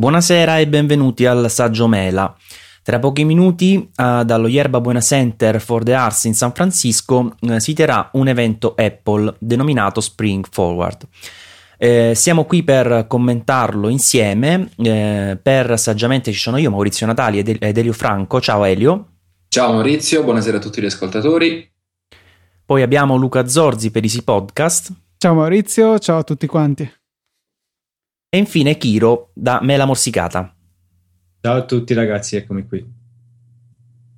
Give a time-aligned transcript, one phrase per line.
[0.00, 2.34] Buonasera e benvenuti al Saggio Mela.
[2.82, 7.58] Tra pochi minuti, uh, dallo Yerba Buena Center for the Arts in San Francisco, uh,
[7.58, 11.06] si terrà un evento Apple denominato Spring Forward.
[11.76, 14.70] Eh, siamo qui per commentarlo insieme.
[14.78, 18.40] Eh, per saggiamente ci sono io, Maurizio Natali ed, ed Elio Franco.
[18.40, 19.08] Ciao Elio.
[19.48, 21.70] Ciao Maurizio, buonasera a tutti gli ascoltatori.
[22.64, 24.94] Poi abbiamo Luca Zorzi per Easy Podcast.
[25.18, 26.90] Ciao Maurizio, ciao a tutti quanti.
[28.32, 30.54] E infine Kiro da Mela Morsicata.
[31.40, 32.86] Ciao a tutti ragazzi, eccomi qui.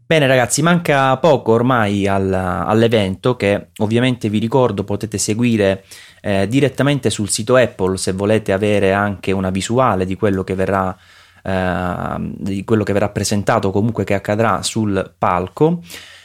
[0.04, 5.86] Bene ragazzi, manca poco ormai al, all'evento che ovviamente vi ricordo potete seguire
[6.20, 10.94] eh, direttamente sul sito Apple se volete avere anche una visuale di quello che verrà,
[11.42, 15.80] eh, di quello che verrà presentato comunque che accadrà sul palco.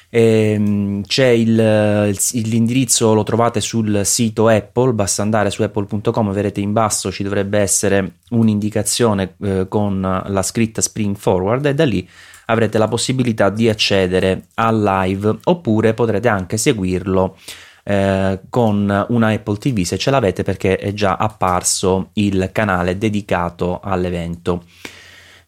[0.09, 6.71] Ehm, c'è il, l'indirizzo, lo trovate sul sito Apple, basta andare su apple.com, vedrete in
[6.71, 12.07] basso ci dovrebbe essere un'indicazione eh, con la scritta Spring Forward e da lì
[12.45, 17.37] avrete la possibilità di accedere al live oppure potrete anche seguirlo
[17.83, 23.79] eh, con una Apple TV se ce l'avete perché è già apparso il canale dedicato
[23.81, 24.63] all'evento.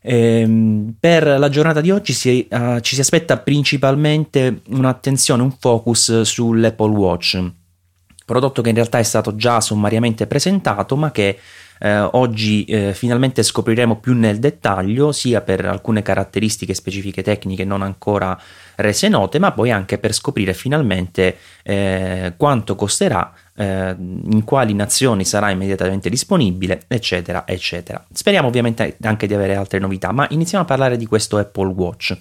[0.02, 6.22] Ehm, per la giornata di oggi si, uh, ci si aspetta principalmente un'attenzione, un focus
[6.22, 7.44] sull'Apple Watch,
[8.25, 11.38] prodotto che in realtà è stato già sommariamente presentato, ma che
[11.80, 17.81] eh, oggi eh, finalmente scopriremo più nel dettaglio, sia per alcune caratteristiche specifiche tecniche non
[17.81, 18.39] ancora
[18.80, 25.25] rese note, ma poi anche per scoprire finalmente eh, quanto costerà, eh, in quali nazioni
[25.25, 28.05] sarà immediatamente disponibile, eccetera, eccetera.
[28.11, 32.17] Speriamo ovviamente anche di avere altre novità, ma iniziamo a parlare di questo Apple Watch.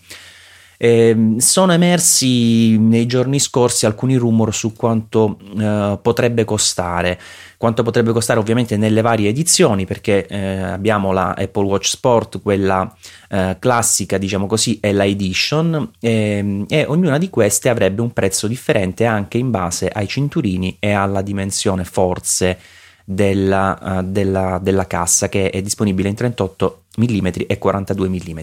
[0.80, 7.18] Eh, sono emersi nei giorni scorsi alcuni rumor su quanto eh, potrebbe costare.
[7.58, 12.90] Quanto potrebbe costare ovviamente nelle varie edizioni, perché eh, abbiamo la Apple Watch Sport, quella
[13.28, 18.46] eh, classica, diciamo così, e la Edition, ehm, e ognuna di queste avrebbe un prezzo
[18.46, 22.58] differente anche in base ai cinturini e alla dimensione forze
[23.04, 28.38] della, uh, della, della cassa, che è disponibile in 38 mm e 42 mm.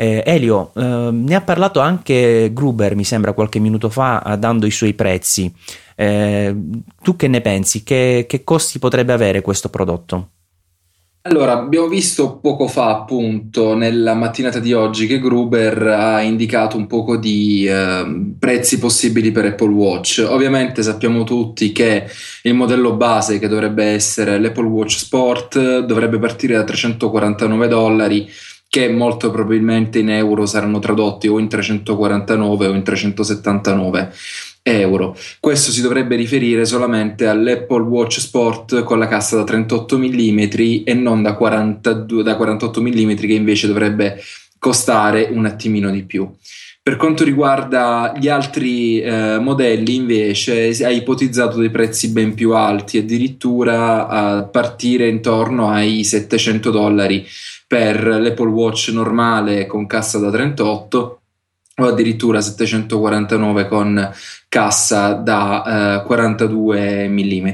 [0.00, 4.64] Eh, Elio, eh, ne ha parlato anche Gruber, mi sembra, qualche minuto fa, eh, dando
[4.64, 5.52] i suoi prezzi.
[5.94, 6.56] Eh,
[7.02, 7.82] tu che ne pensi?
[7.82, 10.28] Che, che costi potrebbe avere questo prodotto?
[11.24, 16.86] Allora, abbiamo visto poco fa, appunto, nella mattinata di oggi, che Gruber ha indicato un
[16.86, 20.24] poco di eh, prezzi possibili per Apple Watch.
[20.26, 22.06] Ovviamente sappiamo tutti che
[22.44, 28.26] il modello base, che dovrebbe essere l'Apple Watch Sport, dovrebbe partire da 349 dollari
[28.70, 34.12] che molto probabilmente in euro saranno tradotti o in 349 o in 379
[34.62, 35.16] euro.
[35.40, 40.38] Questo si dovrebbe riferire solamente all'Apple Watch Sport con la cassa da 38 mm
[40.84, 44.22] e non da, 42, da 48 mm che invece dovrebbe
[44.56, 46.32] costare un attimino di più.
[46.82, 52.98] Per quanto riguarda gli altri eh, modelli, invece, ha ipotizzato dei prezzi ben più alti,
[52.98, 57.26] addirittura a partire intorno ai 700 dollari
[57.70, 61.20] per l'Apple Watch normale con cassa da 38
[61.76, 64.12] o addirittura 749 con
[64.48, 67.48] cassa da eh, 42 mm.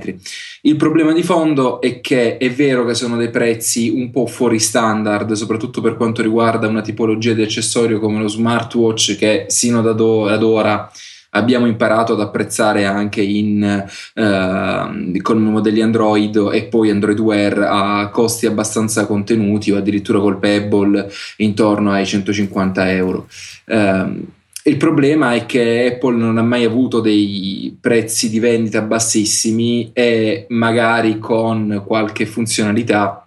[0.63, 4.59] Il problema di fondo è che è vero che sono dei prezzi un po' fuori
[4.59, 10.43] standard, soprattutto per quanto riguarda una tipologia di accessorio come lo smartwatch che sino ad
[10.43, 10.91] ora
[11.37, 13.63] abbiamo imparato ad apprezzare anche in,
[14.15, 20.39] eh, con modelli Android e poi Android Wear a costi abbastanza contenuti o addirittura col
[20.39, 23.29] Pebble intorno ai 150 euro.
[23.65, 24.35] Eh,
[24.67, 30.47] il problema è che Apple non ha mai avuto dei prezzi di vendita bassissimi e
[30.49, 33.26] magari con qualche funzionalità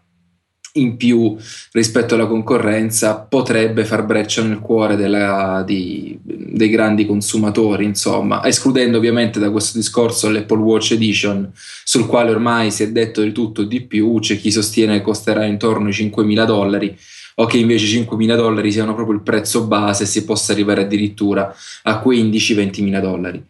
[0.73, 1.35] in più
[1.71, 8.97] rispetto alla concorrenza potrebbe far breccia nel cuore della, di, dei grandi consumatori, insomma, escludendo
[8.97, 11.51] ovviamente da questo discorso l'Apple Watch Edition,
[11.83, 15.03] sul quale ormai si è detto di tutto e di più, c'è chi sostiene che
[15.03, 16.97] costerà intorno ai 5.000 dollari
[17.35, 21.53] o che invece 5.000 dollari siano proprio il prezzo base e si possa arrivare addirittura
[21.83, 23.43] a 15-20.000 dollari.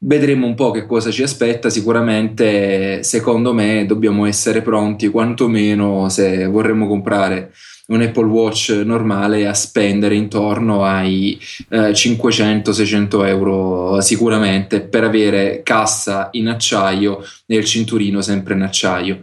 [0.00, 6.46] Vedremo un po' che cosa ci aspetta, sicuramente secondo me dobbiamo essere pronti quantomeno se
[6.46, 7.52] vorremmo comprare
[7.88, 11.36] un Apple Watch normale a spendere intorno ai
[11.70, 19.22] eh, 500-600 euro sicuramente per avere cassa in acciaio e il cinturino sempre in acciaio.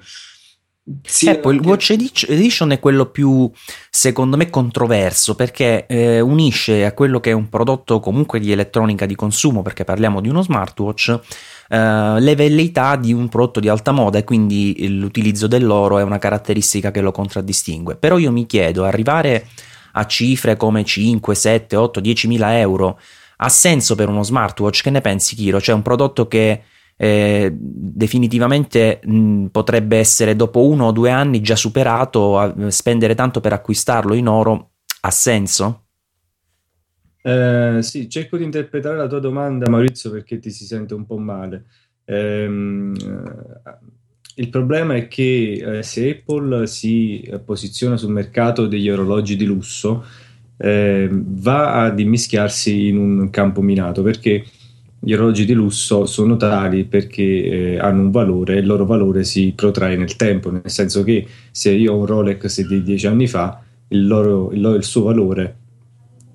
[1.02, 3.50] Sì, ecco, il Watch Edition è quello più,
[3.90, 9.08] secondo me, controverso perché eh, unisce a quello che è un prodotto comunque di elettronica
[9.08, 11.20] di consumo, perché parliamo di uno smartwatch,
[11.70, 16.20] eh, le velleità di un prodotto di alta moda e quindi l'utilizzo dell'oro è una
[16.20, 17.96] caratteristica che lo contraddistingue.
[17.96, 19.48] Però io mi chiedo, arrivare
[19.94, 23.00] a cifre come 5, 7, 8, 10 mila euro
[23.38, 24.84] ha senso per uno smartwatch?
[24.84, 25.60] Che ne pensi, Kiro?
[25.60, 26.62] C'è un prodotto che
[26.98, 33.42] eh, definitivamente mh, potrebbe essere dopo uno o due anni già superato, a, spendere tanto
[33.42, 34.72] per acquistarlo in oro
[35.02, 35.84] ha senso?
[37.22, 41.18] Eh, sì, cerco di interpretare la tua domanda, Maurizio, perché ti si sente un po'
[41.18, 41.66] male.
[42.06, 43.78] Ehm, eh,
[44.36, 50.06] il problema è che eh, se Apple si posiziona sul mercato degli orologi di lusso,
[50.58, 54.46] eh, va ad immischiarsi in un campo minato perché
[55.06, 59.24] gli orologi di lusso sono tali perché eh, hanno un valore e il loro valore
[59.24, 63.28] si protrae nel tempo, nel senso che se io ho un Rolex di dieci anni
[63.28, 65.58] fa, il, loro, il, il suo valore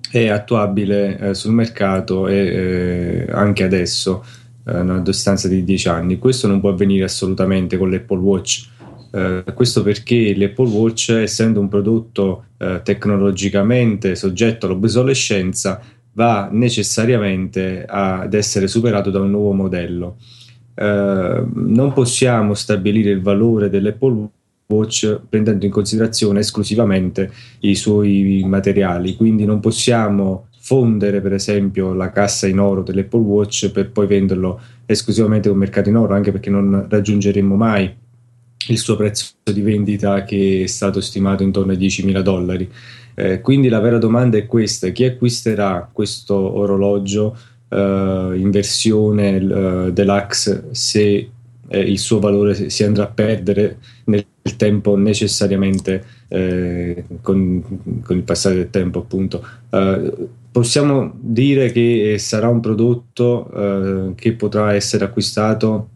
[0.09, 4.23] è attuabile eh, sul mercato e eh, anche adesso,
[4.65, 6.17] eh, a distanza di dieci anni.
[6.17, 8.69] Questo non può avvenire assolutamente con l'Apple Watch.
[9.11, 15.81] Eh, questo perché l'Apple Watch, essendo un prodotto eh, tecnologicamente soggetto all'obsolescenza,
[16.13, 20.17] va necessariamente ad essere superato da un nuovo modello.
[20.73, 24.29] Eh, non possiamo stabilire il valore dell'Apple
[24.67, 27.31] Watch prendendo in considerazione esclusivamente
[27.61, 33.71] i suoi materiali, quindi non possiamo fondere per esempio la cassa in oro dell'Apple Watch
[33.71, 37.93] per poi venderlo esclusivamente con mercato in oro, anche perché non raggiungeremo mai
[38.67, 42.69] il suo prezzo di vendita che è stato stimato intorno ai 10.000 dollari.
[43.15, 47.35] Eh, quindi la vera domanda è questa: chi acquisterà questo orologio
[47.69, 51.29] eh, in versione eh, deluxe se
[51.67, 54.25] eh, il suo valore si andrà a perdere nel
[54.57, 59.45] tempo necessariamente eh, con, con, il passare del tempo, appunto?
[59.69, 65.87] Eh, possiamo dire che sarà un prodotto che potrà essere acquistato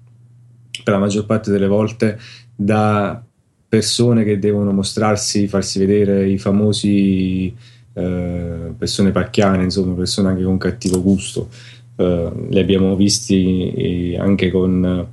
[0.82, 2.18] per la maggior parte delle volte
[2.56, 3.22] da
[3.68, 7.54] persone che devono mostrarsi, farsi vedere i famosi
[7.94, 11.50] eh, persone pacchiane, insomma, persone anche con cattivo gusto.
[11.96, 15.08] Eh, li abbiamo visti eh, anche con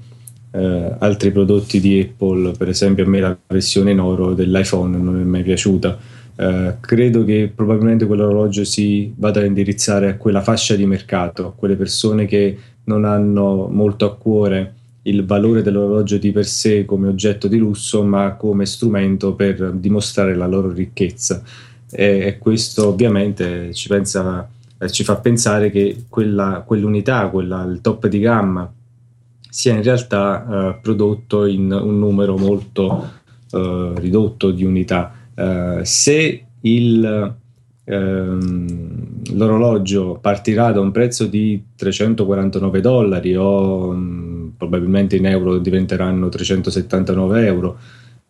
[0.51, 5.21] eh, altri prodotti di Apple, per esempio a me la versione in oro dell'iPhone non
[5.21, 6.21] è mai piaciuta.
[6.35, 11.53] Uh, credo che probabilmente quell'orologio si vada a indirizzare a quella fascia di mercato, a
[11.53, 17.09] quelle persone che non hanno molto a cuore il valore dell'orologio di per sé come
[17.09, 21.43] oggetto di lusso, ma come strumento per dimostrare la loro ricchezza.
[21.91, 27.81] E, e questo ovviamente ci, pensa, eh, ci, fa pensare che quella, quell'unità, quella, il
[27.81, 28.73] top di gamma,
[29.49, 33.11] sia in realtà eh, prodotto in un numero molto
[33.51, 35.15] eh, ridotto di unità.
[35.35, 37.35] Eh, se il,
[37.85, 44.32] ehm, l'orologio partirà da un prezzo di 349 dollari o mm,
[44.73, 47.79] probabilmente in euro diventeranno 379 euro,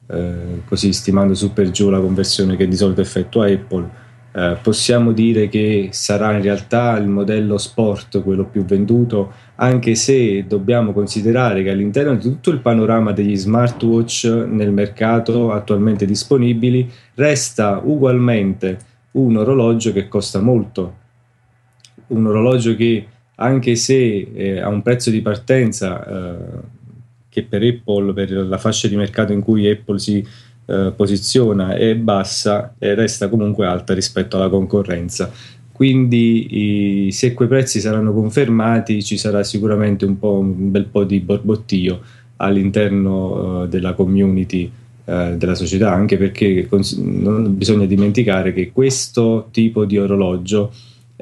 [0.09, 4.01] eh, così stimando su per giù la conversione che di solito effettua Apple.
[4.35, 10.45] Eh, possiamo dire che sarà in realtà il modello sport quello più venduto, anche se
[10.49, 17.81] dobbiamo considerare che all'interno di tutto il panorama degli smartwatch nel mercato attualmente disponibili resta
[17.85, 18.79] ugualmente
[19.13, 20.97] un orologio che costa molto,
[22.09, 26.37] un orologio che anche se eh, a un prezzo di partenza eh,
[27.29, 30.25] che per Apple, per la fascia di mercato in cui Apple si
[30.67, 35.31] eh, posiziona è bassa, resta comunque alta rispetto alla concorrenza.
[35.73, 42.01] Quindi se quei prezzi saranno confermati ci sarà sicuramente un, un bel po' di borbottio
[42.37, 44.71] all'interno eh, della community
[45.05, 50.73] eh, della società, anche perché non bisogna dimenticare che questo tipo di orologio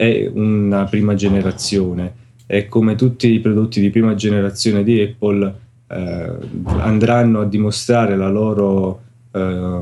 [0.00, 2.14] è una prima generazione.
[2.46, 5.54] E come tutti i prodotti di prima generazione di Apple
[5.88, 6.32] eh,
[6.64, 9.80] andranno a dimostrare loro, eh,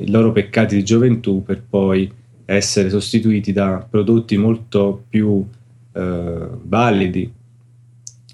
[0.00, 2.10] i loro peccati di gioventù per poi
[2.44, 5.46] essere sostituiti da prodotti molto più
[5.92, 7.32] eh, validi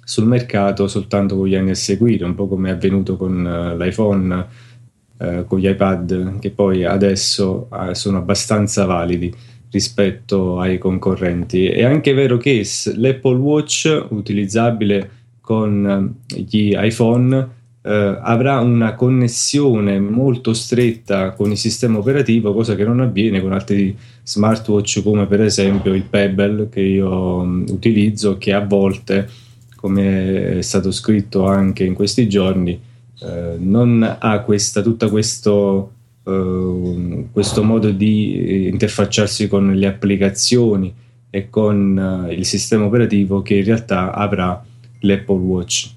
[0.02, 3.76] sul mercato soltanto con gli anni a seguire, un po' come è avvenuto con uh,
[3.76, 4.46] l'iPhone,
[5.18, 9.34] uh, con gli iPad, che poi adesso uh, sono abbastanza validi
[9.76, 11.66] rispetto ai concorrenti.
[11.66, 20.00] È anche vero che l'Apple Watch utilizzabile con eh, gli iPhone eh, avrà una connessione
[20.00, 25.42] molto stretta con il sistema operativo, cosa che non avviene con altri smartwatch come per
[25.42, 29.28] esempio il Pebble che io um, utilizzo, che a volte,
[29.76, 32.80] come è stato scritto anche in questi giorni,
[33.20, 35.92] eh, non ha questa, tutto questo,
[36.26, 40.92] eh, questo modo di interfacciarsi con le applicazioni
[41.30, 44.64] e con uh, il sistema operativo che in realtà avrà
[45.00, 45.90] l'Apple Watch.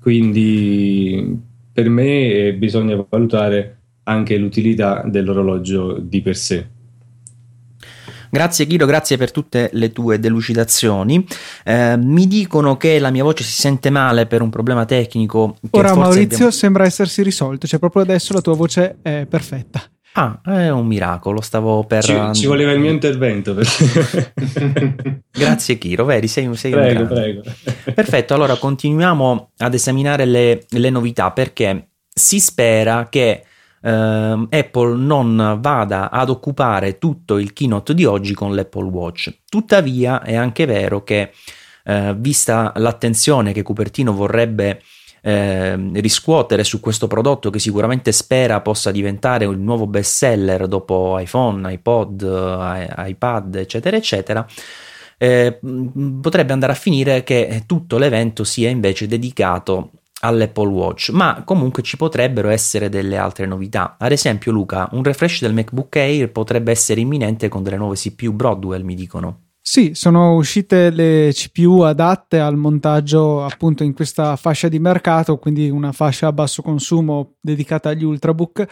[0.00, 1.40] Quindi
[1.72, 6.66] per me eh, bisogna valutare anche l'utilità dell'orologio di per sé.
[8.34, 11.24] Grazie Chiro, grazie per tutte le tue delucidazioni.
[11.62, 15.54] Eh, mi dicono che la mia voce si sente male per un problema tecnico.
[15.70, 16.50] Ora Maurizio abbiamo...
[16.50, 19.84] sembra essersi risolto, cioè proprio adesso la tua voce è perfetta.
[20.14, 22.02] Ah, è un miracolo, stavo per...
[22.02, 23.54] Ci, ci voleva il mio intervento.
[23.54, 23.68] Per...
[25.30, 27.42] Grazie Chiro, vedi, sei, sei prego, un Prego.
[27.94, 33.44] Perfetto, allora continuiamo ad esaminare le, le novità perché si spera che
[33.84, 39.40] Uh, Apple non vada ad occupare tutto il keynote di oggi con l'Apple Watch.
[39.46, 41.32] Tuttavia è anche vero che,
[41.84, 44.80] uh, vista l'attenzione che Cupertino vorrebbe
[45.22, 51.18] uh, riscuotere su questo prodotto che sicuramente spera possa diventare il nuovo best seller dopo
[51.18, 52.22] iPhone, iPod,
[52.96, 54.46] iPad, eccetera, eccetera,
[55.18, 55.58] eh,
[56.22, 59.90] potrebbe andare a finire che tutto l'evento sia invece dedicato
[60.24, 63.96] all'Apple Watch, ma comunque ci potrebbero essere delle altre novità.
[63.98, 68.32] Ad esempio, Luca, un refresh del MacBook Air potrebbe essere imminente con delle nuove CPU
[68.32, 69.43] Broadwell, mi dicono.
[69.66, 75.70] Sì, sono uscite le CPU adatte al montaggio appunto in questa fascia di mercato, quindi
[75.70, 78.66] una fascia a basso consumo dedicata agli ultrabook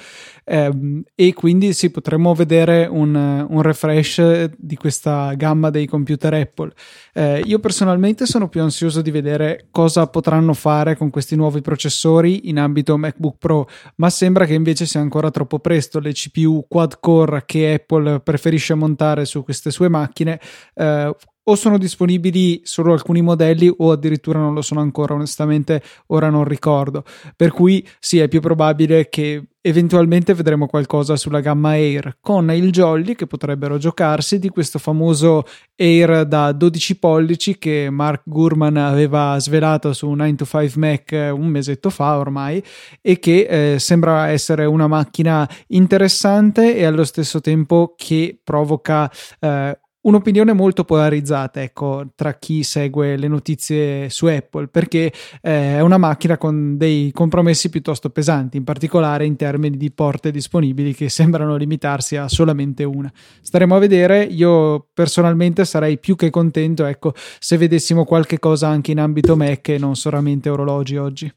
[0.45, 6.73] ehm, e quindi sì, potremmo vedere un, un, refresh di questa gamma dei computer Apple.
[7.15, 12.51] Eh, io personalmente sono più ansioso di vedere cosa potranno fare con questi nuovi processori
[12.51, 16.01] in ambito MacBook Pro, ma sembra che invece sia ancora troppo presto.
[16.01, 20.39] Le CPU quad core che Apple preferisce montare su queste sue macchine
[20.83, 26.31] eh, o sono disponibili solo alcuni modelli o addirittura non lo sono ancora, onestamente ora
[26.31, 27.05] non ricordo.
[27.35, 32.73] Per cui sì, è più probabile che eventualmente vedremo qualcosa sulla gamma Air con il
[32.73, 35.45] Jolly che potrebbero giocarsi di questo famoso
[35.77, 41.47] Air da 12 pollici che Mark Gurman aveva svelato su 9 to 5 Mac un
[41.47, 42.63] mesetto fa ormai
[43.01, 49.09] e che eh, sembra essere una macchina interessante e allo stesso tempo che provoca
[49.39, 55.81] eh, un'opinione molto polarizzata ecco, tra chi segue le notizie su Apple perché eh, è
[55.81, 61.09] una macchina con dei compromessi piuttosto pesanti in particolare in termini di porte disponibili che
[61.09, 63.13] sembrano limitarsi a solamente una.
[63.41, 68.91] Staremo a vedere io personalmente sarei più che contento ecco, se vedessimo qualche cosa anche
[68.91, 71.33] in ambito Mac e non solamente orologi oggi.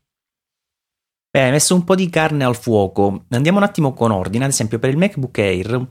[1.30, 3.26] Beh, hai messo un po' di carne al fuoco.
[3.32, 5.88] Andiamo un attimo con ordine ad esempio per il MacBook Air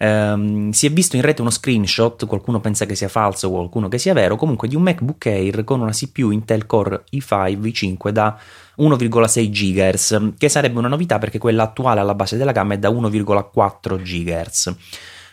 [0.00, 3.98] Um, si è visto in rete uno screenshot, qualcuno pensa che sia falso, qualcuno che
[3.98, 8.38] sia vero, comunque di un MacBook Air con una CPU Intel Core i5 i5 da
[8.78, 12.90] 1,6 GHz, che sarebbe una novità perché quella attuale alla base della gamma è da
[12.90, 14.76] 1,4 GHz.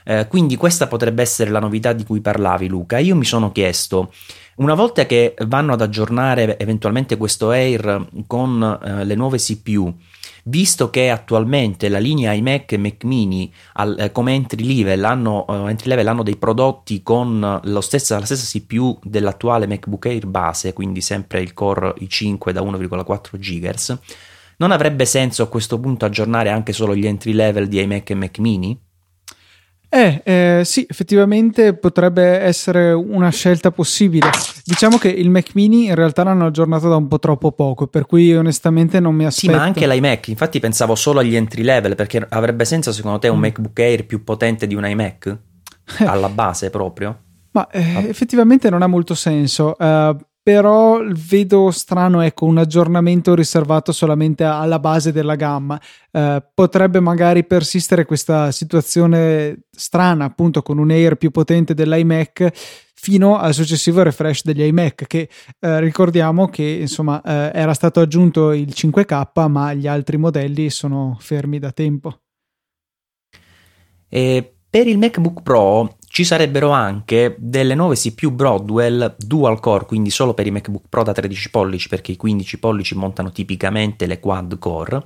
[0.08, 2.98] Eh, quindi questa potrebbe essere la novità di cui parlavi Luca.
[2.98, 4.12] Io mi sono chiesto,
[4.58, 9.94] una volta che vanno ad aggiornare eventualmente questo Air con eh, le nuove CPU,
[10.48, 15.46] visto che attualmente la linea iMac e Mac Mini al, eh, come entry level, hanno,
[15.48, 20.74] uh, entry level hanno dei prodotti con stessa, la stessa CPU dell'attuale MacBook Air base,
[20.74, 24.00] quindi sempre il Core i5 da 1,4 GHz,
[24.58, 28.16] non avrebbe senso a questo punto aggiornare anche solo gli entry level di iMac e
[28.16, 28.85] Mac Mini?
[29.96, 34.30] Eh, eh, sì, effettivamente potrebbe essere una scelta possibile.
[34.66, 38.06] Diciamo che il Mac mini in realtà l'hanno aggiornato da un po' troppo poco, per
[38.06, 39.54] cui onestamente non mi aspetto.
[39.54, 43.30] Sì, ma anche l'iMac, infatti pensavo solo agli entry level, perché avrebbe senso secondo te
[43.30, 43.42] un mm.
[43.42, 45.38] MacBook Air più potente di un iMac?
[46.00, 47.18] Alla base proprio?
[47.52, 49.78] Ma eh, effettivamente non ha molto senso.
[49.80, 55.82] Uh, però vedo strano ecco un aggiornamento riservato solamente alla base della gamma.
[56.12, 62.52] Eh, potrebbe magari persistere questa situazione strana appunto con un Air più potente dell'iMac
[62.94, 68.52] fino al successivo refresh degli iMac che eh, ricordiamo che insomma eh, era stato aggiunto
[68.52, 72.20] il 5K ma gli altri modelli sono fermi da tempo.
[74.08, 80.10] E per il MacBook Pro ci sarebbero anche delle nuove CPU Broadwell dual core, quindi
[80.10, 84.22] solo per i MacBook Pro da 13 pollici, perché i 15 pollici montano tipicamente le
[84.22, 85.04] quad core.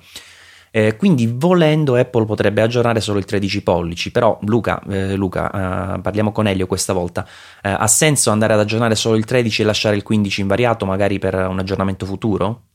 [0.70, 6.00] Eh, quindi volendo Apple potrebbe aggiornare solo il 13 pollici, però Luca, eh, Luca eh,
[6.00, 7.25] parliamo con Elio questa volta,
[7.63, 11.18] eh, ha senso andare ad aggiornare solo il 13 e lasciare il 15 invariato magari
[11.18, 12.69] per un aggiornamento futuro?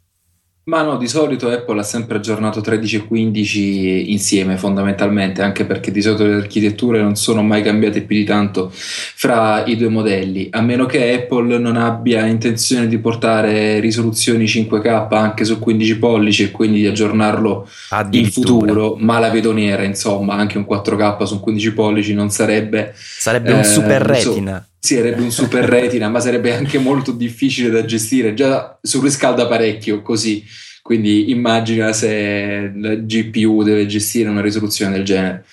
[0.66, 5.90] Ma no, di solito Apple ha sempre aggiornato 13 e 15 insieme fondamentalmente, anche perché
[5.90, 10.48] di solito le architetture non sono mai cambiate più di tanto fra i due modelli,
[10.50, 16.44] a meno che Apple non abbia intenzione di portare risoluzioni 5K anche su 15 pollici
[16.44, 17.68] e quindi di aggiornarlo
[18.12, 22.94] in futuro, ma la vedo nera, insomma, anche un 4K su 15 pollici non sarebbe...
[22.96, 24.66] Sarebbe un eh, super retina.
[24.66, 28.34] So, sì, sarebbe un super retina, ma sarebbe anche molto difficile da gestire.
[28.34, 30.44] Già surriscalda parecchio così.
[30.82, 35.46] Quindi immagina se la GPU deve gestire una risoluzione del genere.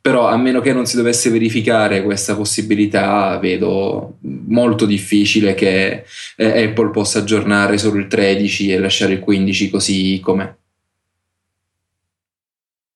[0.00, 6.04] Però a meno che non si dovesse verificare questa possibilità, vedo molto difficile che
[6.36, 10.54] eh, Apple possa aggiornare solo il 13 e lasciare il 15 così com'è.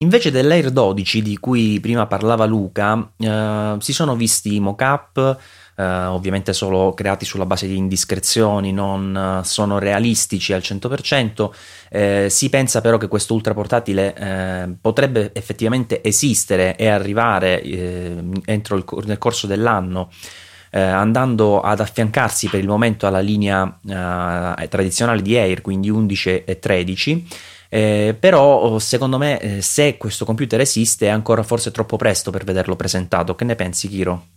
[0.03, 5.39] Invece dell'Air 12 di cui prima parlava Luca, eh, si sono visti mock-up
[5.75, 11.51] eh, ovviamente solo creati sulla base di indiscrezioni, non uh, sono realistici al 100%.
[11.91, 18.23] Eh, si pensa però che questo ultra portatile eh, potrebbe effettivamente esistere e arrivare eh,
[18.45, 20.11] entro il, nel corso dell'anno.
[20.75, 23.79] Eh, andando ad affiancarsi per il momento alla linea
[24.71, 27.27] tradizionale di Air, quindi 11 e 13.
[27.75, 32.45] Eh, però secondo me eh, se questo computer esiste è ancora forse troppo presto per
[32.45, 33.35] vederlo presentato.
[33.35, 34.32] Che ne pensi, Kiro?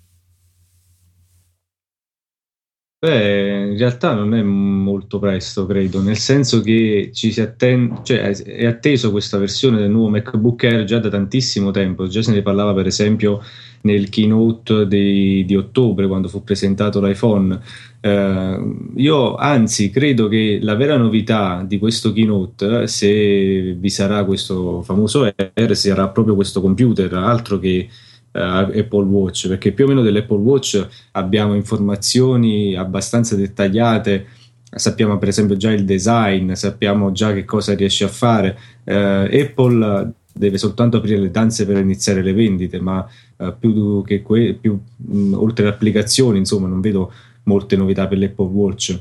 [3.06, 8.32] Beh, in realtà non è molto presto, credo, nel senso che ci si attende, cioè
[8.32, 12.42] è atteso questa versione del nuovo MacBook Air già da tantissimo tempo, già se ne
[12.42, 13.44] parlava per esempio
[13.82, 17.60] nel keynote di, di ottobre quando fu presentato l'iPhone.
[18.02, 24.82] Eh, io anzi credo che la vera novità di questo keynote, se vi sarà questo
[24.82, 27.88] famoso Air, sarà proprio questo computer, altro che
[28.36, 34.28] uh, Apple Watch, perché più o meno dell'Apple Watch abbiamo informazioni abbastanza dettagliate
[34.76, 38.58] sappiamo per esempio già il design, sappiamo già che cosa riesce a fare.
[38.84, 44.22] Uh, Apple deve soltanto aprire le danze per iniziare le vendite, ma uh, più che
[44.22, 47.14] que- più, mh, oltre alle applicazioni, insomma, non vedo
[47.44, 49.00] molte novità per l'Apple Watch.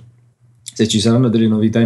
[0.62, 1.80] Se ci saranno delle novità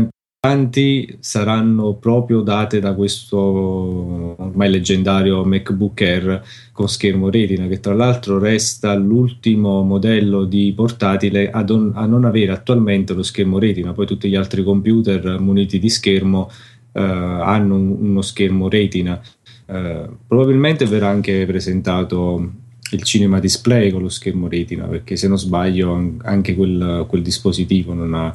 [0.48, 7.92] importanti saranno proprio date da questo ormai leggendario MacBook Air con schermo retina che tra
[7.92, 13.92] l'altro resta l'ultimo modello di portatile a, don, a non avere attualmente lo schermo retina.
[13.92, 16.50] Poi tutti gli altri computer muniti di schermo
[16.92, 19.20] eh, hanno un, uno schermo retina.
[19.66, 22.52] Eh, probabilmente verrà anche presentato
[22.92, 27.92] il cinema display con lo schermo retina perché se non sbaglio anche quel, quel dispositivo
[27.92, 28.34] non ha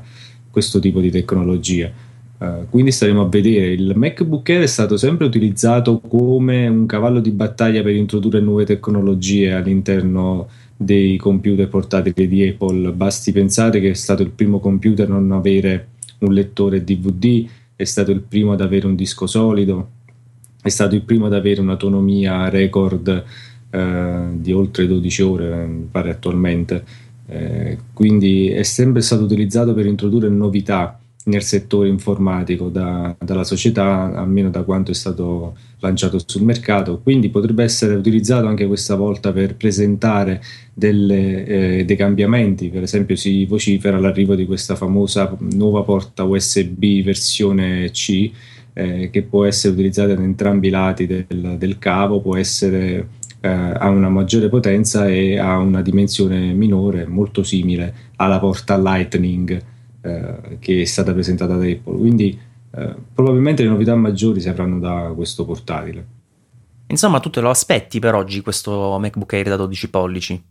[0.53, 1.91] questo tipo di tecnologia.
[2.37, 3.71] Uh, quindi staremo a vedere.
[3.71, 8.63] Il MacBook Air è stato sempre utilizzato come un cavallo di battaglia per introdurre nuove
[8.63, 12.91] tecnologie all'interno dei computer portatili di Apple.
[12.91, 15.87] Basti pensare che è stato il primo computer a non avere
[16.19, 19.89] un lettore DVD, è stato il primo ad avere un disco solido,
[20.61, 23.23] è stato il primo ad avere un'autonomia record
[23.71, 26.83] uh, di oltre 12 ore, pare attualmente.
[27.33, 34.13] Eh, quindi è sempre stato utilizzato per introdurre novità nel settore informatico da, dalla società,
[34.13, 36.99] almeno da quanto è stato lanciato sul mercato.
[37.01, 40.43] Quindi potrebbe essere utilizzato anche questa volta per presentare
[40.73, 42.69] delle, eh, dei cambiamenti.
[42.69, 48.31] Per esempio, si vocifera l'arrivo di questa famosa nuova porta USB versione C.
[48.75, 53.07] Eh, che può essere utilizzata da entrambi i lati del, del cavo, può essere
[53.43, 59.61] eh, ha una maggiore potenza e ha una dimensione minore, molto simile alla porta Lightning
[59.99, 61.97] eh, che è stata presentata da Apple.
[61.97, 62.39] Quindi
[62.71, 66.05] eh, probabilmente le novità maggiori si avranno da questo portatile.
[66.87, 70.43] Insomma, tu te lo aspetti per oggi questo MacBook Air da 12 pollici?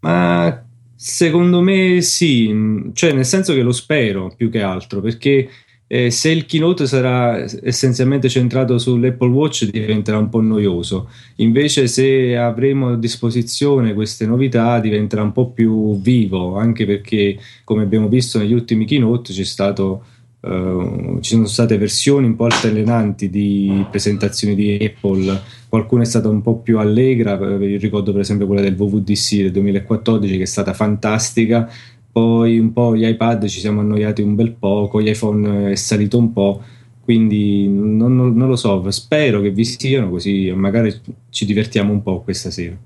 [0.00, 0.64] Ma
[0.96, 5.48] secondo me sì, cioè nel senso che lo spero più che altro perché
[5.94, 12.36] eh, se il keynote sarà essenzialmente centrato sull'Apple Watch diventerà un po' noioso, invece se
[12.36, 18.40] avremo a disposizione queste novità diventerà un po' più vivo, anche perché come abbiamo visto
[18.40, 20.06] negli ultimi keynote c'è stato
[20.44, 26.28] Uh, ci sono state versioni un po' altalenanti di presentazioni di Apple, qualcuna è stata
[26.28, 30.46] un po' più allegra, eh, ricordo per esempio quella del WWDC del 2014 che è
[30.46, 31.66] stata fantastica,
[32.14, 36.16] poi un po' gli iPad ci siamo annoiati un bel po', gli iPhone è salito
[36.16, 36.62] un po',
[37.00, 40.94] quindi non, non, non lo so, spero che vi siano così magari
[41.30, 42.76] ci divertiamo un po' questa sera.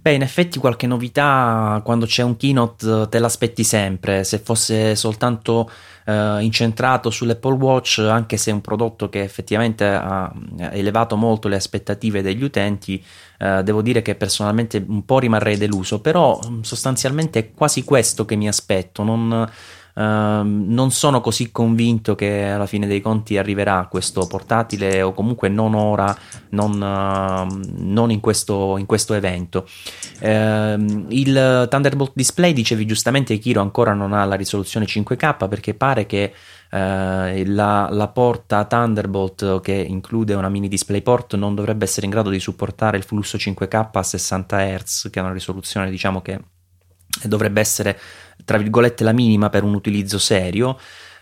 [0.00, 5.68] Beh, in effetti qualche novità quando c'è un keynote te l'aspetti sempre, se fosse soltanto
[6.06, 10.32] eh, incentrato sull'Apple Watch, anche se è un prodotto che effettivamente ha
[10.70, 13.02] elevato molto le aspettative degli utenti,
[13.38, 18.24] eh, devo dire che personalmente un po' rimarrei deluso, però mm, sostanzialmente è quasi questo
[18.24, 19.50] che mi aspetto, non,
[19.96, 25.48] Uh, non sono così convinto che alla fine dei conti arriverà questo portatile o comunque
[25.48, 26.14] non ora,
[26.50, 29.66] non, uh, non in, questo, in, questo, evento.
[30.20, 36.04] Uh, il Thunderbolt Display, dicevi giustamente, Kiro ancora non ha la risoluzione 5K perché pare
[36.04, 36.34] che
[36.70, 42.28] eh, la, la, porta Thunderbolt che include una mini DisplayPort non dovrebbe essere in grado
[42.28, 46.38] di supportare il flusso 5K a 60 Hz, che è una risoluzione diciamo che
[47.24, 47.98] dovrebbe essere
[48.46, 50.78] tra virgolette la minima per un utilizzo serio.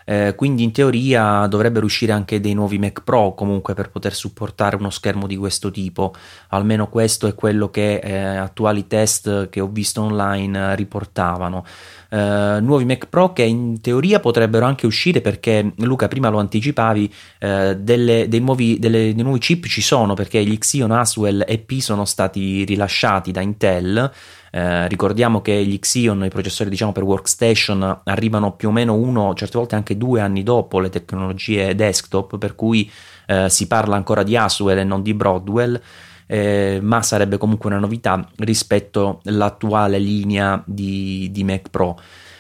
[0.06, 4.76] Eh, quindi in teoria dovrebbero uscire anche dei nuovi Mac Pro comunque per poter supportare
[4.76, 6.12] uno schermo di questo tipo
[6.48, 11.64] almeno questo è quello che eh, attuali test che ho visto online riportavano
[12.10, 17.14] eh, nuovi Mac Pro che in teoria potrebbero anche uscire perché Luca prima lo anticipavi
[17.38, 21.72] eh, delle, dei, nuovi, delle, dei, nuovi, chip ci sono perché gli Xeon Aswell EP
[21.78, 24.12] sono stati rilasciati da Intel
[24.54, 29.34] eh, ricordiamo che gli Xeon, i processori diciamo per workstation, arrivano più o meno uno,
[29.34, 32.88] certe volte anche due anni dopo le tecnologie desktop, per cui
[33.26, 35.80] eh, si parla ancora di Aswell e non di Broadwell.
[36.26, 41.98] Eh, ma sarebbe comunque una novità rispetto all'attuale linea di, di Mac Pro.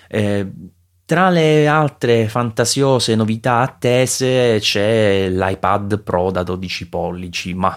[0.08, 0.48] Eh,
[1.04, 7.76] tra le altre fantasiose novità attese c'è l'iPad Pro da 12 pollici, ma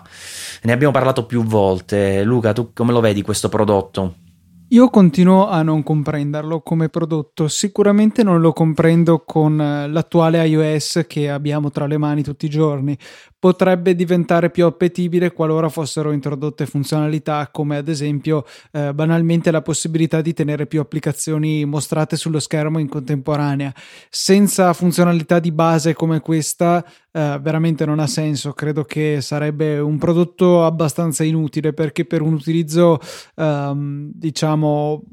[0.62, 2.22] ne abbiamo parlato più volte.
[2.22, 4.26] Luca, tu come lo vedi questo prodotto?
[4.72, 11.06] Io continuo a non comprenderlo come prodotto, sicuramente non lo comprendo con eh, l'attuale iOS
[11.08, 12.98] che abbiamo tra le mani tutti i giorni,
[13.40, 20.22] potrebbe diventare più appetibile qualora fossero introdotte funzionalità come ad esempio eh, banalmente la possibilità
[20.22, 23.74] di tenere più applicazioni mostrate sullo schermo in contemporanea.
[24.10, 29.98] Senza funzionalità di base come questa eh, veramente non ha senso, credo che sarebbe un
[29.98, 33.00] prodotto abbastanza inutile perché per un utilizzo
[33.36, 35.04] ehm, diciamo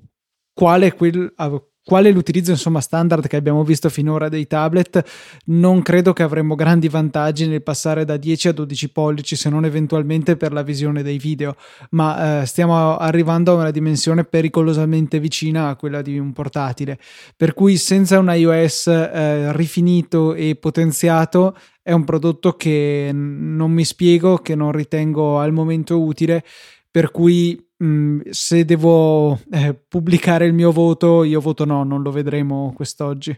[0.55, 1.33] quale quel
[1.85, 5.05] quale l'utilizzo insomma standard che abbiamo visto finora dei tablet?
[5.47, 9.67] Non credo che avremmo grandi vantaggi nel passare da 10 a 12 pollici se non
[9.67, 11.57] eventualmente per la visione dei video.
[11.91, 16.99] Ma eh, stiamo arrivando a una dimensione pericolosamente vicina a quella di un portatile.
[17.37, 23.85] Per cui senza un iOS eh, rifinito e potenziato è un prodotto che non mi
[23.85, 26.43] spiego che non ritengo al momento utile.
[26.91, 32.11] Per cui Mm, se devo eh, pubblicare il mio voto, io voto no, non lo
[32.13, 33.37] vedremo quest'oggi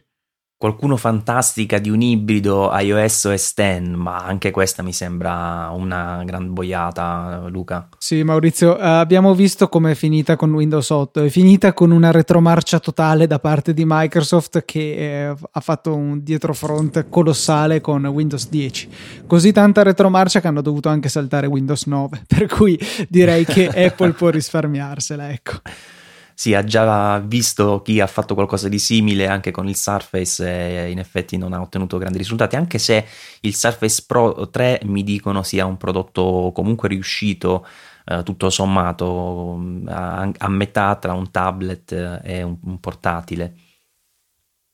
[0.58, 6.52] qualcuno fantastica di un ibrido iOS OS 10, ma anche questa mi sembra una gran
[6.54, 7.88] boiata, Luca.
[7.98, 11.24] Sì, Maurizio, eh, abbiamo visto come è finita con Windows 8.
[11.24, 16.22] È finita con una retromarcia totale da parte di Microsoft che eh, ha fatto un
[16.22, 18.88] dietrofront colossale con Windows 10.
[19.26, 22.22] Così tanta retromarcia che hanno dovuto anche saltare Windows 9.
[22.26, 25.60] Per cui direi che Apple può risparmiarsela, ecco
[26.38, 30.90] sì, ha già visto chi ha fatto qualcosa di simile anche con il Surface e
[30.90, 33.06] in effetti non ha ottenuto grandi risultati, anche se
[33.40, 37.66] il Surface Pro 3 mi dicono sia un prodotto comunque riuscito
[38.04, 43.54] eh, tutto sommato a, a, metà tra un tablet e un, un portatile.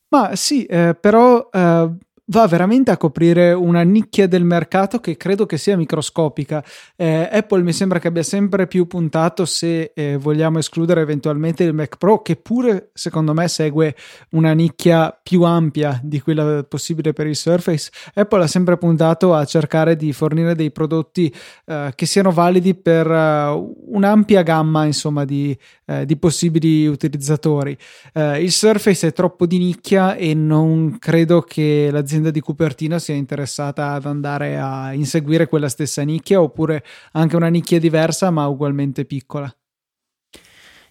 [0.09, 1.89] Ma sì, eh, però eh,
[2.27, 6.63] va veramente a coprire una nicchia del mercato che credo che sia microscopica.
[6.95, 11.73] Eh, Apple mi sembra che abbia sempre più puntato, se eh, vogliamo escludere eventualmente il
[11.73, 13.95] Mac Pro, che pure secondo me segue
[14.31, 17.91] una nicchia più ampia di quella possibile per il Surface.
[18.13, 21.33] Apple ha sempre puntato a cercare di fornire dei prodotti
[21.65, 27.77] eh, che siano validi per uh, un'ampia gamma, insomma, di, eh, di possibili utilizzatori.
[28.13, 32.99] Eh, il Surface è troppo di nicchia e non credo che l'azienda l'azienda di Cupertino
[32.99, 36.83] sia interessata ad andare a inseguire quella stessa nicchia oppure
[37.13, 39.53] anche una nicchia diversa ma ugualmente piccola.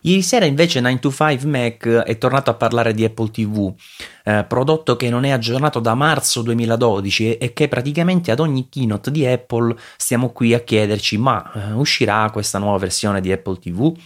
[0.05, 3.73] Ieri sera invece 9to5 Mac è tornato a parlare di Apple TV,
[4.25, 9.12] eh, prodotto che non è aggiornato da marzo 2012 e che praticamente ad ogni keynote
[9.12, 13.97] di Apple stiamo qui a chiederci ma eh, uscirà questa nuova versione di Apple TV?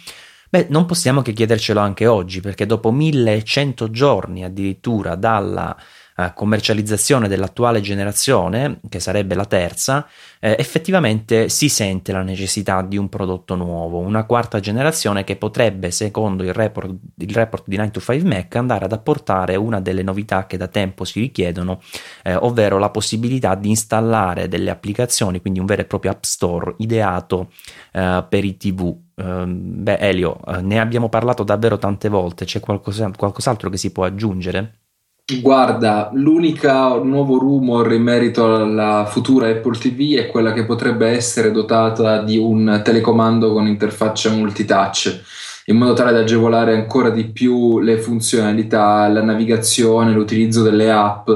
[0.50, 5.74] Beh, non possiamo che chiedercelo anche oggi perché dopo 1100 giorni addirittura dalla
[6.16, 10.06] eh, commercializzazione dell'attuale generazione, che sarebbe la terza,
[10.40, 15.90] eh, effettivamente si sente la necessità di un prodotto nuovo, una quarta generazione che potrebbe,
[15.90, 20.02] secondo il report, il report di 9 to 5 Mac, andare ad apportare una delle
[20.02, 21.80] novità che da tempo si richiedono,
[22.22, 26.74] eh, ovvero la possibilità di installare delle applicazioni, quindi un vero e proprio App Store
[26.78, 27.50] ideato
[27.92, 28.94] eh, per i TV.
[29.16, 33.92] Ehm, beh, Elio, eh, ne abbiamo parlato davvero tante volte, c'è qualcosa, qualcos'altro che si
[33.92, 34.85] può aggiungere?
[35.28, 41.50] Guarda, l'unica nuovo rumor in merito alla futura Apple TV è quella che potrebbe essere
[41.50, 45.22] dotata di un telecomando con interfaccia multitouch.
[45.68, 51.28] in modo tale da agevolare ancora di più le funzionalità, la navigazione, l'utilizzo delle app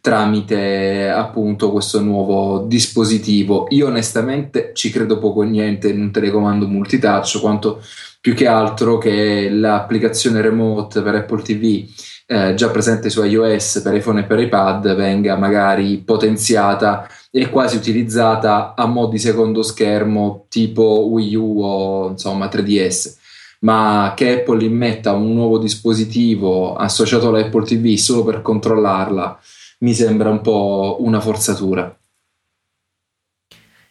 [0.00, 3.66] tramite appunto questo nuovo dispositivo.
[3.68, 7.82] Io onestamente ci credo poco o niente in un telecomando multitouch, quanto
[8.22, 11.86] più che altro che l'applicazione remote per Apple TV
[12.26, 17.76] eh, già presente su iOS per iPhone e per iPad venga magari potenziata e quasi
[17.76, 23.22] utilizzata a mo' di secondo schermo tipo Wii U o insomma 3DS
[23.60, 29.40] ma che Apple immetta un nuovo dispositivo associato alla Apple TV solo per controllarla
[29.80, 31.96] mi sembra un po' una forzatura.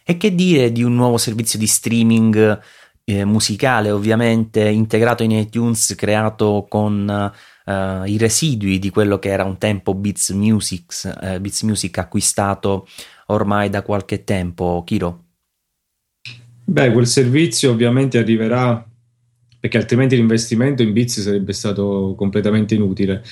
[0.06, 2.60] E che dire di un nuovo servizio di streaming
[3.06, 7.32] eh, musicale, ovviamente integrato in iTunes, creato con
[7.66, 12.88] uh, i residui di quello che era un tempo Beats Music, uh, Beats Music acquistato
[13.28, 15.24] ormai da qualche tempo, Kiro?
[16.66, 18.86] Beh, quel servizio ovviamente arriverà
[19.60, 23.24] perché altrimenti l'investimento in Beats sarebbe stato completamente inutile.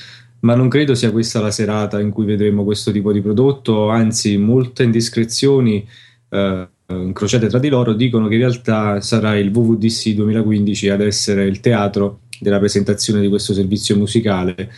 [0.41, 4.37] Ma non credo sia questa la serata in cui vedremo questo tipo di prodotto, anzi
[4.37, 5.87] molte indiscrezioni
[6.29, 11.45] eh, incrociate tra di loro dicono che in realtà sarà il WWDC 2015 ad essere
[11.45, 14.71] il teatro della presentazione di questo servizio musicale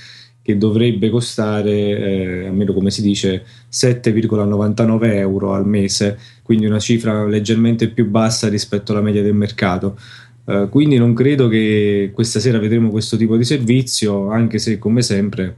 [0.44, 7.26] che dovrebbe costare, eh, almeno come si dice, 7,99 euro al mese, quindi una cifra
[7.26, 9.98] leggermente più bassa rispetto alla media del mercato.
[10.46, 15.02] Uh, quindi non credo che questa sera vedremo questo tipo di servizio, anche se come
[15.02, 15.56] sempre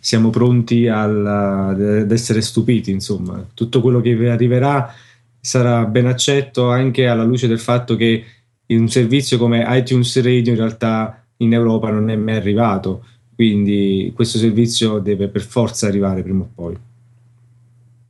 [0.00, 2.90] siamo pronti alla, ad essere stupiti.
[2.90, 4.90] Insomma, tutto quello che arriverà
[5.38, 8.24] sarà ben accetto anche alla luce del fatto che
[8.66, 14.38] un servizio come iTunes Radio in realtà in Europa non è mai arrivato, quindi questo
[14.38, 16.76] servizio deve per forza arrivare prima o poi.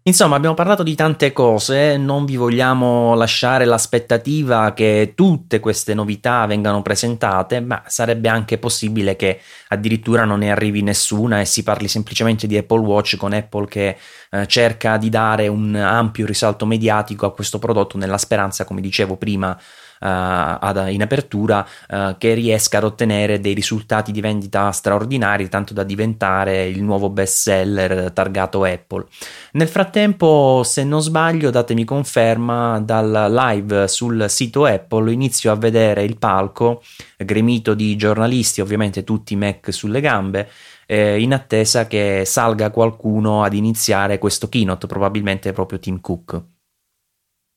[0.06, 6.44] Insomma, abbiamo parlato di tante cose, non vi vogliamo lasciare l'aspettativa che tutte queste novità
[6.44, 11.88] vengano presentate, ma sarebbe anche possibile che addirittura non ne arrivi nessuna e si parli
[11.88, 13.96] semplicemente di Apple Watch con Apple che
[14.30, 19.16] eh, cerca di dare un ampio risalto mediatico a questo prodotto nella speranza, come dicevo
[19.16, 19.58] prima,
[20.04, 25.82] uh, in apertura uh, che riesca ad ottenere dei risultati di vendita straordinari tanto da
[25.82, 29.06] diventare il nuovo best seller targato Apple.
[29.52, 36.02] Nel frattempo, se non sbaglio, datemi conferma dal live sul sito Apple inizio a vedere
[36.04, 36.82] il palco
[37.16, 40.48] gremito di giornalisti, ovviamente tutti Mac sulle gambe.
[40.86, 46.42] Eh, in attesa che salga qualcuno ad iniziare questo keynote, probabilmente proprio Tim Cook.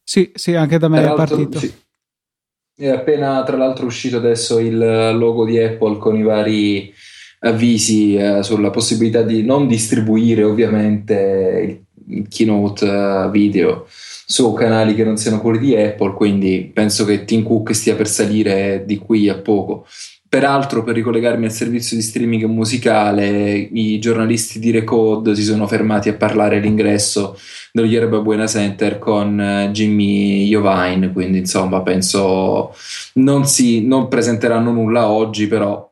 [0.01, 1.59] Sì, sì, anche da me è partito.
[1.59, 1.85] Sì.
[2.79, 6.93] È appena tra l'altro uscito adesso il logo di Apple con i vari
[7.39, 15.03] avvisi eh, sulla possibilità di non distribuire ovviamente il keynote uh, video su canali che
[15.03, 19.27] non siano quelli di Apple, quindi penso che Tim Cook stia per salire di qui
[19.27, 19.87] a poco.
[20.29, 26.09] Peraltro, per ricollegarmi al servizio di streaming musicale, i giornalisti di Recode si sono fermati
[26.09, 27.39] a parlare all'ingresso
[27.71, 32.75] dello Yerba Buena Center con uh, Jimmy Jovine, quindi insomma penso
[33.13, 35.89] non, si, non presenteranno nulla oggi, però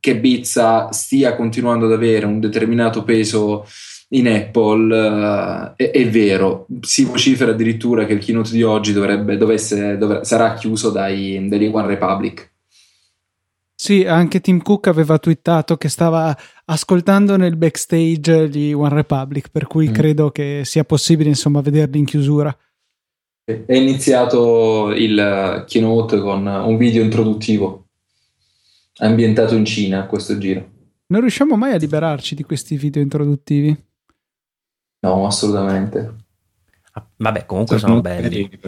[0.00, 3.66] che Bizza stia continuando ad avere un determinato peso
[4.08, 9.36] in Apple uh, è, è, vero, si vocifera addirittura che il keynote di oggi dovrebbe,
[9.36, 12.49] dovesse, dovre- sarà chiuso dai, dagli One Republic.
[13.82, 19.66] Sì, anche Tim Cook aveva twittato che stava ascoltando nel backstage di One Republic, per
[19.66, 19.92] cui mm.
[19.94, 22.54] credo che sia possibile insomma vederli in chiusura.
[23.42, 27.86] È iniziato il keynote con un video introduttivo
[28.98, 30.70] ambientato in Cina a questo giro.
[31.06, 33.74] Non riusciamo mai a liberarci di questi video introduttivi?
[35.00, 36.16] No, assolutamente.
[36.92, 38.60] Ah, vabbè, comunque sono, sono belli.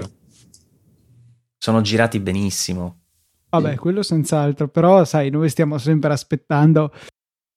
[1.58, 3.01] Sono girati benissimo.
[3.52, 6.90] Vabbè, quello senz'altro, però sai, noi stiamo sempre aspettando.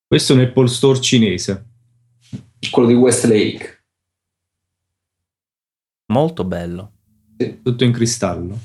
[0.05, 1.65] Questo è un Apple Store cinese.
[2.69, 3.85] Quello di Westlake.
[6.11, 6.91] Molto bello.
[7.37, 7.61] Sì.
[7.61, 8.59] Tutto in cristallo.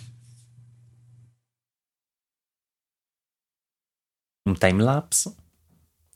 [4.49, 5.35] Un time lapse.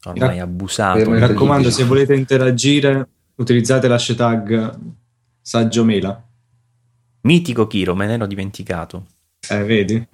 [0.06, 1.08] Ormai abusato.
[1.08, 4.78] Mi raccomando, se volete interagire, utilizzate l'hashtag
[5.40, 6.28] Saggio Mela.
[7.20, 9.06] Mitico Kiro, me ne ero dimenticato.
[9.48, 10.06] Eh, vedi?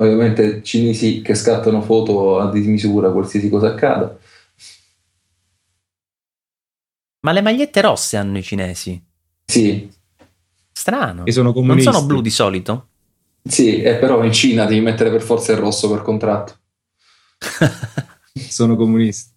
[0.00, 4.18] Ovviamente cinesi che scattano foto a dismisura qualsiasi cosa accada.
[7.20, 9.00] Ma le magliette rosse hanno i cinesi?
[9.44, 9.88] Sì.
[10.72, 11.26] Strano.
[11.26, 12.88] E sono non sono blu di solito?
[13.42, 16.58] Sì, e però in Cina devi mettere per forza il rosso per contratto.
[18.32, 19.29] sono comunisti.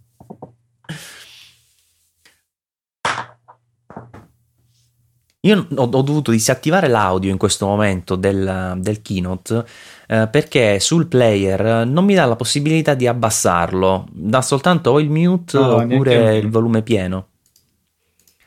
[5.45, 9.65] Io ho, ho, dovuto disattivare l'audio in questo momento del, del keynote
[10.07, 15.09] eh, perché sul player non mi dà la possibilità di abbassarlo, dà soltanto o il
[15.09, 17.27] mute no, oppure il volume pieno.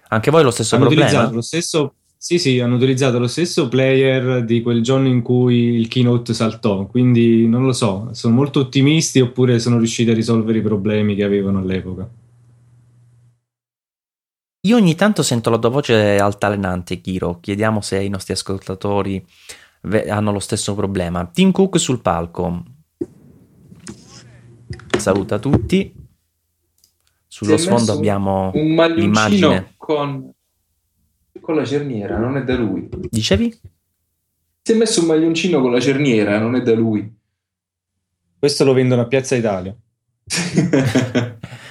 [0.08, 1.30] Anche voi lo stesso hanno problema?
[1.30, 5.88] Lo stesso, sì, sì, hanno utilizzato lo stesso player di quel giorno in cui il
[5.88, 10.62] keynote saltò, quindi non lo so, sono molto ottimisti oppure sono riusciti a risolvere i
[10.62, 12.08] problemi che avevano all'epoca.
[14.66, 17.38] Io ogni tanto sento la tua voce altalenante, Kiro.
[17.38, 19.24] Chiediamo se i nostri ascoltatori
[20.08, 21.24] hanno lo stesso problema.
[21.26, 22.64] Tim Cook sul palco.
[24.98, 25.94] Saluta tutti.
[27.28, 30.32] Sullo sfondo abbiamo un l'immagine con,
[31.40, 32.88] con la cerniera, non è da lui.
[33.08, 33.56] Dicevi?
[34.62, 37.14] Si è messo un maglioncino con la cerniera, non è da lui.
[38.36, 39.76] Questo lo vendono a Piazza Italia.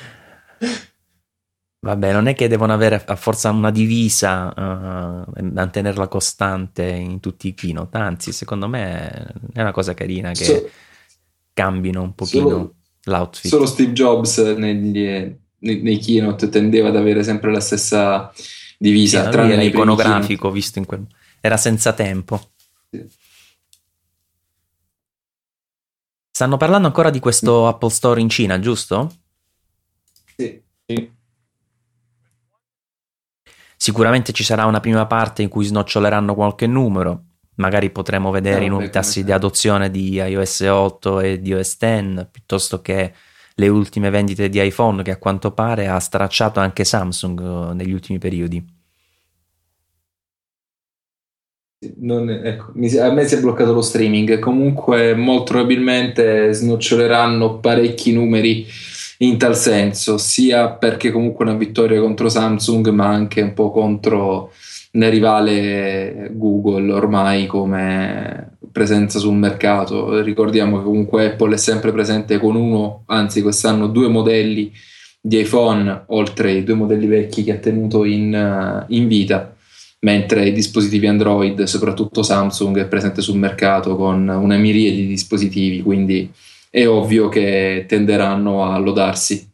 [1.85, 4.47] Vabbè, non è che devono avere a forza una divisa
[5.27, 9.07] uh, mantenerla costante in tutti i keynote, anzi, secondo me
[9.53, 10.69] è una cosa carina che so,
[11.53, 13.51] cambino un pochino solo, l'outfit.
[13.51, 15.03] Solo Steve Jobs negli,
[15.59, 18.33] nei, nei, keynote tendeva ad avere sempre la stessa
[18.79, 19.25] divisa.
[19.25, 21.05] Sì, tranne era iconografico, visto in quel...
[21.39, 22.49] era senza tempo.
[22.89, 23.07] Sì.
[26.31, 29.11] Stanno parlando ancora di questo Apple Store in Cina, giusto?
[30.35, 30.59] Sì.
[30.87, 31.14] sì.
[33.77, 37.23] Sicuramente ci sarà una prima parte in cui snoccioleranno qualche numero,
[37.55, 41.77] magari potremo vedere no, i nuovi tassi di adozione di iOS 8 e di OS
[41.77, 43.13] X, piuttosto che
[43.55, 47.93] le ultime vendite di iPhone che a quanto pare ha stracciato anche Samsung eh, negli
[47.93, 48.73] ultimi periodi.
[51.97, 54.39] Non, ecco, a me si è bloccato lo streaming.
[54.39, 58.65] Comunque, molto probabilmente snoccioleranno parecchi numeri
[59.19, 64.51] in tal senso, sia perché comunque una vittoria contro Samsung, ma anche un po' contro
[64.91, 70.21] la rivale Google ormai come presenza sul mercato.
[70.21, 74.71] Ricordiamo che comunque Apple è sempre presente con uno, anzi quest'anno due modelli
[75.21, 79.55] di iPhone, oltre ai due modelli vecchi che ha tenuto in, in vita,
[80.01, 85.81] mentre i dispositivi Android, soprattutto Samsung, è presente sul mercato con una miriade di dispositivi,
[85.81, 86.31] quindi
[86.75, 89.49] è ovvio che tenderanno a lodarsi.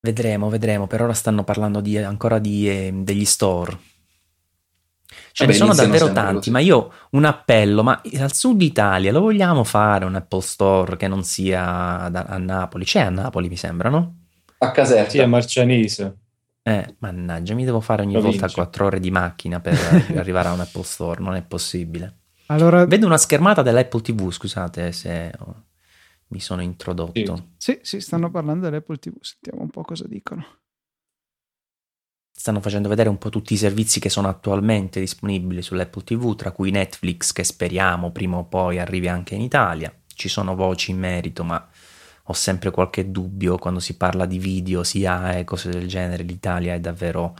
[0.00, 0.86] Vedremo, vedremo.
[0.86, 3.78] Per ora stanno parlando di, ancora di, eh, degli store.
[5.32, 6.50] Ce Vabbè, ne sono davvero tanti, così.
[6.50, 11.08] ma io un appello, ma al sud Italia lo vogliamo fare un Apple Store che
[11.08, 12.84] non sia da, a Napoli?
[12.84, 14.24] C'è a Napoli, mi sembra, no?
[14.58, 15.08] A Caserta.
[15.08, 16.18] Sì, a Marcianise.
[16.62, 18.40] Eh, mannaggia, mi devo fare ogni Provincia.
[18.40, 19.74] volta quattro ore di macchina per
[20.16, 22.24] arrivare a un Apple Store, non è possibile.
[22.46, 22.84] Allora...
[22.86, 25.32] Vedo una schermata dell'Apple TV, scusate se
[26.28, 27.50] mi sono introdotto.
[27.56, 27.78] Sì.
[27.82, 30.44] sì, stanno parlando dell'Apple TV, sentiamo un po' cosa dicono.
[32.32, 36.52] Stanno facendo vedere un po' tutti i servizi che sono attualmente disponibili sull'Apple TV, tra
[36.52, 39.92] cui Netflix, che speriamo prima o poi arrivi anche in Italia.
[40.06, 41.66] Ci sono voci in merito, ma
[42.28, 46.24] ho sempre qualche dubbio quando si parla di video, sia e cose del genere.
[46.24, 47.34] L'Italia è davvero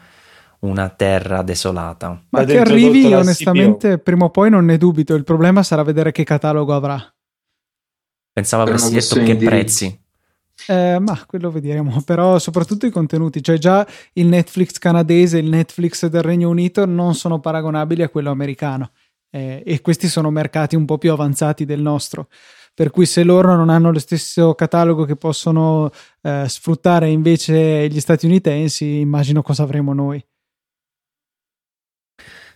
[0.61, 2.23] una terra desolata.
[2.31, 5.15] Ma che arrivi, onestamente, prima o poi non ne dubito.
[5.15, 7.03] Il problema sarà vedere che catalogo avrà.
[8.33, 10.05] Pensavo avresti detto che prezzi.
[10.69, 15.49] Eh, ma quello vedremo, però soprattutto i contenuti, cioè già il Netflix canadese e il
[15.49, 18.91] Netflix del Regno Unito non sono paragonabili a quello americano
[19.31, 22.29] eh, e questi sono mercati un po' più avanzati del nostro,
[22.75, 25.91] per cui se loro non hanno lo stesso catalogo che possono
[26.23, 30.25] eh, sfruttare invece gli statunitensi, immagino cosa avremo noi.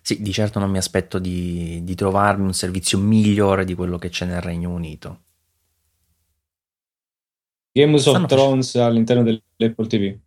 [0.02, 4.08] Sì, di certo non mi aspetto di, di trovarmi un servizio migliore di quello che
[4.08, 5.22] c'è nel Regno Unito.
[7.72, 10.18] Games of Thrones all'interno dell'Apple TV.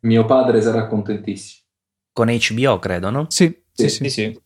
[0.00, 1.62] Mio padre sarà contentissimo.
[2.12, 3.26] Con HBO, credo, no?
[3.28, 4.04] Sì, sì, sì.
[4.04, 4.10] sì.
[4.10, 4.42] sì.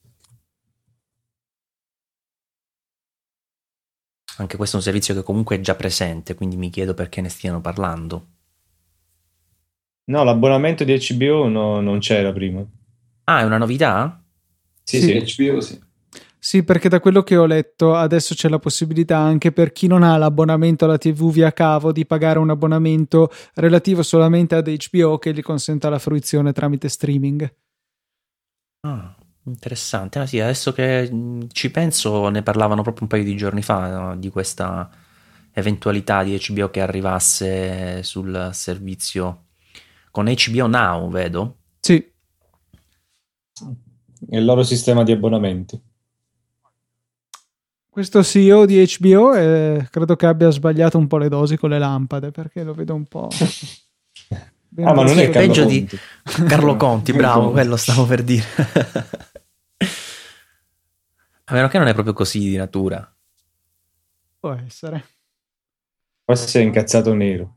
[4.39, 7.29] Anche questo è un servizio che comunque è già presente, quindi mi chiedo perché ne
[7.29, 8.27] stiano parlando.
[10.05, 12.65] No, l'abbonamento di HBO no, non c'era prima.
[13.25, 14.25] Ah, è una novità?
[14.89, 15.37] Sì, sì, sì.
[15.37, 15.79] HBO sì.
[16.39, 20.03] Sì, perché da quello che ho letto adesso c'è la possibilità anche per chi non
[20.03, 25.35] ha l'abbonamento alla TV via cavo di pagare un abbonamento relativo solamente ad HBO che
[25.35, 27.55] gli consenta la fruizione tramite streaming.
[28.87, 30.21] Ah, interessante.
[30.21, 33.91] Ah, sì, adesso che mm, ci penso, ne parlavano proprio un paio di giorni fa
[33.91, 34.17] no?
[34.17, 34.89] di questa
[35.53, 39.49] eventualità di HBO che arrivasse sul servizio
[40.11, 41.57] con HBO Now, vedo.
[41.81, 42.03] Sì
[44.31, 45.81] il loro sistema di abbonamenti.
[47.89, 51.79] Questo CEO di HBO eh, credo che abbia sbagliato un po' le dosi con le
[51.79, 53.29] lampade perché lo vedo un po'.
[54.81, 55.89] Ah, ma non è Carlo peggio Conti.
[55.89, 55.99] di
[56.47, 58.45] Carlo Conti, bravo, quello stavo per dire.
[61.45, 63.13] A meno che non è proprio così di natura.
[64.39, 65.05] Può essere.
[66.25, 67.57] Forse è incazzato nero.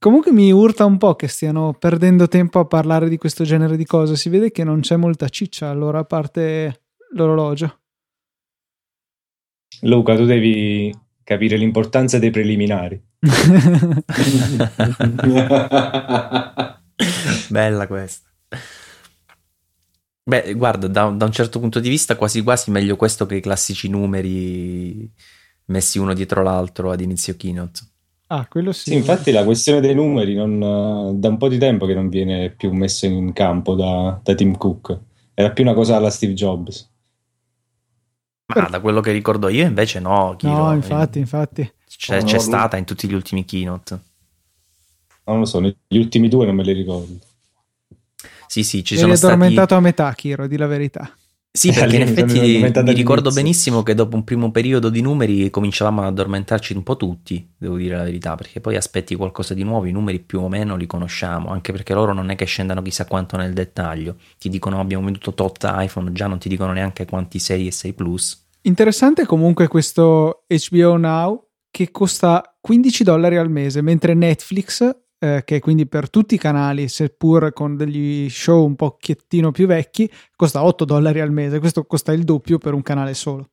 [0.00, 3.84] Comunque mi urta un po' che stiano perdendo tempo a parlare di questo genere di
[3.84, 4.14] cose.
[4.14, 6.82] Si vede che non c'è molta ciccia allora, a parte
[7.14, 7.80] l'orologio.
[9.82, 13.02] Luca, tu devi capire l'importanza dei preliminari.
[17.48, 18.28] Bella questa.
[20.22, 23.40] Beh, guarda, da, da un certo punto di vista quasi quasi meglio questo che i
[23.40, 25.10] classici numeri
[25.66, 27.80] messi uno dietro l'altro ad inizio keynote.
[28.28, 28.90] Ah, quello sì.
[28.90, 32.50] Sì, infatti la questione dei numeri non- da un po' di tempo che non viene
[32.50, 34.98] più messa in campo da, da Tim Cook.
[35.34, 36.88] Era più una cosa alla Steve Jobs.
[38.54, 40.54] Ma da quello che ricordo io invece no, Kiro.
[40.56, 41.70] No, infatti, infatti.
[41.86, 43.98] C'è, No, c'è stata in tutti gli ultimi keynote.
[45.24, 47.18] Non lo so, negli ultimi due non me li ricordo.
[48.46, 49.34] Sì, sì, ci Eri sono stati...
[49.34, 51.14] addormentato a metà, Kiro, di la verità.
[51.50, 56.02] Sì, perché in effetti mi ricordo benissimo che dopo un primo periodo di numeri cominciavamo
[56.02, 59.86] ad addormentarci un po' tutti, devo dire la verità, perché poi aspetti qualcosa di nuovo,
[59.86, 63.06] i numeri più o meno li conosciamo, anche perché loro non è che scendano chissà
[63.06, 64.16] quanto nel dettaglio.
[64.38, 67.92] Ti dicono abbiamo venduto tot iPhone, già non ti dicono neanche quanti 6 e 6
[67.94, 68.46] Plus.
[68.62, 74.88] Interessante comunque questo HBO Now che costa 15 dollari al mese, mentre Netflix,
[75.18, 80.10] eh, che quindi per tutti i canali, seppur con degli show un pochettino più vecchi,
[80.36, 81.58] costa 8 dollari al mese.
[81.58, 83.50] Questo costa il doppio per un canale solo.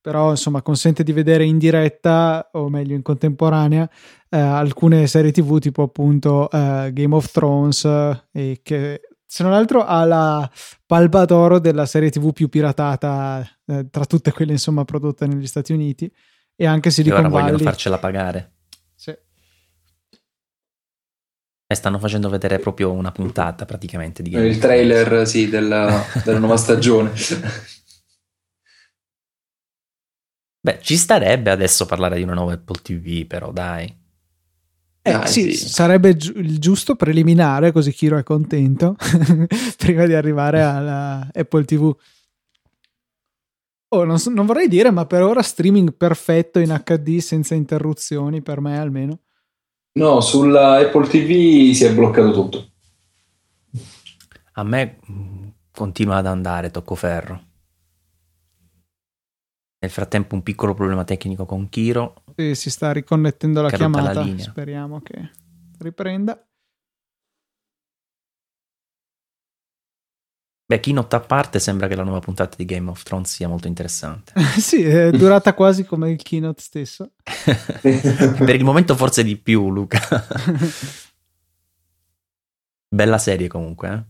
[0.00, 3.90] Però insomma consente di vedere in diretta, o meglio in contemporanea,
[4.28, 9.52] eh, alcune serie tv tipo appunto eh, Game of Thrones eh, e che se non
[9.52, 10.48] altro ha la
[10.86, 15.72] palma d'oro della serie tv più piratata eh, tra tutte quelle insomma prodotte negli Stati
[15.72, 16.08] Uniti
[16.54, 17.64] e anche Che Silicon ora vogliono Valley.
[17.64, 18.52] farcela pagare.
[18.94, 19.12] Sì.
[21.68, 26.38] E stanno facendo vedere proprio una puntata praticamente di Game Il trailer, sì, della, della
[26.38, 27.12] nuova stagione.
[30.60, 33.84] Beh, ci starebbe adesso parlare di una nuova Apple TV, però dai.
[35.02, 35.68] Eh, Dai, sì, sì.
[35.68, 38.96] sarebbe gi- il giusto preliminare, così Kiro è contento,
[39.78, 41.96] prima di arrivare alla Apple TV.
[43.88, 48.42] Oh, non, so- non vorrei dire, ma per ora streaming perfetto in HD senza interruzioni,
[48.42, 49.20] per me almeno.
[49.96, 52.70] No, sulla Apple TV si è bloccato tutto.
[54.52, 54.98] A me
[55.70, 57.44] continua ad andare, tocco ferro.
[59.78, 62.24] Nel frattempo un piccolo problema tecnico con Kiro.
[62.36, 64.44] Sì, si sta riconnettendo la la chiamata, linea.
[64.44, 65.30] speriamo che
[65.78, 66.46] riprenda.
[70.68, 73.68] Beh, keynote a parte sembra che la nuova puntata di Game of Thrones sia molto
[73.68, 74.32] interessante.
[74.58, 77.12] sì, è durata quasi come il keynote stesso.
[77.82, 80.00] per il momento forse di più, Luca.
[82.88, 84.04] Bella serie comunque, eh?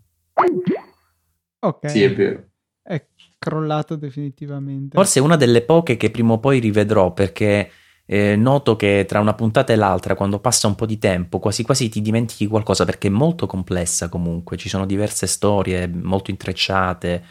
[1.61, 2.45] Ok, Sì, è vero.
[2.83, 3.05] è
[3.39, 4.97] crollato definitivamente.
[4.97, 7.71] Forse è una delle poche che prima o poi rivedrò perché
[8.07, 11.65] eh, noto che tra una puntata e l'altra, quando passa un po' di tempo, quasi
[11.65, 17.25] quasi ti dimentichi qualcosa perché è molto complessa comunque, ci sono diverse storie molto intrecciate,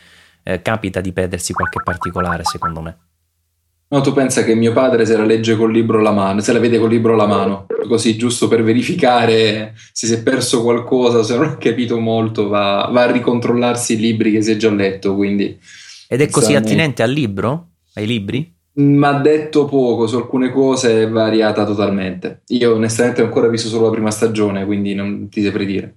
[0.44, 2.98] eh, capita di perdersi qualche particolare secondo me.
[3.88, 6.60] No, tu pensa che mio padre se la legge col libro alla mano, se la
[6.60, 11.36] vede col libro alla mano, così giusto per verificare se si è perso qualcosa, se
[11.36, 15.16] non ha capito molto, va, va a ricontrollarsi i libri che si è già letto,
[15.16, 15.58] quindi
[16.08, 17.74] Ed è così Sì, attinente al libro?
[17.94, 18.55] Ai libri?
[18.78, 22.42] Mi ha detto poco su alcune cose, è variata totalmente.
[22.48, 25.96] Io onestamente ho ancora visto solo la prima stagione, quindi non ti saprei dire.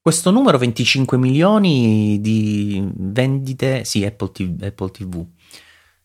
[0.00, 5.26] Questo numero 25 milioni di vendite, sì, Apple TV, Apple TV.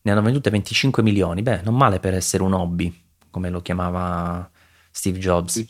[0.02, 2.92] Ne hanno vendute 25 milioni, beh, non male per essere un hobby,
[3.30, 4.50] come lo chiamava
[4.90, 5.66] Steve Jobs.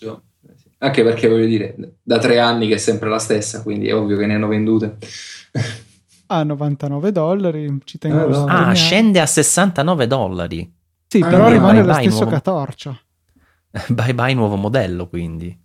[0.77, 4.17] Anche perché voglio dire, da tre anni che è sempre la stessa, quindi è ovvio
[4.17, 4.97] che ne hanno vendute.
[6.39, 7.79] A 99 dollari.
[7.83, 8.33] Ci tengo Ah, no.
[8.33, 8.71] sottolineare.
[8.71, 10.73] Ah, scende a 69 dollari.
[11.07, 12.31] Sì, Ah, però rimane vai, lo vai, stesso nuovo.
[12.31, 12.99] catorcio.
[13.89, 15.57] Bye bye nuovo modello, quindi.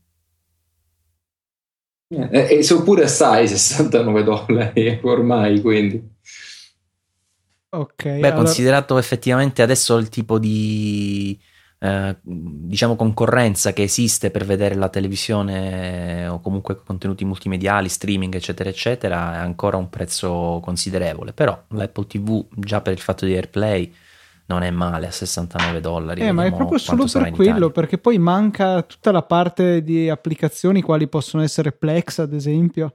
[2.08, 6.14] Eh, E sono pure assai 69 dollari ormai, quindi.
[7.70, 8.02] Ok.
[8.04, 11.38] Beh, allora- considerato effettivamente adesso il tipo di
[11.78, 18.34] eh, diciamo concorrenza che esiste per vedere la televisione eh, o comunque contenuti multimediali, streaming,
[18.34, 21.32] eccetera, eccetera, è ancora un prezzo considerevole.
[21.32, 23.92] Però l'Apple TV, già per il fatto di AirPlay,
[24.46, 26.20] non è male a 69 dollari.
[26.22, 30.82] Eh, ma è proprio solo per quello, perché poi manca tutta la parte di applicazioni
[30.82, 32.94] quali possono essere Plex, ad esempio.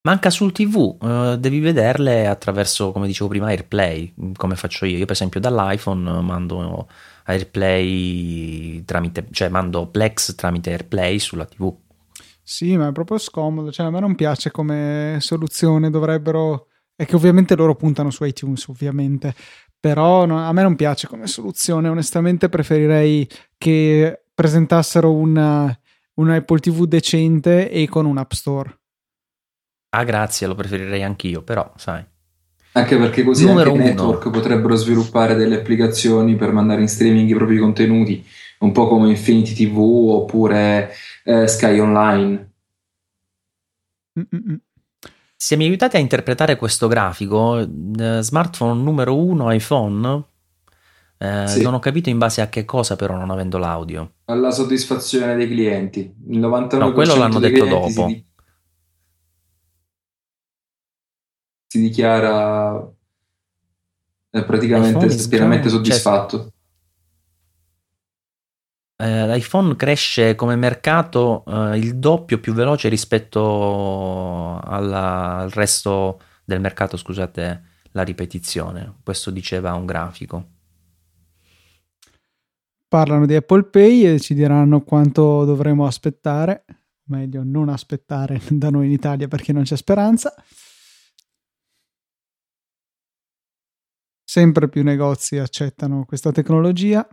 [0.00, 4.96] Manca sul TV, uh, devi vederle attraverso, come dicevo prima, AirPlay, come faccio io.
[4.96, 6.88] Io, per esempio, dall'iPhone mando
[7.24, 11.74] AirPlay tramite, cioè mando Plex tramite AirPlay sulla TV.
[12.42, 13.70] Sì, ma è proprio scomodo.
[13.70, 15.90] Cioè, a me non piace come soluzione.
[15.90, 16.68] Dovrebbero.
[16.96, 19.34] È che ovviamente loro puntano su iTunes, ovviamente.
[19.78, 21.88] Però no, a me non piace come soluzione.
[21.88, 23.28] Onestamente, preferirei
[23.58, 25.78] che presentassero una,
[26.14, 28.77] un Apple TV decente e con un App Store.
[29.90, 32.04] Ah, grazie, lo preferirei anch'io, però, sai.
[32.72, 37.28] Anche perché così Numero anche i network potrebbero sviluppare delle applicazioni per mandare in streaming
[37.28, 38.24] i propri contenuti,
[38.60, 40.92] un po' come Infinity TV oppure
[41.24, 42.50] eh, Sky Online.
[44.18, 44.60] Mm-mm.
[45.34, 50.24] Se mi aiutate a interpretare questo grafico, eh, smartphone numero uno iPhone,
[51.16, 51.62] eh, sì.
[51.62, 54.12] non ho capito in base a che cosa però non avendo l'audio.
[54.26, 56.14] Alla soddisfazione dei clienti.
[56.28, 58.08] Il 99% no, quello l'hanno detto dopo.
[58.08, 58.27] Si,
[61.68, 62.90] si dichiara
[64.30, 66.38] eh, praticamente pienamente soddisfatto.
[66.38, 66.52] Cioè,
[69.00, 76.60] eh, l'iPhone cresce come mercato eh, il doppio più veloce rispetto alla, al resto del
[76.60, 77.62] mercato, scusate
[77.92, 80.46] la ripetizione, questo diceva un grafico.
[82.88, 86.64] Parlano di Apple Pay e ci diranno quanto dovremo aspettare,
[87.04, 90.34] meglio non aspettare da noi in Italia perché non c'è speranza.
[94.30, 97.08] Sempre più negozi accettano questa tecnologia.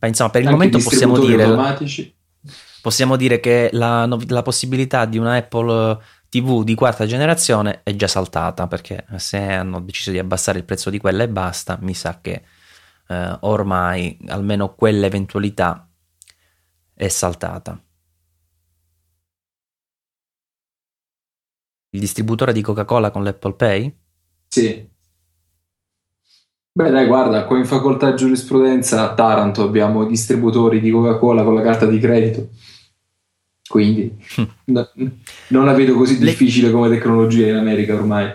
[0.00, 1.46] Ma insomma, per il Anche momento possiamo dire,
[2.82, 8.08] possiamo dire che la, la, possibilità di una Apple TV di quarta generazione è già
[8.08, 12.18] saltata perché se hanno deciso di abbassare il prezzo di quella e basta, mi sa
[12.20, 12.42] che
[13.06, 15.88] eh, ormai almeno quell'eventualità
[16.92, 17.80] è saltata.
[21.90, 23.96] Il distributore di Coca-Cola con l'Apple Pay?
[24.48, 24.94] Sì.
[26.76, 31.42] Beh, dai, guarda, qua in facoltà di giurisprudenza a Taranto abbiamo i distributori di Coca-Cola
[31.42, 32.48] con la carta di credito.
[33.66, 34.14] Quindi
[34.66, 34.86] no,
[35.48, 38.30] non la vedo così difficile come tecnologia in America ormai.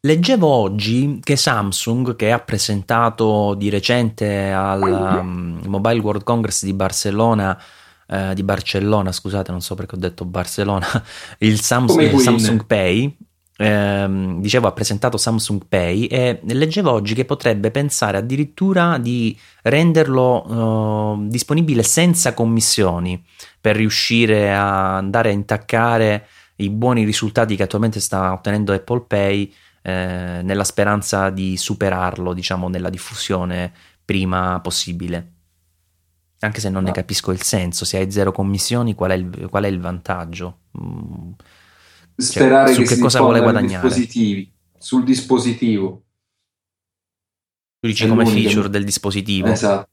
[0.00, 6.72] Leggevo oggi che Samsung, che ha presentato di recente al um, Mobile World Congress di
[6.72, 7.56] Barcellona,
[8.08, 10.84] eh, di Barcellona, scusate, non so perché ho detto Barcellona,
[11.38, 13.16] il Samsung, Samsung Pay,
[13.62, 21.16] ehm, dicevo, ha presentato Samsung Pay e leggevo oggi che potrebbe pensare addirittura di renderlo
[21.20, 23.22] eh, disponibile senza commissioni
[23.60, 29.52] per riuscire a andare a intaccare i buoni risultati che attualmente sta ottenendo Apple Pay
[29.82, 33.72] eh, nella speranza di superarlo, diciamo, nella diffusione
[34.04, 35.30] prima possibile.
[36.40, 36.88] Anche se non no.
[36.88, 40.58] ne capisco il senso, se hai zero commissioni, qual è il, qual è il vantaggio?
[40.76, 41.30] Mm
[42.16, 46.02] sperare cioè, che, che cosa vuole guadagnare dispositivi, sul dispositivo.
[47.80, 49.48] Tu dici come feature del dispositivo.
[49.48, 49.88] Esatto.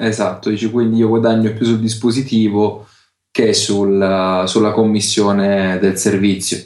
[0.00, 2.86] Esatto, dici quindi io guadagno più sul dispositivo
[3.32, 6.64] che sul, sulla commissione del servizio.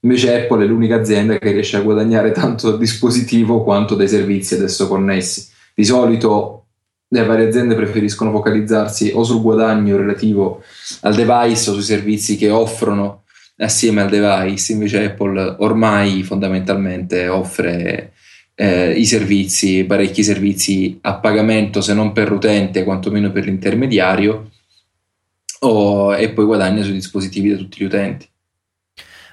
[0.00, 4.54] Invece Apple è l'unica azienda che riesce a guadagnare tanto dal dispositivo quanto dai servizi
[4.54, 5.48] adesso connessi.
[5.74, 6.66] Di solito
[7.08, 10.62] le varie aziende preferiscono focalizzarsi o sul guadagno relativo
[11.00, 13.24] al device o sui servizi che offrono
[13.58, 18.12] assieme al device, invece Apple ormai fondamentalmente offre
[18.54, 24.50] eh, i servizi, parecchi servizi a pagamento se non per l'utente, quantomeno per l'intermediario,
[25.60, 28.28] o, e poi guadagna sui dispositivi da tutti gli utenti.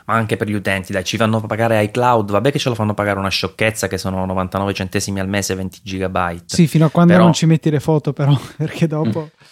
[0.07, 2.93] Ma anche per gli utenti, dai, ci fanno pagare iCloud, vabbè che ce lo fanno
[2.93, 6.43] pagare una sciocchezza che sono 99 centesimi al mese, 20 gigabyte.
[6.45, 7.23] Sì, fino a quando però...
[7.23, 9.21] non ci metti le foto però, perché dopo...
[9.21, 9.45] Mm.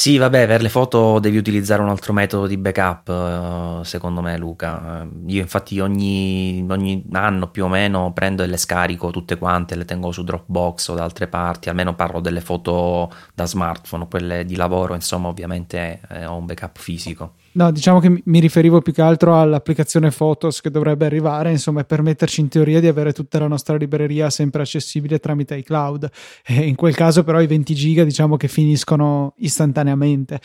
[0.00, 4.38] Sì, vabbè, per le foto devi utilizzare un altro metodo di backup, eh, secondo me,
[4.38, 5.02] Luca.
[5.02, 9.76] Eh, io infatti ogni, ogni, anno più o meno prendo e le scarico tutte quante,
[9.76, 14.46] le tengo su Dropbox o da altre parti, almeno parlo delle foto da smartphone, quelle
[14.46, 17.34] di lavoro, insomma, ovviamente eh, ho un backup fisico.
[17.52, 21.84] No, diciamo che mi riferivo più che altro all'applicazione Photos che dovrebbe arrivare, insomma, e
[21.84, 26.08] permetterci in teoria di avere tutta la nostra libreria sempre accessibile tramite iCloud.
[26.46, 30.40] E in quel caso, però, i 20 giga diciamo che finiscono istantaneamente.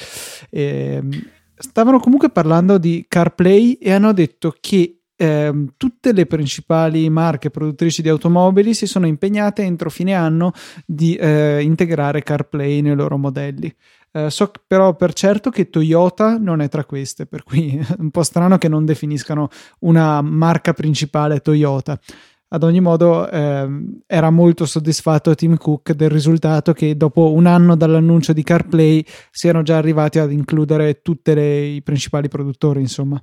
[0.50, 1.10] E, ehm,
[1.56, 8.02] stavano comunque parlando di CarPlay e hanno detto che eh, tutte le principali marche produttrici
[8.02, 10.52] di automobili si sono impegnate entro fine anno
[10.86, 13.74] di eh, integrare CarPlay nei loro modelli.
[14.16, 18.12] Eh, so però per certo che Toyota non è tra queste, per cui è un
[18.12, 19.50] po' strano che non definiscano
[19.80, 22.00] una marca principale Toyota.
[22.48, 27.76] Ad ogni modo, ehm, era molto soddisfatto Tim Cook del risultato che dopo un anno
[27.76, 33.22] dall'annuncio di CarPlay siano già arrivati ad includere tutti i principali produttori, insomma.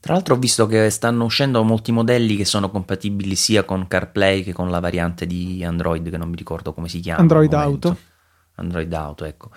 [0.00, 4.42] Tra l'altro ho visto che stanno uscendo molti modelli che sono compatibili sia con CarPlay
[4.44, 7.20] che con la variante di Android che non mi ricordo come si chiama.
[7.20, 7.96] Android Auto.
[8.58, 9.50] Android Auto, ecco.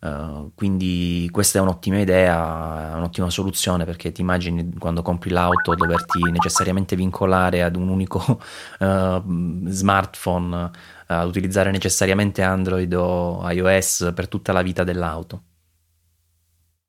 [0.00, 6.22] Uh, quindi questa è un'ottima idea, un'ottima soluzione perché ti immagini quando compri l'auto doverti
[6.30, 8.40] necessariamente vincolare ad un unico
[8.78, 9.22] uh,
[9.68, 10.70] smartphone, uh,
[11.04, 15.42] ad utilizzare necessariamente Android o iOS per tutta la vita dell'auto.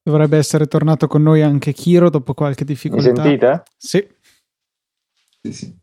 [0.03, 3.09] Dovrebbe essere tornato con noi anche Kiro dopo qualche difficoltà.
[3.09, 3.63] Mi sentite?
[3.75, 4.07] Sì.
[5.41, 5.79] Sì, sì.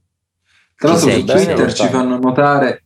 [0.74, 2.84] Tra l'altro su Twitter ci fanno notare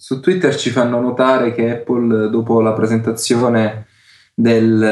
[0.00, 3.84] su Twitter ci fanno notare che Apple dopo la presentazione
[4.32, 4.82] del,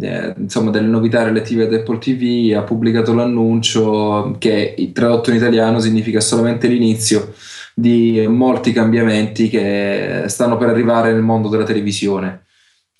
[0.00, 5.80] eh, insomma, delle novità relative ad Apple TV ha pubblicato l'annuncio che tradotto in italiano
[5.80, 7.34] significa solamente l'inizio
[7.74, 12.44] di molti cambiamenti che stanno per arrivare nel mondo della televisione.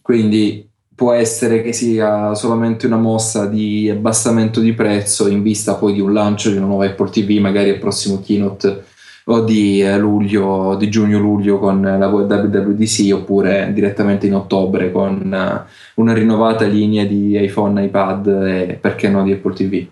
[0.03, 5.93] Quindi può essere che sia solamente una mossa di abbassamento di prezzo in vista poi
[5.93, 8.87] di un lancio di una nuova Apple TV, magari al prossimo keynote
[9.25, 16.01] o di eh, luglio, di giugno-luglio con la WWDC oppure direttamente in ottobre con uh,
[16.01, 19.87] una rinnovata linea di iPhone, iPad e perché no di Apple TV.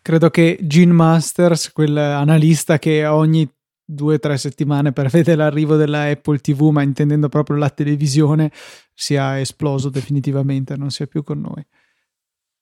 [0.00, 3.48] Credo che Gene Masters, quell'analista che ogni
[3.84, 8.50] due o tre settimane prevede l'arrivo della Apple TV, ma intendendo proprio la televisione,
[8.94, 11.64] sia esploso definitivamente, non sia più con noi.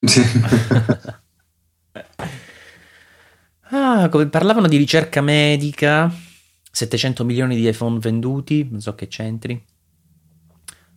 [3.73, 6.13] Ah, parlavano di ricerca medica,
[6.73, 9.63] 700 milioni di iPhone venduti, non so che c'entri.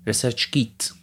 [0.03, 0.95] Research Kit.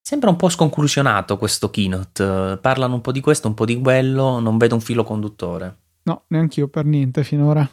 [0.00, 2.58] Sembra un po' sconclusionato questo keynote.
[2.60, 5.76] Parlano un po' di questo, un po' di quello, non vedo un filo conduttore.
[6.02, 7.68] No, neanche io per niente finora.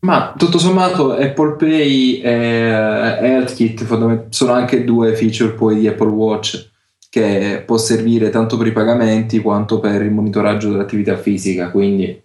[0.00, 6.70] Ma tutto sommato Apple Pay e HealthKit sono anche due feature poi di Apple Watch
[7.18, 12.22] che può servire tanto per i pagamenti quanto per il monitoraggio dell'attività fisica, quindi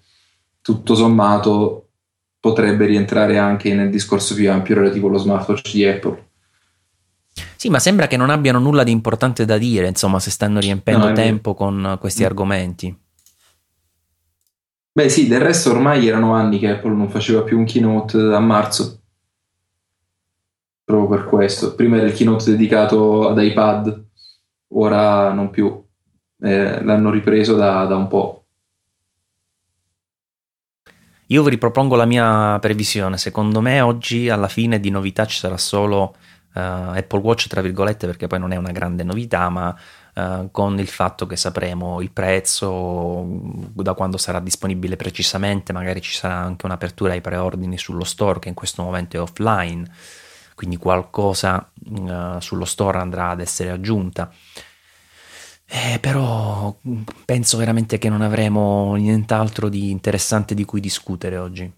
[0.62, 1.88] tutto sommato
[2.40, 6.28] potrebbe rientrare anche nel discorso più ampio relativo allo smartwatch di Apple.
[7.56, 11.08] Sì, ma sembra che non abbiano nulla di importante da dire, insomma, se stanno riempendo
[11.08, 12.26] no, tempo con questi mm.
[12.26, 12.98] argomenti.
[14.92, 18.40] Beh sì, del resto ormai erano anni che Apple non faceva più un keynote a
[18.40, 19.00] marzo.
[20.84, 21.74] Proprio per questo.
[21.74, 24.04] Prima era il keynote dedicato ad iPad,
[24.74, 25.82] ora non più.
[26.42, 28.44] Eh, l'hanno ripreso da, da un po'.
[31.28, 33.18] Io vi ripropongo la mia previsione.
[33.18, 36.16] Secondo me oggi alla fine di novità ci sarà solo
[36.54, 39.76] uh, Apple Watch, tra virgolette, perché poi non è una grande novità, ma
[40.16, 43.26] eh, con il fatto che sapremo il prezzo
[43.74, 48.50] da quando sarà disponibile precisamente, magari ci sarà anche un'apertura ai preordini sullo store che
[48.50, 49.90] in questo momento è offline,
[50.56, 54.32] quindi qualcosa uh, sullo store andrà ad essere aggiunta.
[55.66, 56.76] Eh, però
[57.26, 61.72] penso veramente che non avremo nient'altro di interessante di cui discutere oggi.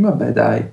[0.00, 0.72] Vabbè, dai.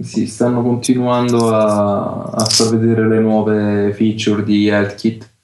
[0.00, 5.37] Sì, stanno continuando a, a far vedere le nuove feature di HealthKit.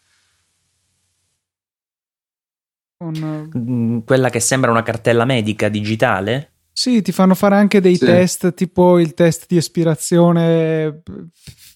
[3.21, 3.51] Con...
[3.57, 6.51] Mm, quella che sembra una cartella medica digitale?
[6.73, 8.05] Sì, ti fanno fare anche dei sì.
[8.05, 11.03] test, tipo il test di espirazione.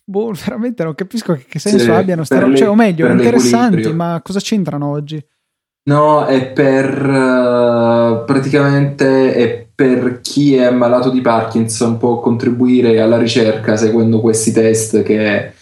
[0.04, 2.24] Boh, veramente non capisco che, che senso sì, abbiano.
[2.24, 2.54] Sta...
[2.54, 5.24] Cioè, o meglio, interessanti, ma cosa c'entrano oggi?
[5.88, 13.16] No, è per uh, praticamente è per chi è malato di Parkinson può contribuire alla
[13.16, 15.52] ricerca seguendo questi test che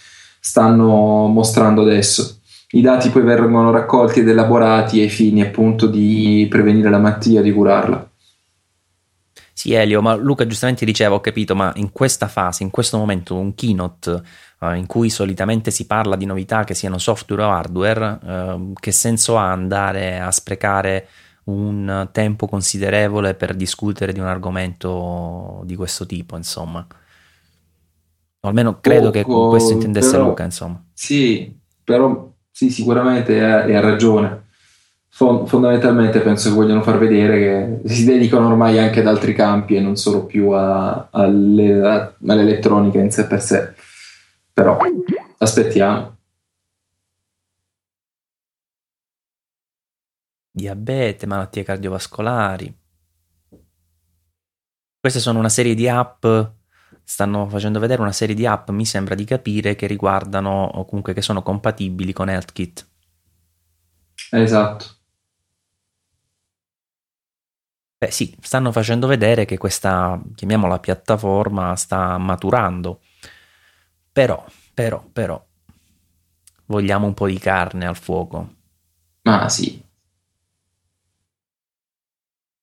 [0.41, 2.36] stanno mostrando adesso.
[2.69, 7.53] I dati poi vengono raccolti ed elaborati ai fini appunto di prevenire la malattia, di
[7.53, 8.11] curarla.
[9.53, 13.37] Sì, Elio, ma Luca giustamente diceva, ho capito, ma in questa fase, in questo momento,
[13.37, 14.23] un keynote
[14.61, 18.93] uh, in cui solitamente si parla di novità che siano software o hardware, uh, che
[18.93, 21.09] senso ha andare a sprecare
[21.45, 26.87] un tempo considerevole per discutere di un argomento di questo tipo, insomma.
[28.41, 30.85] O almeno credo Poco, che questo intendesse però, Luca, insomma.
[30.93, 34.45] Sì, però sì, sicuramente ha ragione.
[35.11, 39.81] fondamentalmente penso che vogliono far vedere che si dedicano ormai anche ad altri campi e
[39.81, 43.75] non solo più a, alle, a, all'elettronica in sé per sé.
[44.55, 44.79] Però
[45.37, 46.17] aspettiamo.
[50.51, 52.75] diabete, malattie cardiovascolari.
[54.99, 56.25] Queste sono una serie di app,
[57.09, 61.15] stanno facendo vedere una serie di app, mi sembra di capire, che riguardano o comunque
[61.15, 62.87] che sono compatibili con HealthKit.
[64.33, 64.85] Esatto.
[67.99, 73.01] Beh sì, stanno facendo vedere che questa, chiamiamola piattaforma, sta maturando
[74.17, 74.43] però,
[74.73, 75.47] però, però,
[76.67, 78.55] vogliamo un po' di carne al fuoco.
[79.25, 79.85] Ma sì.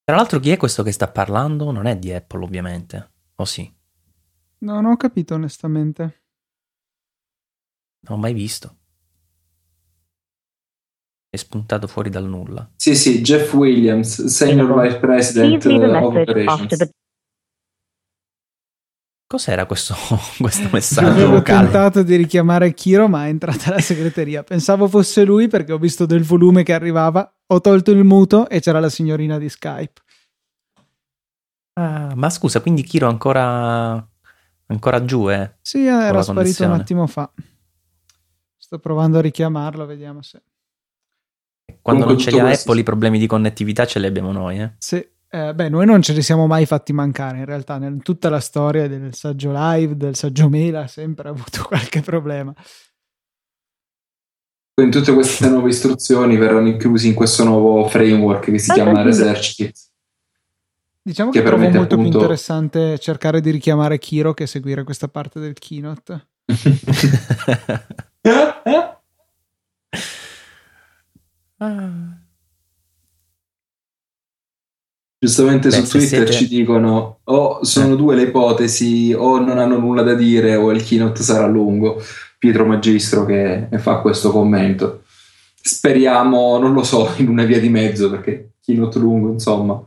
[0.03, 1.69] Tra l'altro, chi è questo che sta parlando?
[1.69, 3.11] Non è di Apple, ovviamente.
[3.35, 3.72] O sì?
[4.63, 6.23] Non ho capito onestamente.
[8.07, 8.77] Non ho mai visto.
[11.29, 12.71] È spuntato fuori dal nulla.
[12.75, 16.91] Sì, sì, Jeff Williams, Senior Vice President of Operations.
[19.27, 19.95] Cos'era questo,
[20.39, 21.63] questo messaggio vocale?
[21.63, 24.43] tentato di richiamare Kiro, ma è entrata la segreteria.
[24.43, 27.29] Pensavo fosse lui perché ho visto del volume che arrivava.
[27.47, 30.01] Ho tolto il muto e c'era la signorina di Skype.
[31.73, 34.07] Ah, ma scusa, quindi Kiro ancora,
[34.73, 35.55] ancora giù, eh?
[35.61, 37.31] Sì, era la sparito un attimo fa.
[38.57, 40.41] Sto provando a richiamarlo, vediamo se.
[41.81, 44.31] Quando Comunque non ce li ha questo- Apple i problemi di connettività ce li abbiamo
[44.31, 44.73] noi, eh?
[44.77, 47.39] se eh, beh, noi non ce li siamo mai fatti mancare.
[47.39, 51.63] In realtà, in tutta la storia del saggio live, del saggio mail, ha sempre avuto
[51.67, 52.53] qualche problema.
[54.75, 59.55] Quindi tutte queste nuove istruzioni verranno incluse in questo nuovo framework che si chiama Research
[59.55, 59.92] Kit.
[61.05, 65.09] Diciamo Che che, trovo molto appunto- più interessante cercare di richiamare Kiro che seguire questa
[65.09, 66.27] parte del keynote.
[71.59, 72.17] Ah.
[75.19, 77.97] Giustamente Beh, su Twitter siete- ci dicono o sono Eh.
[77.97, 82.01] due le ipotesi o non hanno nulla da dire o il keynote sarà lungo.
[82.37, 85.03] Pietro Magistro che fa questo commento.
[85.61, 89.81] Speriamo, non lo so, in una via di mezzo perché keynote lungo, insomma.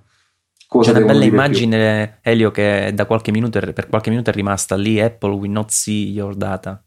[0.69, 1.33] C'è una bella dire più?
[1.33, 5.01] immagine, Elio, che da qualche minuto, per qualche minuto è rimasta lì.
[5.01, 6.83] Apple will not see your data.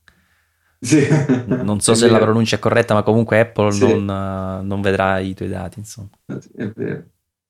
[0.82, 1.08] Sì.
[1.48, 2.26] Non so se la vero.
[2.26, 3.86] pronuncia è corretta, ma comunque Apple Sì.
[3.86, 5.80] non, eh, non vedrà i tuoi dati.
[5.80, 6.10] Insomma.
[6.26, 7.04] È vero.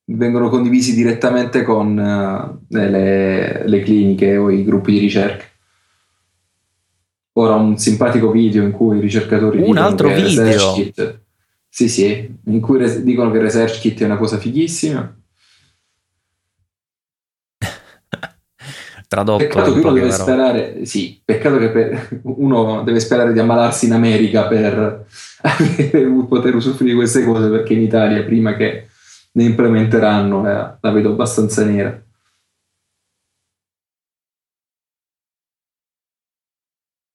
[0.06, 5.46] Vengono condivisi direttamente con eh, le, le cliniche o i gruppi di ricerca.
[7.34, 10.74] Ora un simpatico video in cui i ricercatori Un altro video?
[10.74, 11.22] Kit,
[11.70, 15.16] sì, sì, in cui res- dicono che Research Kit è una cosa fighissima.
[19.10, 20.24] Tradotto Peccato che uno deve parole.
[20.24, 25.08] sperare, sì, peccato che per- uno deve sperare di ammalarsi in America per
[26.30, 28.88] poter usufruire di queste cose, perché in Italia prima che
[29.32, 32.00] ne implementeranno la, la vedo abbastanza nera.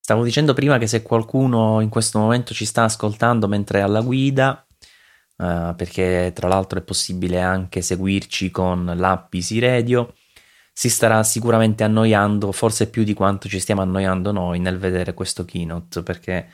[0.01, 4.01] Stavo dicendo prima che se qualcuno in questo momento ci sta ascoltando mentre è alla
[4.01, 4.67] guida,
[5.39, 10.13] eh, perché tra l'altro è possibile anche seguirci con l'app Easy Radio,
[10.77, 15.45] si starà sicuramente annoiando, forse più di quanto ci stiamo annoiando noi nel vedere questo
[15.45, 16.49] keynote, perché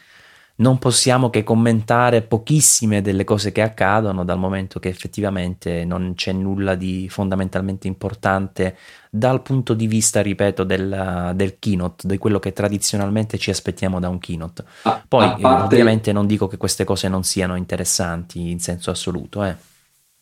[0.56, 6.32] non possiamo che commentare pochissime delle cose che accadono, dal momento che effettivamente non c'è
[6.32, 8.76] nulla di fondamentalmente importante
[9.08, 14.10] dal punto di vista, ripeto, del, del keynote, di quello che tradizionalmente ci aspettiamo da
[14.10, 14.64] un keynote.
[15.08, 19.56] Poi, parte- ovviamente, non dico che queste cose non siano interessanti in senso assoluto, eh.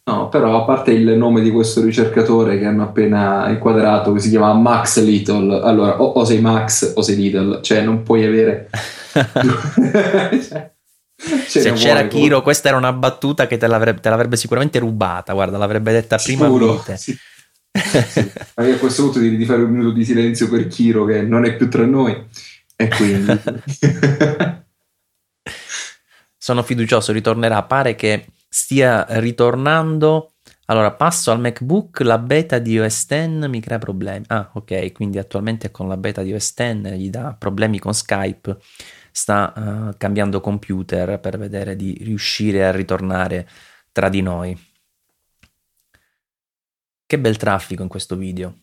[0.08, 4.30] No, però a parte il nome di questo ricercatore che hanno appena inquadrato, che si
[4.30, 8.70] chiama Max Little, allora o, o sei Max o sei Little, cioè non puoi avere...
[11.18, 14.78] Cioè, Se c'era vuoi, Kiro, questa era una battuta che te l'avrebbe, te l'avrebbe sicuramente
[14.78, 15.32] rubata.
[15.32, 16.96] Guarda, l'avrebbe detta prima Sicuro, vite.
[16.96, 17.16] sì.
[17.78, 18.32] Sì.
[18.56, 21.22] Ma io a questo punto direi di fare un minuto di silenzio per Kiro che
[21.22, 22.26] non è più tra noi
[22.74, 23.40] e quindi
[26.36, 27.62] Sono fiducioso, ritornerà.
[27.64, 30.32] Pare che stia ritornando.
[30.66, 34.24] Allora, passo al MacBook, la beta di OS X mi crea problemi.
[34.28, 38.58] Ah, ok, quindi attualmente con la beta di OS X gli dà problemi con Skype.
[39.10, 43.48] Sta eh, cambiando computer per vedere di riuscire a ritornare
[43.92, 44.56] tra di noi.
[47.06, 48.58] Che bel traffico in questo video.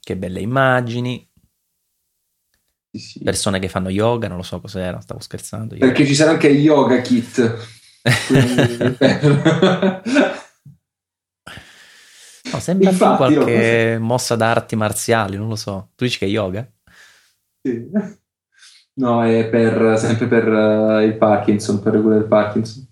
[0.00, 1.26] Che belle immagini.
[3.22, 5.74] Persone che fanno yoga, non lo so cos'era, stavo scherzando.
[5.74, 5.80] io.
[5.80, 7.82] perché ci sarà anche Yoga Kit
[8.26, 8.96] quindi-
[12.52, 15.90] No, sembra più Infatti, qualche mossa d'arti marziali, non lo so.
[15.96, 16.70] Tu dici che è yoga?
[17.62, 17.90] Sì.
[18.96, 22.86] no è per sempre per eh, il Parkinson per regolare il Parkinson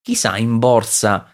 [0.00, 1.28] Chissà in borsa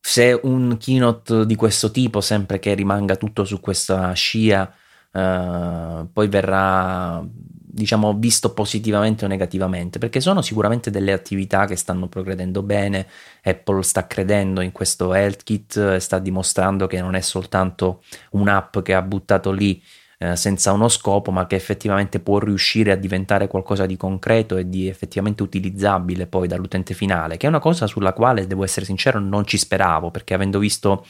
[0.00, 4.72] se un keynote di questo tipo, sempre che rimanga tutto su questa scia,
[5.12, 12.08] eh, poi verrà, diciamo, visto positivamente o negativamente, perché sono sicuramente delle attività che stanno
[12.08, 13.06] progredendo bene.
[13.42, 18.78] Apple sta credendo in questo Health Kit e sta dimostrando che non è soltanto un'app
[18.80, 19.82] che ha buttato lì
[20.22, 24.68] eh, senza uno scopo, ma che effettivamente può riuscire a diventare qualcosa di concreto e
[24.68, 29.18] di effettivamente utilizzabile poi dall'utente finale, che è una cosa sulla quale, devo essere sincero,
[29.18, 31.04] non ci speravo, perché avendo visto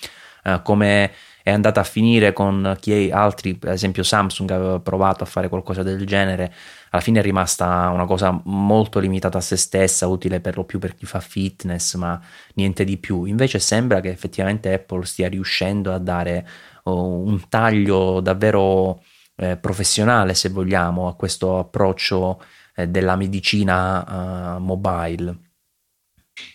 [0.45, 1.11] eh, come
[1.43, 5.83] è andata a finire con chi altri, per esempio Samsung aveva provato a fare qualcosa
[5.83, 6.53] del genere,
[6.91, 10.79] alla fine è rimasta una cosa molto limitata a se stessa, utile per lo più
[10.79, 12.21] per chi fa fitness, ma
[12.55, 13.25] niente di più.
[13.25, 16.47] Invece sembra che effettivamente Apple stia riuscendo a dare
[16.85, 19.03] oh, un taglio davvero
[19.37, 22.41] eh, professionale, se vogliamo, a questo approccio
[22.75, 25.52] eh, della medicina uh, mobile.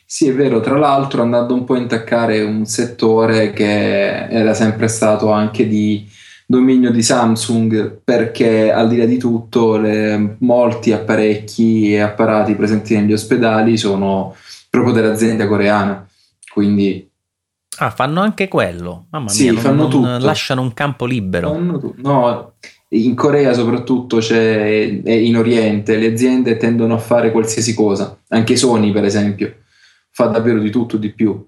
[0.09, 4.87] Sì, è vero, tra l'altro andando un po' a intaccare un settore che era sempre
[4.87, 6.07] stato anche di
[6.45, 12.95] dominio di Samsung perché al di là di tutto le, molti apparecchi e apparati presenti
[12.95, 14.33] negli ospedali sono
[14.69, 16.07] proprio dell'azienda coreana,
[16.53, 17.05] quindi...
[17.79, 19.07] Ah, fanno anche quello?
[19.11, 20.17] Mamma sì, mia, fanno non, tutto.
[20.19, 21.51] lasciano un campo libero.
[21.51, 22.53] Fanno no,
[22.91, 28.55] in Corea soprattutto c'è, e in Oriente le aziende tendono a fare qualsiasi cosa, anche
[28.55, 29.53] Sony per esempio
[30.17, 31.47] fa davvero di tutto di più.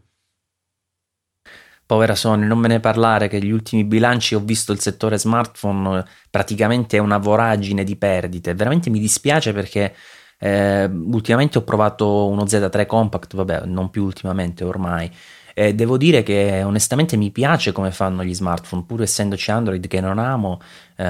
[1.87, 6.05] Povera Sony, non me ne parlare che gli ultimi bilanci ho visto il settore smartphone
[6.29, 8.53] praticamente è una voragine di perdite.
[8.53, 9.95] Veramente mi dispiace perché
[10.37, 15.11] eh, ultimamente ho provato uno Z3 Compact, vabbè, non più ultimamente ormai.
[15.55, 19.99] Eh, devo dire che onestamente mi piace come fanno gli smartphone, pur essendoci Android che
[19.99, 20.61] non amo,
[20.95, 21.03] eh,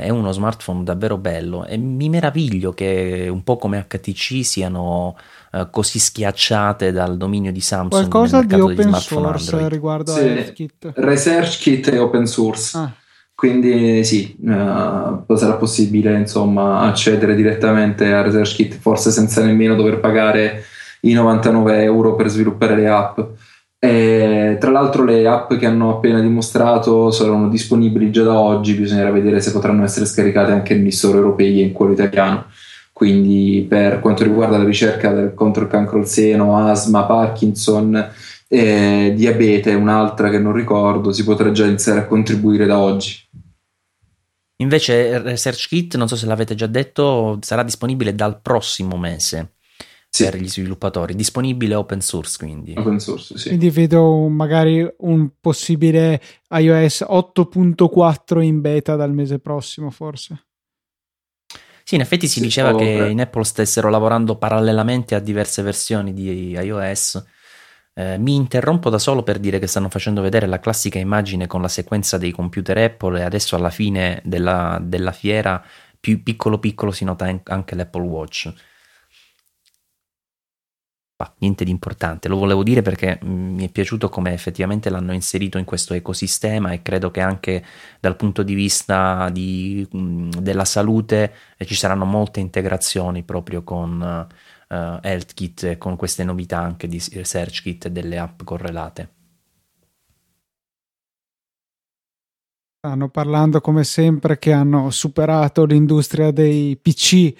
[0.00, 5.16] è uno smartphone davvero bello e mi meraviglio che un po' come HTC siano
[5.52, 8.08] eh, così schiacciate dal dominio di Samsung.
[8.08, 9.72] Qualcosa di open source Android.
[9.72, 10.92] riguardo sì, a Kit.
[10.94, 12.78] Research Kit è open source.
[12.78, 12.92] Ah.
[13.34, 19.98] Quindi sì, uh, sarà possibile insomma accedere direttamente a Research Kit, forse senza nemmeno dover
[19.98, 20.64] pagare
[21.00, 23.18] i 99 euro per sviluppare le app.
[23.78, 29.10] E, tra l'altro le app che hanno appena dimostrato saranno disponibili già da oggi, bisognerà
[29.10, 32.44] vedere se potranno essere scaricate anche negli store europei e in quello italiano.
[33.00, 38.12] Quindi per quanto riguarda la ricerca del, contro il cancro al seno, asma, Parkinson,
[38.46, 43.26] eh, diabete, un'altra che non ricordo, si potrà già iniziare a contribuire da oggi.
[44.56, 49.54] Invece Research Kit, non so se l'avete già detto, sarà disponibile dal prossimo mese
[50.10, 50.24] sì.
[50.24, 52.74] per gli sviluppatori, disponibile open source quindi.
[52.76, 53.48] Open source, sì.
[53.48, 56.20] Quindi vedo magari un possibile
[56.50, 60.48] iOS 8.4 in beta dal mese prossimo forse.
[61.90, 66.12] Sì, in effetti si sì, diceva che in Apple stessero lavorando parallelamente a diverse versioni
[66.14, 67.20] di iOS.
[67.94, 71.60] Eh, mi interrompo da solo per dire che stanno facendo vedere la classica immagine con
[71.60, 75.60] la sequenza dei computer Apple e adesso alla fine della, della fiera
[75.98, 78.52] più piccolo piccolo si nota anche l'Apple Watch
[81.20, 85.12] bah, niente di importante, lo volevo dire perché mm, mi è piaciuto come effettivamente l'hanno
[85.12, 87.62] inserito in questo ecosistema e credo che anche
[88.00, 94.00] dal punto di vista di, mm, della salute eh, ci saranno molte integrazioni proprio con
[94.00, 99.08] uh, HealthKit e con queste novità anche di SearchKit e delle app correlate.
[102.78, 107.34] Stanno parlando come sempre che hanno superato l'industria dei PC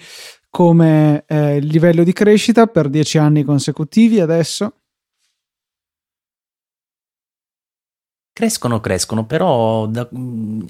[0.51, 4.73] come eh, livello di crescita per dieci anni consecutivi adesso.
[8.33, 10.07] Crescono, crescono, però da,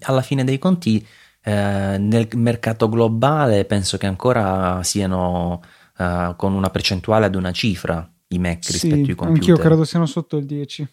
[0.02, 1.06] alla fine dei conti
[1.44, 5.62] eh, nel mercato globale penso che ancora siano
[5.98, 9.50] eh, con una percentuale ad una cifra i Mac sì, rispetto ai computer.
[9.50, 10.88] Anch'io credo siano sotto il 10.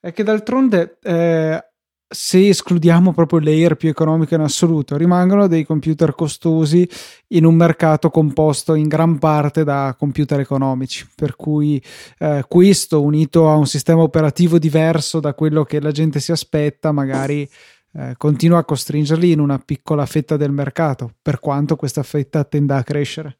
[0.00, 1.64] È che d'altronde eh,
[2.08, 6.88] se escludiamo proprio l'air più economico in assoluto, rimangono dei computer costosi
[7.28, 11.82] in un mercato composto in gran parte da computer economici, per cui
[12.18, 16.92] eh, questo unito a un sistema operativo diverso da quello che la gente si aspetta,
[16.92, 17.48] magari
[17.92, 22.76] eh, continua a costringerli in una piccola fetta del mercato, per quanto questa fetta tenda
[22.76, 23.38] a crescere.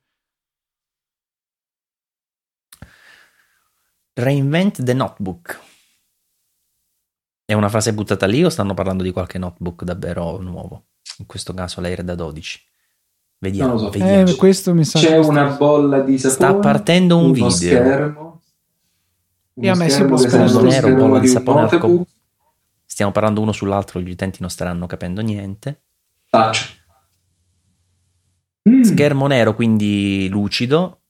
[4.15, 5.66] Reinvent the notebook.
[7.49, 10.87] È una frase buttata lì o stanno parlando di qualche notebook davvero nuovo?
[11.19, 12.61] In questo caso l'Air da 12.
[13.39, 13.79] Vediamo.
[13.79, 13.91] So.
[13.91, 14.29] vediamo.
[14.29, 16.35] Eh, questo mi sa C'è una bolla di sapone.
[16.35, 17.51] Sta partendo un video.
[17.51, 18.43] Schermo.
[19.55, 22.07] E a me si può schermo nero, bolla di sapone al co-
[22.85, 25.83] Stiamo parlando uno sull'altro, gli utenti non staranno capendo niente.
[26.29, 26.85] Touch.
[28.69, 28.83] Mm.
[28.83, 31.01] Schermo nero, quindi lucido.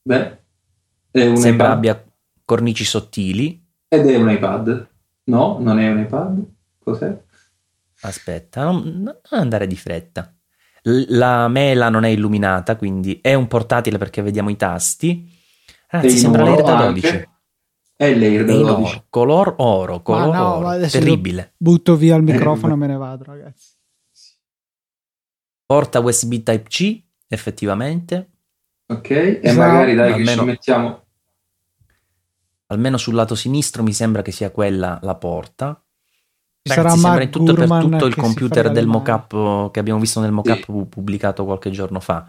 [0.00, 0.38] Beh,
[1.12, 1.70] sembra iPad.
[1.70, 2.04] abbia
[2.44, 3.62] cornici sottili.
[3.86, 4.92] Ed è un iPad.
[5.24, 6.44] No, non è un iPad.
[6.78, 7.22] Cos'è?
[8.02, 10.34] Aspetta, non, non andare di fretta.
[10.82, 15.26] La mela non è illuminata, quindi è un portatile perché vediamo i tasti.
[15.88, 17.06] Ragazzi, sembra l'air da 12.
[17.06, 17.28] Anche.
[17.96, 18.70] È l'air da 12.
[18.70, 20.86] Oro, color oro, color no, oro.
[20.86, 21.54] Terribile.
[21.56, 23.72] Butto via il microfono e me ne vado, ragazzi.
[25.64, 28.32] Porta USB Type C, effettivamente.
[28.86, 29.66] Ok, e esatto.
[29.66, 30.30] magari dai Almeno...
[30.30, 31.03] che ci mettiamo
[32.66, 35.78] almeno sul lato sinistro mi sembra che sia quella la porta.
[36.66, 40.64] Ragazzi, sembra in tutto per tutto il computer del mockup che abbiamo visto nel mockup
[40.64, 40.86] sì.
[40.88, 42.26] pubblicato qualche giorno fa.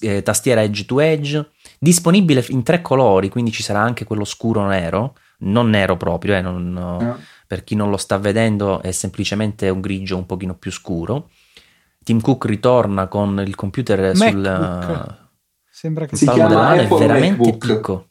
[0.00, 4.66] Eh, tastiera edge to edge, disponibile in tre colori, quindi ci sarà anche quello scuro
[4.66, 7.18] nero, non nero proprio, eh, non, no.
[7.46, 11.28] per chi non lo sta vedendo è semplicemente un grigio un pochino più scuro.
[12.02, 14.86] Tim Cook ritorna con il computer MacBook.
[14.86, 15.16] sul
[15.70, 18.04] Sembra che si della mano, è veramente MacBook.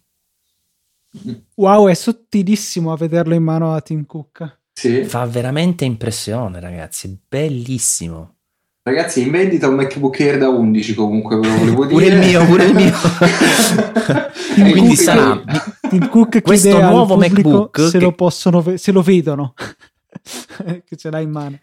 [1.56, 4.60] Wow, è sottilissimo a vederlo in mano a Tim Cook.
[4.74, 5.04] Sì.
[5.04, 8.36] Fa veramente impressione, ragazzi, bellissimo.
[8.86, 11.94] Ragazzi, in vendita un MacBook Air da 11 comunque, ve lo volevo dire.
[11.94, 12.94] pure il mio, pure il mio.
[14.72, 15.42] Quindi sarà
[15.90, 18.04] Tim Cook questo nuovo MacBook se che...
[18.04, 19.54] lo possono se lo vedono
[20.86, 21.58] che ce l'ha in mano.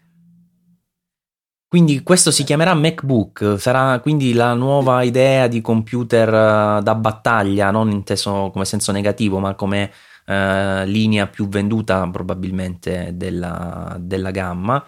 [1.71, 7.71] Quindi questo si chiamerà MacBook, sarà quindi la nuova idea di computer eh, da battaglia,
[7.71, 9.89] non inteso come senso negativo, ma come
[10.25, 14.85] uh, linea più venduta probabilmente della, della, gamma,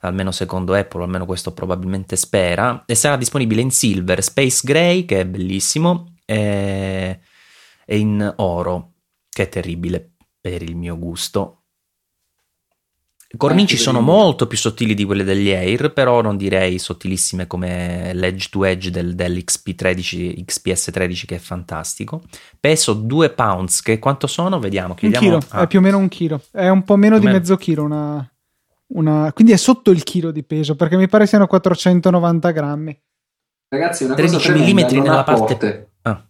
[0.00, 5.20] almeno secondo Apple, almeno questo probabilmente spera, e sarà disponibile in silver, space gray, che
[5.20, 7.18] è bellissimo, e,
[7.86, 8.92] e in oro,
[9.30, 11.55] che è terribile per il mio gusto,
[13.36, 18.48] cornici sono molto più sottili di quelle degli Air, però non direi sottilissime come l'edge
[18.50, 22.22] to edge del, dell'XP13, XPS13 che è fantastico.
[22.60, 24.60] Peso 2 pounds, che quanto sono?
[24.60, 24.94] Vediamo.
[24.94, 25.26] Chiediamo.
[25.26, 25.62] Un chilo, ah.
[25.62, 27.38] è più o meno un chilo, è un po' meno più di meno.
[27.38, 28.32] mezzo chilo, una,
[28.88, 29.32] una...
[29.32, 33.00] quindi è sotto il chilo di peso, perché mi pare siano 490 grammi.
[33.68, 35.90] Ragazzi, una 13 mm nella parte...
[36.02, 36.24] Ah.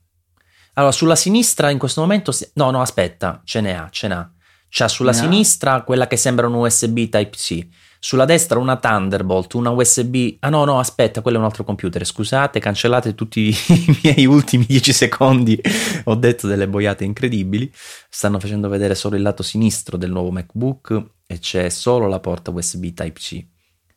[0.73, 2.33] Allora, sulla sinistra in questo momento...
[2.55, 4.31] No, no, aspetta, ce n'è, ce n'ha
[4.79, 5.17] C'ha sulla no.
[5.17, 7.67] sinistra quella che sembra un USB Type-C,
[7.99, 10.37] sulla destra una Thunderbolt, una USB.
[10.41, 12.05] Ah no, no, aspetta, quello è un altro computer.
[12.05, 13.57] Scusate, cancellate tutti i
[14.03, 15.59] miei ultimi 10 secondi.
[16.05, 17.73] Ho detto delle boiate incredibili.
[18.11, 22.51] Stanno facendo vedere solo il lato sinistro del nuovo MacBook e c'è solo la porta
[22.51, 23.47] USB Type-C.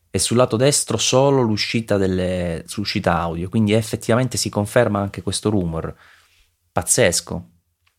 [0.09, 3.49] E sul lato destro solo l'uscita, delle, l'uscita audio.
[3.49, 5.93] Quindi effettivamente si conferma anche questo rumor.
[6.71, 7.49] Pazzesco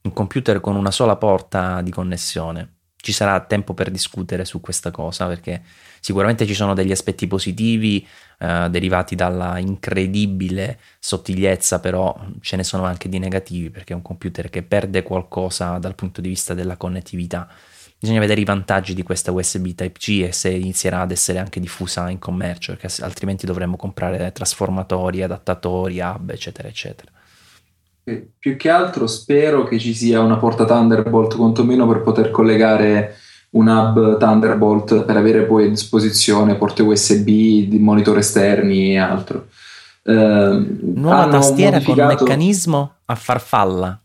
[0.03, 2.75] un computer con una sola porta di connessione.
[2.97, 5.63] Ci sarà tempo per discutere su questa cosa perché
[6.01, 8.07] sicuramente ci sono degli aspetti positivi
[8.39, 14.03] eh, derivati dalla incredibile sottigliezza, però ce ne sono anche di negativi perché è un
[14.03, 17.49] computer che perde qualcosa dal punto di vista della connettività.
[17.99, 22.09] Bisogna vedere i vantaggi di questa USB Type-C e se inizierà ad essere anche diffusa
[22.09, 27.11] in commercio, perché altrimenti dovremmo comprare trasformatori, adattatori, hub, eccetera, eccetera
[28.39, 33.17] più che altro spero che ci sia una porta Thunderbolt quantomeno per poter collegare
[33.51, 37.29] un hub Thunderbolt per avere poi a disposizione porte USB,
[37.73, 39.49] monitor esterni e altro.
[40.03, 42.17] Eh, Nuova tastiera modificato...
[42.17, 44.01] con meccanismo a farfalla.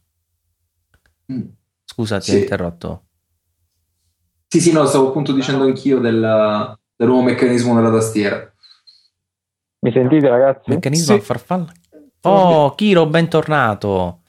[1.31, 1.41] Mm.
[1.83, 2.35] Scusa, ti sì.
[2.35, 3.03] ho interrotto.
[4.47, 8.51] Sì, sì, no, stavo appunto dicendo anch'io del, del nuovo meccanismo della tastiera.
[9.79, 10.69] Mi sentite ragazzi?
[10.69, 11.19] Meccanismo sì.
[11.19, 11.71] a farfalla?
[12.27, 14.21] Oh, Kiro, bentornato.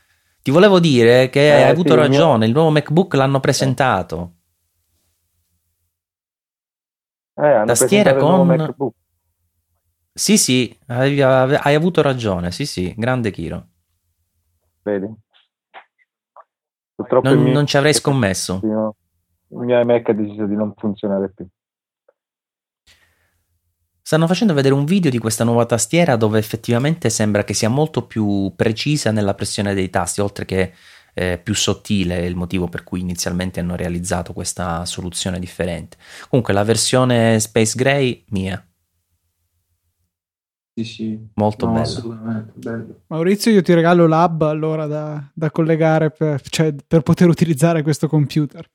[0.42, 4.32] Ti volevo dire che eh, hai avuto sì, ragione, il, nuovo MacBook l'hanno presentato.
[7.34, 8.74] Eh, Tastiera con...
[10.12, 13.66] Sì, sì, hai, hai, avuto ragione, sì, sì, grande Kiro.
[14.82, 15.12] Vedi.
[16.94, 17.52] Purtroppo non, mio...
[17.52, 18.60] non ci avrei scommesso.
[18.62, 21.46] Il mio iMac ha deciso di non funzionare più.
[24.06, 28.06] Stanno facendo vedere un video di questa nuova tastiera dove effettivamente sembra che sia molto
[28.06, 30.72] più precisa nella pressione dei tasti, oltre che
[31.12, 35.96] eh, più sottile, è il motivo per cui inizialmente hanno realizzato questa soluzione differente.
[36.28, 38.64] Comunque la versione Space Gray mia.
[40.76, 41.28] Sì, sì.
[41.34, 42.46] Molto no, bella.
[42.54, 43.00] bello.
[43.08, 48.06] Maurizio, io ti regalo l'hub allora da, da collegare per, cioè, per poter utilizzare questo
[48.06, 48.70] computer.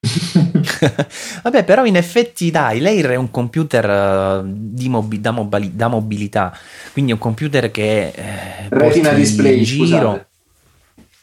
[1.42, 6.56] Vabbè, però in effetti dai, l'Air è un computer uh, mobi- da, mobili- da, mobilità,
[6.92, 10.26] quindi è un computer che eh, Retina display, giro.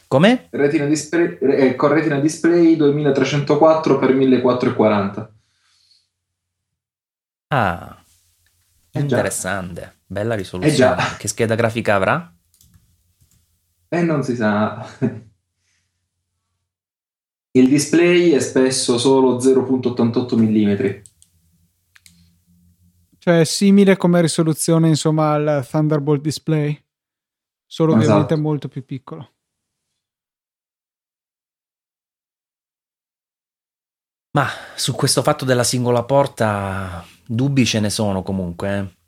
[0.07, 0.47] Come?
[0.51, 5.33] Retina display, eh, con Retina display 2304 x 1440.
[7.47, 7.97] Ah,
[8.91, 10.95] eh interessante, bella risoluzione.
[10.95, 12.31] Eh che scheda grafica avrà?
[13.89, 14.85] Eh, non si sa.
[17.55, 21.01] Il display è spesso solo 0.88 mm.
[23.19, 26.83] Cioè è simile come risoluzione insomma al Thunderbolt display,
[27.65, 28.05] solo esatto.
[28.05, 29.33] ovviamente molto più piccolo.
[34.31, 38.79] Ma su questo fatto della singola porta dubbi ce ne sono comunque.
[38.79, 39.01] Eh.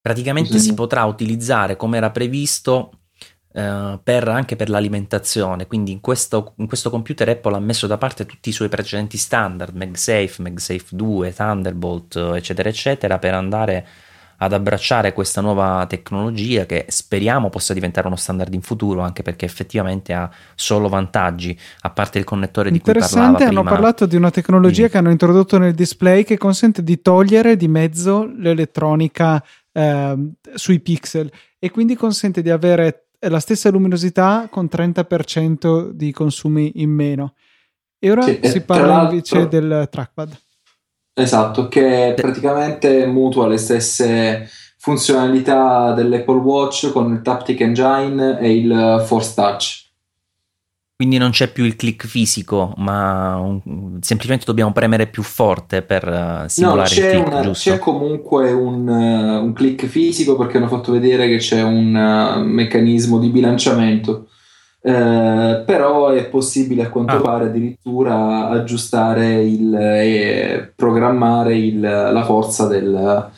[0.00, 0.66] Praticamente sì.
[0.66, 2.97] si potrà utilizzare come era previsto
[3.58, 5.66] eh, per, anche per l'alimentazione.
[5.66, 9.16] Quindi in questo, in questo, computer Apple ha messo da parte tutti i suoi precedenti
[9.16, 13.86] standard, MagSafe, MagSafe 2, Thunderbolt, eccetera, eccetera, per andare
[14.40, 19.44] ad abbracciare questa nuova tecnologia che speriamo possa diventare uno standard in futuro, anche perché
[19.44, 24.14] effettivamente ha solo vantaggi, a parte il connettore di cui parlava Interessante, hanno parlato di
[24.14, 24.90] una tecnologia sì.
[24.90, 29.42] che hanno introdotto nel display che consente di togliere di mezzo l'elettronica
[29.72, 31.28] eh, sui pixel
[31.58, 37.34] e quindi consente di avere la stessa luminosità con 30% di consumi in meno.
[37.98, 40.38] E ora sì, si parla invece del trackpad.
[41.14, 44.48] Esatto, che praticamente mutua le stesse
[44.78, 49.87] funzionalità dell'Apple Watch con il Taptic Engine e il Force Touch.
[50.98, 53.60] Quindi non c'è più il click fisico, ma un,
[54.00, 57.70] semplicemente dobbiamo premere più forte per uh, simulare no, il click, una, giusto?
[57.70, 62.42] C'è comunque un, uh, un, click fisico perché hanno fatto vedere che c'è un uh,
[62.42, 64.26] meccanismo di bilanciamento
[64.80, 67.20] eh, però è possibile a quanto ah.
[67.20, 73.28] pare addirittura aggiustare il, e programmare il, la forza del,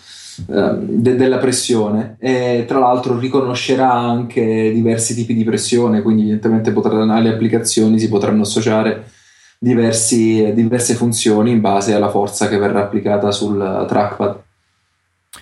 [0.47, 7.13] de, della pressione e tra l'altro riconoscerà anche diversi tipi di pressione quindi evidentemente potranno,
[7.15, 9.11] alle applicazioni si potranno associare
[9.59, 14.43] diversi, diverse funzioni in base alla forza che verrà applicata sul trackpad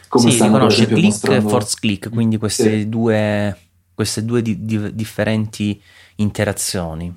[0.09, 1.47] come sì, riconosce click mostrando...
[1.47, 2.89] e force click quindi queste sì.
[2.89, 3.57] due
[3.99, 5.83] queste due di, di, differenti
[6.19, 7.13] interazioni.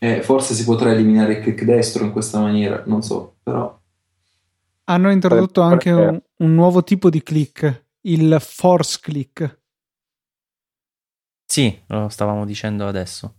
[0.00, 3.77] Eh, forse si potrà eliminare il click destro in questa maniera, non so, però.
[4.88, 9.60] Hanno introdotto anche un, un nuovo tipo di click, il force click.
[11.44, 13.34] Sì, lo stavamo dicendo adesso.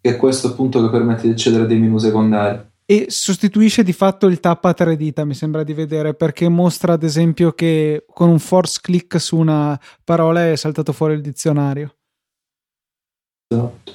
[0.00, 2.64] Che è questo appunto che permette di accedere a dei menu secondari.
[2.86, 6.94] E sostituisce di fatto il tap a tre dita, mi sembra di vedere, perché mostra
[6.94, 11.96] ad esempio che con un force click su una parola è saltato fuori il dizionario.
[13.48, 13.92] Esatto.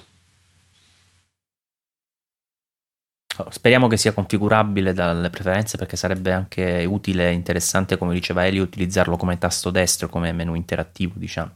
[3.49, 8.59] Speriamo che sia configurabile dalle preferenze perché sarebbe anche utile e interessante, come diceva Eli,
[8.59, 11.51] utilizzarlo come tasto destro, come menu interattivo, diciamo.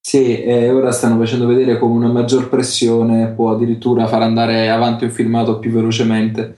[0.00, 5.04] Sì, eh, ora stanno facendo vedere come una maggior pressione può addirittura far andare avanti
[5.04, 6.56] un filmato più velocemente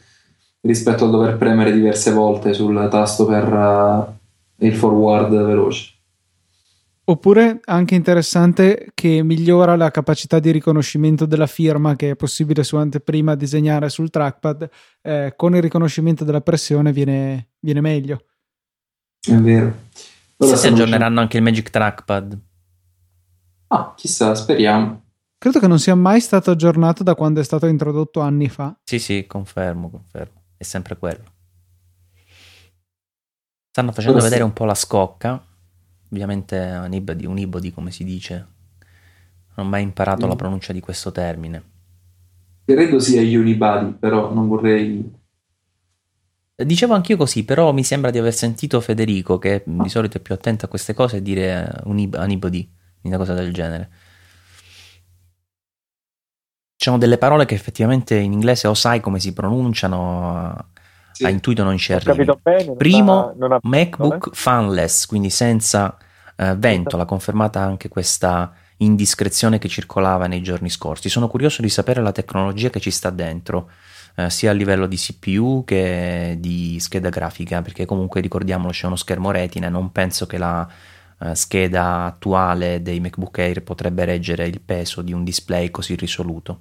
[0.60, 5.99] rispetto a dover premere diverse volte sul tasto per uh, il forward veloce.
[7.04, 12.76] Oppure anche interessante che migliora la capacità di riconoscimento della firma che è possibile su
[12.76, 14.68] anteprima disegnare sul trackpad,
[15.02, 18.26] eh, con il riconoscimento della pressione viene, viene meglio.
[19.20, 19.88] È vero.
[20.36, 22.38] Ora si aggiorneranno anche il Magic Trackpad.
[23.68, 25.02] Ah, chissà, speriamo.
[25.36, 28.78] Credo che non sia mai stato aggiornato da quando è stato introdotto anni fa.
[28.84, 30.42] Sì, sì, confermo, confermo.
[30.56, 31.24] È sempre quello.
[33.70, 34.46] Stanno facendo Ora vedere sì.
[34.46, 35.44] un po' la scocca.
[36.10, 38.46] Ovviamente unibody, unibody come si dice.
[39.54, 40.28] Non ho mai imparato mm.
[40.28, 41.62] la pronuncia di questo termine.
[42.64, 45.18] Credo sia unibody, però non vorrei
[46.64, 50.34] Dicevo anch'io così, però mi sembra di aver sentito Federico, che di solito è più
[50.34, 52.70] attento a queste cose, dire unibody
[53.02, 53.88] una cosa del genere.
[56.76, 60.70] Ci sono delle parole che effettivamente in inglese o sai come si pronunciano,
[61.12, 61.24] sì.
[61.24, 62.24] a intuito non ci arrivi.
[62.42, 64.30] Bene, Primo, non ha, non ha, MacBook eh?
[64.32, 65.96] fanless, quindi senza
[66.36, 71.08] eh, vento, l'ha confermata anche questa indiscrezione che circolava nei giorni scorsi.
[71.08, 73.70] Sono curioso di sapere la tecnologia che ci sta dentro,
[74.14, 78.96] eh, sia a livello di CPU che di scheda grafica, perché comunque ricordiamolo c'è uno
[78.96, 80.66] schermo retina e non penso che la
[81.20, 86.60] eh, scheda attuale dei MacBook Air potrebbe reggere il peso di un display così risoluto.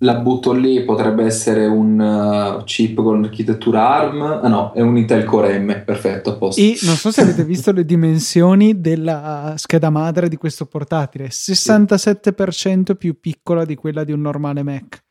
[0.00, 4.98] La butto lì, potrebbe essere un uh, chip con architettura ARM, ah no, è un
[4.98, 6.60] Intel Core M, perfetto, a posto.
[6.60, 12.94] E non so se avete visto le dimensioni della scheda madre di questo portatile, 67%
[12.94, 15.02] più piccola di quella di un normale Mac.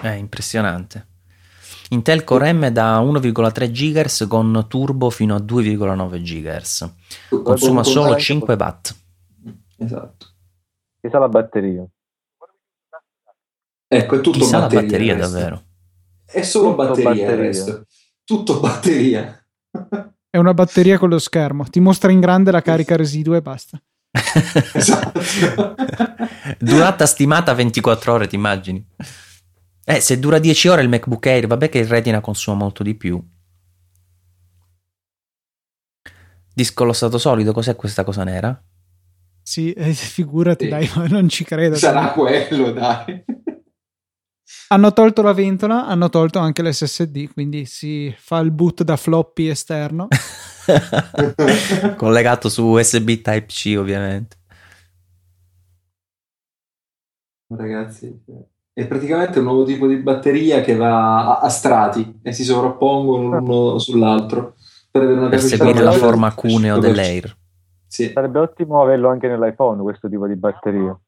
[0.00, 1.06] È impressionante.
[1.90, 6.94] Intel Core M da 1,3 GHz con turbo fino a 2,9 GHz.
[7.44, 8.96] Consuma solo 5 watt.
[9.76, 10.26] Esatto.
[11.00, 11.86] Chissà la batteria.
[13.88, 14.80] Ecco, è tutto Chissà batteria.
[14.80, 15.62] la batteria davvero.
[16.24, 17.86] È solo tutto batteria, batteria.
[18.24, 19.46] Tutto batteria.
[20.28, 21.64] È una batteria con lo schermo.
[21.64, 23.80] Ti mostra in grande la carica residua e basta.
[24.74, 25.20] esatto.
[26.58, 28.86] Durata stimata 24 ore, ti immagini?
[29.84, 32.94] Eh, se dura 10 ore il MacBook Air, vabbè che il Retina consuma molto di
[32.96, 33.22] più.
[36.52, 38.62] Disco allo stato solido, cos'è questa cosa nera?
[39.42, 40.70] Sì, eh, figurati, sì.
[40.70, 41.76] dai, non ci credo.
[41.76, 43.24] Sarà quello, dai.
[44.68, 49.46] Hanno tolto la ventola, hanno tolto anche l'SSD, quindi si fa il boot da floppy
[49.46, 50.08] esterno.
[51.96, 54.36] Collegato su USB Type-C ovviamente.
[57.48, 58.24] Ragazzi,
[58.72, 63.38] è praticamente un nuovo tipo di batteria che va a, a strati e si sovrappongono
[63.38, 64.56] l'uno sull'altro
[64.90, 66.80] per avere una Per seguire la forma cuneo 100%.
[66.80, 67.36] dell'Air.
[67.86, 68.10] Sì.
[68.12, 70.98] Sarebbe ottimo averlo anche nell'iPhone, questo tipo di batteria.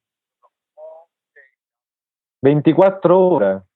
[2.40, 3.66] 24 ore.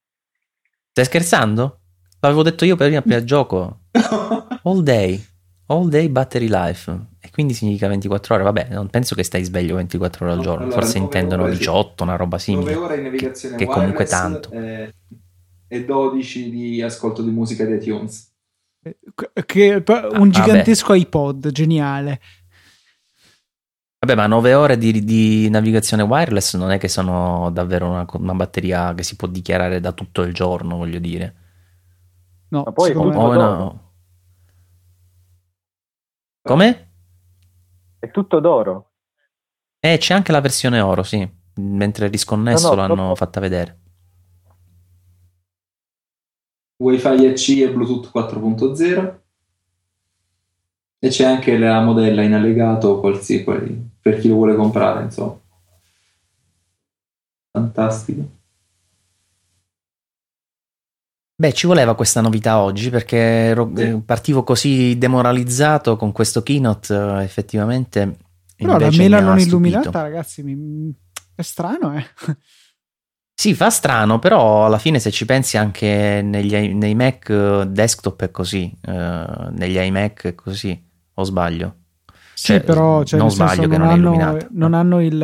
[0.90, 1.80] Stai scherzando?
[2.20, 3.80] L'avevo detto io prima per il gioco.
[4.62, 5.24] All day.
[5.66, 6.90] All day battery life.
[7.20, 8.42] E quindi significa 24 ore.
[8.44, 10.64] Vabbè, non penso che stai sveglio 24 ore al giorno.
[10.64, 11.58] Allora, Forse intendono ore, sì.
[11.58, 12.74] 18, una roba 9 simile.
[12.74, 14.50] ore in navigazione che comunque wireless tanto.
[14.50, 14.94] E,
[15.68, 18.30] e 12 di ascolto di musica di iTunes.
[19.46, 22.20] Che, Ah, un gigantesco iPod, geniale.
[24.04, 28.34] Vabbè, ma 9 ore di, di navigazione wireless non è che sono davvero una, una
[28.34, 31.34] batteria che si può dichiarare da tutto il giorno, voglio dire.
[32.48, 33.92] No, Ma poi secondo tutto me- Oh, no.
[36.42, 36.90] Come?
[38.00, 38.90] È tutto d'oro.
[39.78, 41.24] Eh, c'è anche la versione oro, sì.
[41.60, 43.78] Mentre risconnesso No, no, l'hanno proprio- fatta vedere.
[46.78, 49.20] Wi-Fi AC e Bluetooth 4.0
[50.98, 53.44] e c'è anche la modella in allegato qualsiasi
[54.02, 55.38] per chi lo vuole comprare, insomma.
[57.52, 58.28] Fantastico.
[61.34, 64.00] Beh, ci voleva questa novità oggi perché ero- Sì.
[64.04, 68.16] partivo così demoralizzato con questo keynote, eh, effettivamente.
[68.56, 69.56] Però la mela non stupito.
[69.56, 70.94] illuminata, ragazzi, mi-
[71.34, 72.04] è strano, eh.
[73.34, 78.22] Sì, fa strano, però alla fine se ci pensi anche negli, nei Mac eh, desktop
[78.22, 80.80] è così, eh, negli iMac è così,
[81.14, 81.76] o sbaglio?
[82.42, 85.22] Sì, Cioè, però cioè, non senso, sbaglio che non, hanno, non hanno il,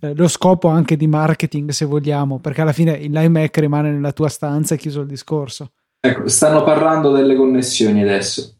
[0.00, 4.28] eh, lo scopo anche di marketing, se vogliamo, perché alla fine l'iMac rimane nella tua
[4.28, 5.70] stanza e chiuso il discorso.
[6.00, 8.56] Ecco, stanno parlando delle connessioni adesso.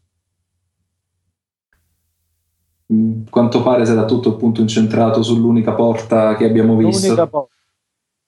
[2.93, 7.07] Mm, Quanto pare sarà tutto appunto incentrato sull'unica porta che abbiamo visto.
[7.07, 7.49] L'unica po-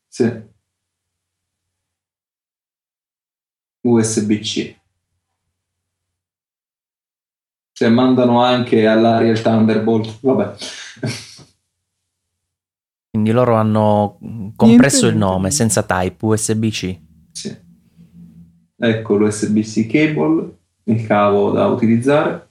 [0.09, 0.29] Sì.
[3.79, 4.75] USB-C.
[7.77, 10.55] Se mandano anche all'aria il Thunderbolt, vabbè.
[13.11, 14.17] Quindi loro hanno
[14.55, 15.55] compresso Niente, il nome niente.
[15.57, 16.99] senza type USB-C.
[17.33, 17.55] Sì.
[18.79, 22.49] Ecco l'USB-C cable, il cavo da utilizzare,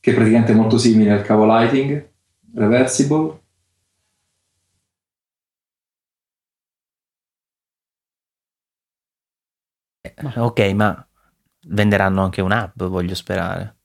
[0.00, 2.10] che è praticamente molto simile al cavo Lighting,
[2.56, 3.38] reversible.
[10.04, 11.08] Eh, Ok, ma
[11.68, 13.81] venderanno anche un'app, voglio sperare.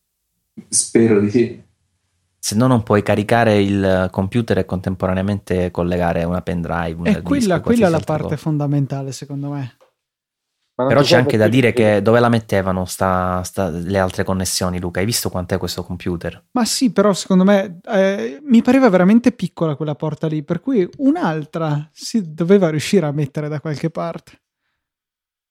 [0.70, 1.64] Spero di sì.
[2.40, 6.94] Se no non puoi caricare il computer e contemporaneamente collegare una pendrive.
[7.00, 8.38] un È hard disk, quella, quella qualsiasi la parte cosa.
[8.38, 9.76] fondamentale, secondo me.
[10.76, 14.80] Però c'è anche da dire di- che dove la mettevano sta, sta- le altre connessioni,
[14.80, 15.00] Luca?
[15.00, 16.46] Hai visto quant'è questo computer?
[16.52, 20.88] Ma sì, però secondo me eh, mi pareva veramente piccola quella porta lì, per cui
[20.98, 24.42] un'altra si doveva riuscire a mettere da qualche parte.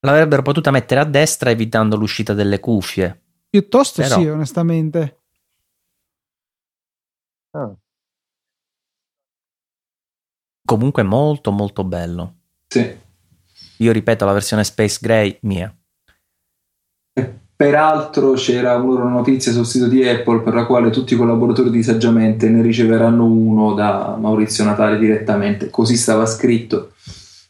[0.07, 3.23] L'avrebbero potuta mettere a destra evitando l'uscita delle cuffie.
[3.59, 5.21] Piuttosto Però- sì, onestamente.
[7.53, 7.75] Ah,
[10.63, 12.35] Comunque molto molto bello.
[12.67, 12.95] Sì.
[13.79, 15.75] Io ripeto la versione Space Gray mia.
[17.57, 21.83] Peraltro c'era una notizia sul sito di Apple per la quale tutti i collaboratori di
[21.83, 26.93] Saggiamente ne riceveranno uno da Maurizio Natale direttamente, così stava scritto.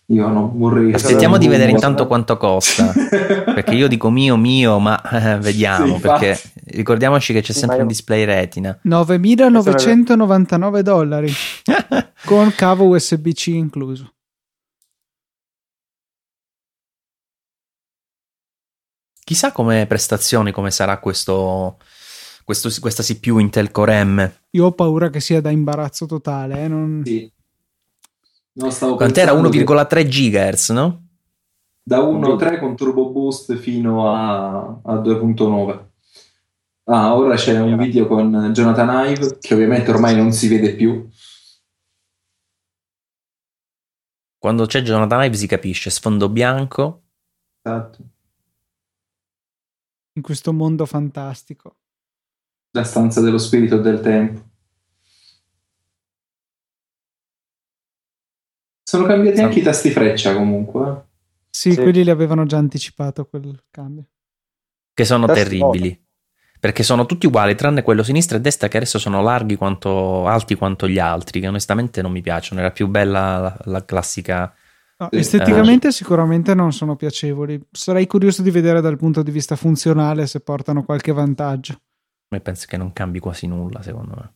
[0.08, 0.92] Io non vorrei...
[0.92, 2.92] Aspettiamo di vedere intanto quanto costa.
[2.94, 5.96] Perché io dico mio mio, ma eh, vediamo.
[5.96, 6.60] Sì, perché infatti.
[6.76, 8.78] ricordiamoci che c'è Sì, sempre un display retina.
[8.84, 11.32] 9.999 dollari
[12.24, 14.12] con cavo USB-C incluso.
[19.24, 21.78] Chissà come prestazioni, come sarà questo,
[22.44, 24.32] questo- questa CPU Intel Core M.
[24.50, 26.62] Io ho paura che sia da imbarazzo totale.
[26.62, 27.28] eh, non- Sì.
[28.56, 29.32] No, stavo Quant'era?
[29.32, 31.08] pensando che 1,3 GHz, no?
[31.82, 35.84] Da 1.3 con turbo boost fino a, a 2.9.
[36.88, 41.08] Ah, ora c'è un video con Jonathan Ive che ovviamente ormai non si vede più.
[44.38, 47.02] Quando c'è Jonathan Ive si capisce, sfondo bianco.
[47.62, 47.98] Esatto.
[50.12, 51.76] in questo mondo fantastico.
[52.70, 54.45] La stanza dello spirito e del tempo.
[58.88, 60.88] Sono cambiati anche i tasti freccia comunque.
[60.88, 61.02] eh.
[61.50, 61.82] Sì, Sì.
[61.82, 64.04] quelli li avevano già anticipato quel cambio.
[64.94, 66.04] che sono Testi terribili.
[66.60, 70.54] Perché sono tutti uguali, tranne quello sinistra e destra che adesso sono larghi quanto, alti
[70.54, 72.60] quanto gli altri, che onestamente non mi piacciono.
[72.60, 74.54] Era più bella la, la classica
[74.98, 77.60] No, esteticamente sicuramente non sono piacevoli.
[77.70, 81.80] Sarei curioso di vedere dal punto di vista funzionale se portano qualche vantaggio.
[82.30, 84.34] E penso che non cambi quasi nulla, secondo me.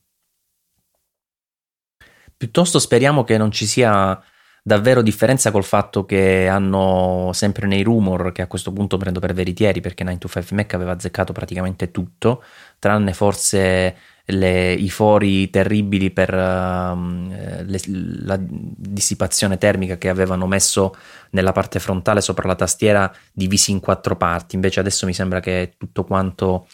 [2.37, 4.21] Piuttosto speriamo che non ci sia
[4.62, 9.32] davvero differenza col fatto che hanno sempre nei rumor, che a questo punto prendo per
[9.35, 12.43] veritieri perché 9to5 Mac aveva azzeccato praticamente tutto,
[12.78, 13.97] tranne forse
[14.27, 17.81] le- i fori terribili per eh, le-
[18.24, 20.95] la dissipazione termica che avevano messo
[21.31, 24.55] nella parte frontale sopra la tastiera divisi in quattro parti.
[24.55, 26.66] Invece adesso mi sembra che tutto quanto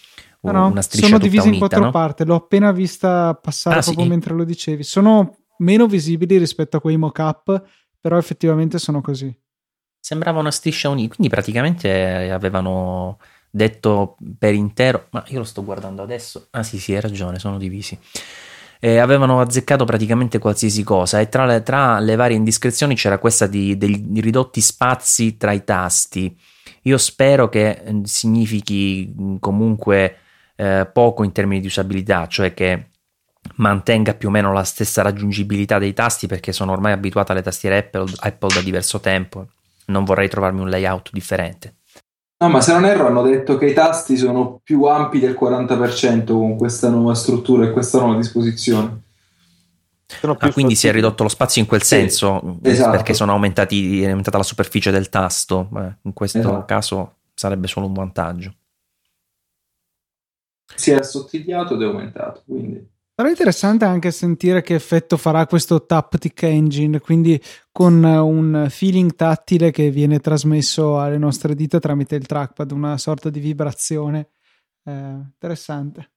[0.42, 1.90] No, no, una striscia sono divisi in unita, quattro no?
[1.90, 2.24] parti.
[2.24, 4.10] L'ho appena vista passare Ah, proprio sì?
[4.10, 4.84] mentre lo dicevi.
[4.84, 7.62] Sono meno visibili rispetto a quei mock-up,
[8.00, 9.34] però effettivamente sono così.
[10.00, 13.18] Sembrava una striscia unita, quindi praticamente avevano
[13.50, 17.58] detto per intero, ma io lo sto guardando adesso, ah sì sì hai ragione, sono
[17.58, 17.98] divisi.
[18.78, 23.46] Eh, avevano azzeccato praticamente qualsiasi cosa e tra le, tra le varie indiscrezioni c'era questa
[23.46, 26.38] di, degli ridotti spazi tra i tasti.
[26.82, 30.18] Io spero che eh, significhi comunque
[30.56, 32.90] eh, poco in termini di usabilità, cioè che
[33.56, 37.78] mantenga più o meno la stessa raggiungibilità dei tasti perché sono ormai abituato alle tastiere
[37.78, 39.48] Apple, Apple da diverso tempo.
[39.86, 41.76] Non vorrei trovarmi un layout differente.
[42.38, 46.26] No, ma se non erro hanno detto che i tasti sono più ampi del 40%
[46.26, 49.02] con questa nuova struttura e questa nuova disposizione.
[50.06, 52.90] Sono più Ah, quindi si è ridotto lo spazio in quel Sì, senso esatto.
[52.90, 55.68] perché sono aumentati, è aumentata la superficie del tasto.
[55.76, 56.64] Eh, in questo Esatto.
[56.64, 58.54] caso sarebbe solo un vantaggio.
[60.74, 62.94] Si è assottigliato ed è aumentato, quindi...
[63.18, 69.14] Sarà interessante anche sentire che effetto farà questo Taptic Engine, quindi con eh, un feeling
[69.14, 74.28] tattile che viene trasmesso alle nostre dita tramite il trackpad, una sorta di vibrazione.
[74.84, 76.10] Eh, interessante.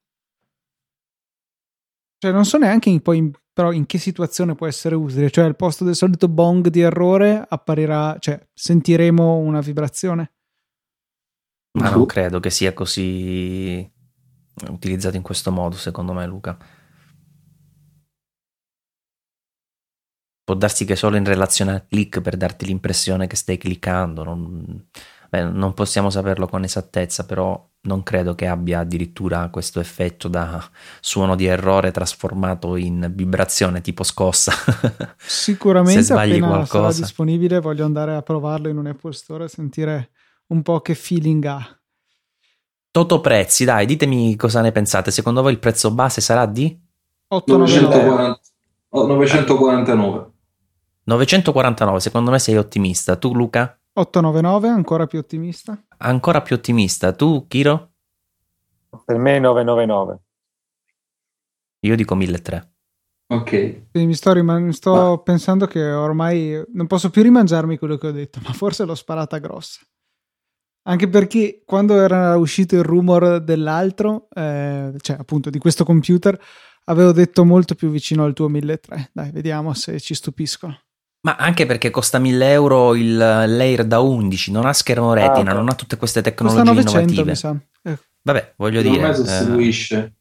[2.17, 5.31] Cioè, non so neanche in, poi in- però in che situazione può essere utile.
[5.31, 10.33] Cioè, al posto del solito bong di errore apparirà, cioè, sentiremo una vibrazione.
[11.79, 13.89] Ma non credo che sia così
[14.67, 16.57] utilizzato in questo modo, secondo me, Luca.
[20.49, 24.23] Può darsi che solo in relazione al click per darti l'impressione che stai cliccando.
[24.23, 24.83] Non,
[25.29, 30.67] beh, non possiamo saperlo con esattezza, però non credo che abbia addirittura questo effetto da
[31.01, 34.51] suono di errore trasformato in vibrazione tipo scossa.
[35.21, 37.01] Sicuramente Se sbagli appena sarà qualcosa.
[37.01, 40.09] disponibile voglio andare a provarlo in un Apple Store e sentire
[40.47, 41.79] un po' che feeling ha.
[42.89, 45.11] Toto prezzi, dai, ditemi cosa ne pensate.
[45.11, 46.75] Secondo voi il prezzo base sarà di
[47.27, 48.41] 899 940
[48.89, 50.37] oh, 949.
[51.15, 51.99] 949?
[51.99, 53.15] Secondo me sei ottimista.
[53.15, 53.77] Tu, Luca?
[53.93, 57.11] 899 ancora più ottimista Ancora più ottimista.
[57.11, 57.91] Tu, Kiro?
[59.03, 60.19] Per me è 999.
[61.81, 62.67] Io dico 1300.
[63.31, 63.81] Ok.
[63.91, 68.11] Mi sto, riman- mi sto pensando che ormai non posso più rimangiarmi quello che ho
[68.11, 69.81] detto ma forse l'ho sparata grossa
[70.87, 76.39] anche perché quando era uscito il rumor dell'altro eh, cioè appunto di questo computer
[76.85, 80.75] avevo detto molto più vicino al tuo 1300 dai vediamo se ci stupiscono
[81.21, 85.57] Ma anche perché costa 1000 euro il Layer da 11, non ha schermo retina, ok.
[85.57, 87.29] non ha tutte queste costa tecnologie 900 innovative.
[87.29, 90.13] mi sa Eh, Vabbè, voglio Secondo dire, eh, sostituisce.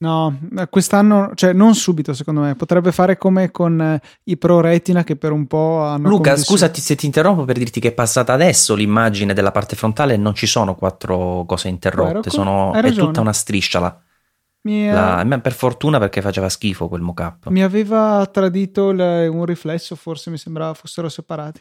[0.00, 4.60] No, eh, quest'anno, cioè non subito secondo me, potrebbe fare come con eh, i Pro
[4.60, 7.88] Retina che per un po' hanno Luca, convissuto- scusati se ti interrompo per dirti che
[7.88, 12.30] è passata adesso l'immagine della parte frontale e non ci sono quattro cose interrotte, Guarda,
[12.30, 14.00] sono, è tutta una striscia là.
[14.72, 17.48] Eh, La- per fortuna perché faceva schifo quel mock-up.
[17.48, 21.60] mi aveva tradito il- un riflesso, forse mi sembrava fossero separati.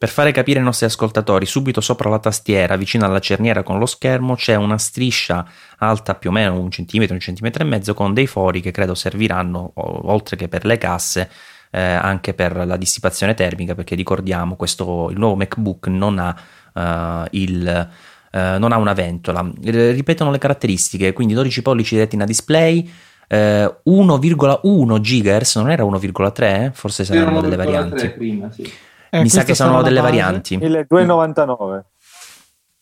[0.00, 3.84] Per fare capire ai nostri ascoltatori, subito sopra la tastiera, vicino alla cerniera con lo
[3.84, 5.46] schermo, c'è una striscia
[5.76, 8.94] alta più o meno un centimetro, un centimetro e mezzo, con dei fori che credo
[8.94, 11.30] serviranno, oltre che per le casse,
[11.70, 16.34] eh, anche per la dissipazione termica, perché ricordiamo, questo, il nuovo MacBook non ha,
[16.72, 17.88] eh, il,
[18.30, 19.50] eh, non ha una ventola.
[19.62, 22.90] Eh, Ripetono le caratteristiche, quindi 12 pollici di retina display,
[23.28, 26.70] eh, 1,1 GHz, non era 1,3?
[26.72, 28.08] Forse saranno delle 1,3 varianti.
[28.10, 28.70] prima, sì.
[29.12, 30.10] Eh, Mi sa che sono delle base.
[30.10, 30.56] varianti.
[30.56, 31.84] 1299.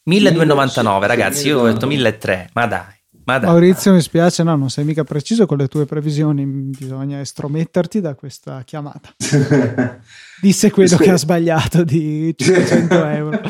[0.05, 1.89] 1299 Sì, ragazzi, io ho detto 1299.
[1.89, 2.85] 1300, ma dai,
[3.25, 3.51] ma dai.
[3.51, 8.15] Maurizio mi spiace, no, non sei mica preciso con le tue previsioni, bisogna estrometterti da
[8.15, 9.11] questa chiamata.
[10.41, 13.41] Disse quello che ha sbagliato di 500 euro.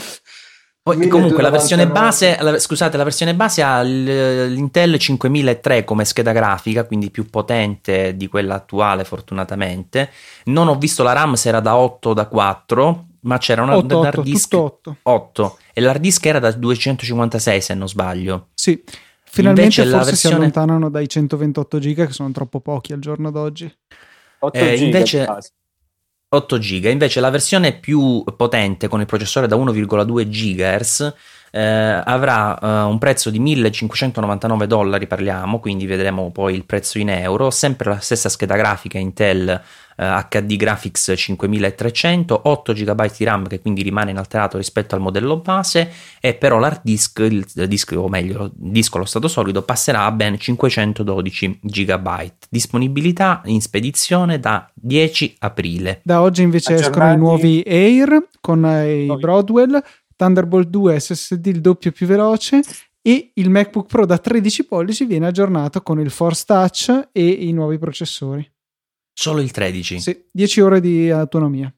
[0.94, 1.56] Poi, comunque la 1299.
[1.58, 7.28] versione base, la- scusate, la versione base ha l'Intel 5003 come scheda grafica, quindi più
[7.30, 10.10] potente di quella attuale fortunatamente.
[10.44, 13.76] Non ho visto la RAM se era da 8 o da 4, ma c'era una
[13.76, 14.96] 8, un 8, hard disk tutto 8.
[15.02, 18.48] 8 e l'hard disk era da 256 se non sbaglio.
[18.54, 18.82] Sì,
[19.24, 23.30] finalmente Invece forse si versione- allontanano dai 128 giga che sono troppo pochi al giorno
[23.30, 23.72] d'oggi.
[24.40, 25.50] 8 Eh, giga invece- di base.
[26.30, 26.90] 8 giga.
[26.90, 31.14] Invece la versione più potente con il processore da 1,2 GHz
[31.50, 37.10] eh, avrà eh, un prezzo di 1599 dollari, parliamo, quindi vedremo poi il prezzo in
[37.10, 39.60] euro, sempre la stessa scheda grafica Intel
[39.98, 45.90] HD Graphics 5300, 8 GB di RAM che quindi rimane inalterato rispetto al modello base
[46.20, 50.12] e però l'hard disk, il disco, o meglio il disco allo stato solido passerà a
[50.12, 52.32] ben 512 GB.
[52.48, 56.00] Disponibilità in spedizione da 10 aprile.
[56.04, 56.96] Da oggi invece Aggiornati.
[56.96, 59.82] escono i nuovi Air con i Broadwell,
[60.18, 62.60] Thunderbolt 2 SSD il doppio più veloce
[63.00, 67.52] e il MacBook Pro da 13 pollici viene aggiornato con il Force Touch e i
[67.52, 68.52] nuovi processori.
[69.12, 70.00] Solo il 13?
[70.00, 71.72] Sì, 10 ore di autonomia.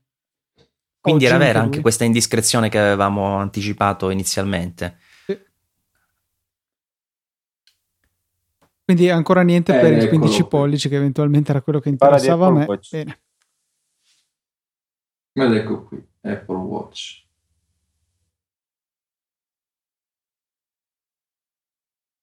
[1.00, 4.98] Quindi Oggi era vera anche, anche questa indiscrezione che avevamo anticipato inizialmente.
[5.26, 5.38] Sì.
[8.86, 12.50] Quindi ancora niente eh, per il 15 pollici che eventualmente era quello che interessava a
[12.50, 12.64] me.
[12.64, 12.90] Watch.
[12.90, 13.20] Bene.
[15.32, 17.28] Ed ecco qui, Apple Watch.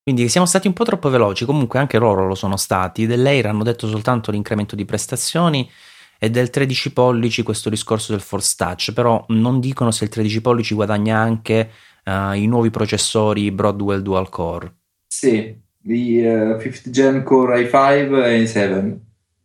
[0.07, 3.05] Quindi siamo stati un po' troppo veloci, comunque anche loro lo sono stati.
[3.05, 5.69] Dell'Air hanno detto soltanto l'incremento di prestazioni
[6.17, 10.39] e del 13 pollici questo discorso del Force Touch, però non dicono se il 13
[10.39, 11.71] pollici guadagna anche
[12.05, 14.75] uh, i nuovi processori Broadwell Dual Core.
[15.07, 18.97] Sì, di uh, 5th Gen Core i5 e i7.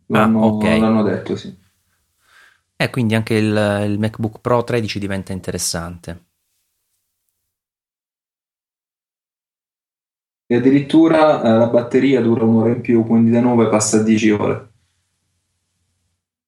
[0.06, 0.78] L'hanno, ah, okay.
[0.78, 1.48] l'hanno detto, sì.
[1.48, 6.26] E eh, quindi anche il, il MacBook Pro 13 diventa interessante.
[10.52, 14.30] E addirittura eh, la batteria dura un'ora in più, quindi da 9 passa a 10
[14.32, 14.72] ore.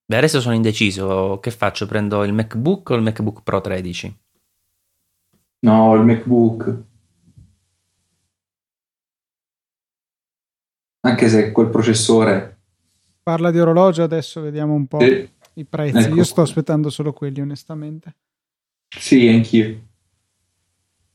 [0.04, 1.38] Beh, adesso sono indeciso.
[1.40, 1.86] Che faccio?
[1.86, 4.18] Prendo il MacBook o il MacBook Pro 13?
[5.60, 6.82] No, il MacBook.
[11.00, 12.58] Anche se quel processore.
[13.22, 15.26] Parla di orologio adesso, vediamo un po' sì.
[15.54, 15.96] i prezzi.
[15.96, 16.14] Ecco.
[16.16, 18.16] Io sto aspettando solo quelli, onestamente.
[18.86, 19.80] Sì, anch'io.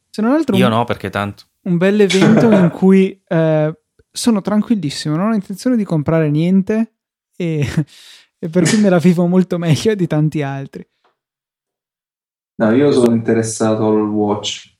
[0.10, 0.56] Se non altro.
[0.56, 3.80] Io no, perché tanto un bel evento in cui eh,
[4.12, 6.94] sono tranquillissimo, non ho intenzione di comprare niente
[7.36, 7.66] e,
[8.40, 10.88] e per cui me la vivo molto meglio di tanti altri.
[12.56, 14.76] No, io sono interessato al watch.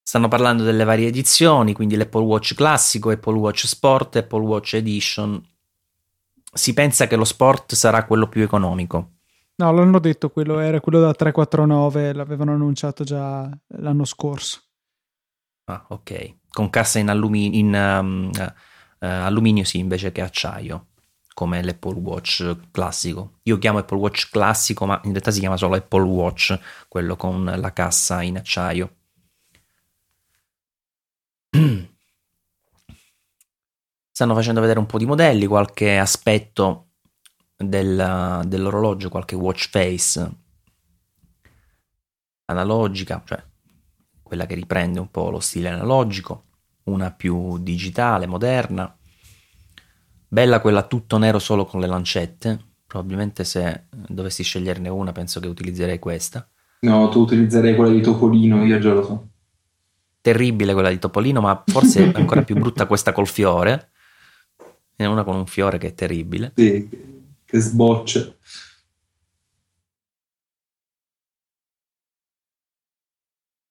[0.00, 5.42] Stanno parlando delle varie edizioni, quindi l'Apple Watch classico, Apple Watch Sport, Apple Watch Edition.
[6.52, 9.13] Si pensa che lo Sport sarà quello più economico.
[9.56, 13.48] No, l'hanno detto, quello era quello da 349, l'avevano annunciato già
[13.78, 14.62] l'anno scorso.
[15.66, 16.38] Ah, ok.
[16.50, 18.52] Con cassa in, allumi- in um, uh,
[18.98, 20.88] alluminio, sì, invece che acciaio,
[21.34, 23.38] come l'Apple Watch classico.
[23.44, 26.58] Io chiamo Apple Watch classico, ma in realtà si chiama solo Apple Watch,
[26.88, 28.96] quello con la cassa in acciaio.
[34.10, 36.88] Stanno facendo vedere un po' di modelli, qualche aspetto
[37.68, 40.42] del, dell'orologio, qualche watch face
[42.46, 43.42] analogica, cioè
[44.22, 46.44] quella che riprende un po' lo stile analogico,
[46.84, 48.96] una più digitale, moderna.
[50.26, 52.72] Bella quella tutto nero solo con le lancette.
[52.86, 56.48] Probabilmente se dovessi sceglierne una penso che utilizzerei questa.
[56.80, 59.28] No, tu utilizzerei quella di Topolino, io già lo so.
[60.20, 63.90] Terribile quella di Topolino, ma forse è ancora più brutta questa col fiore.
[64.96, 66.52] È una con un fiore che è terribile.
[66.56, 67.12] Sì
[67.44, 68.36] che sboccia.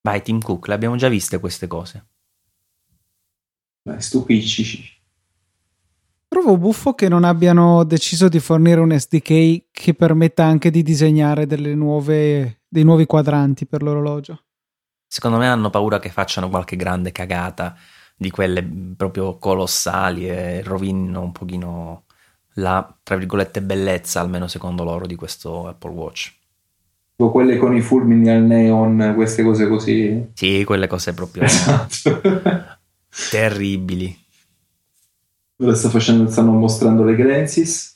[0.01, 2.07] Vai, Tim Cook, le abbiamo già viste queste cose.
[3.83, 5.01] Beh, stupisci.
[6.27, 11.45] Trovo buffo che non abbiano deciso di fornire un SDK che permetta anche di disegnare
[11.75, 14.45] nuove, dei nuovi quadranti per l'orologio.
[15.07, 17.77] Secondo me hanno paura che facciano qualche grande cagata
[18.15, 18.63] di quelle
[18.97, 22.05] proprio colossali e rovinino un pochino
[22.55, 26.33] la, tra virgolette, bellezza, almeno secondo loro, di questo Apple Watch.
[27.15, 30.31] Quelle con i fulmini al neon, queste cose così.
[30.33, 32.21] Sì, quelle cose proprio esatto.
[33.31, 34.13] terribili.
[35.57, 37.93] Ora sta facendo, stanno mostrando le Grensis.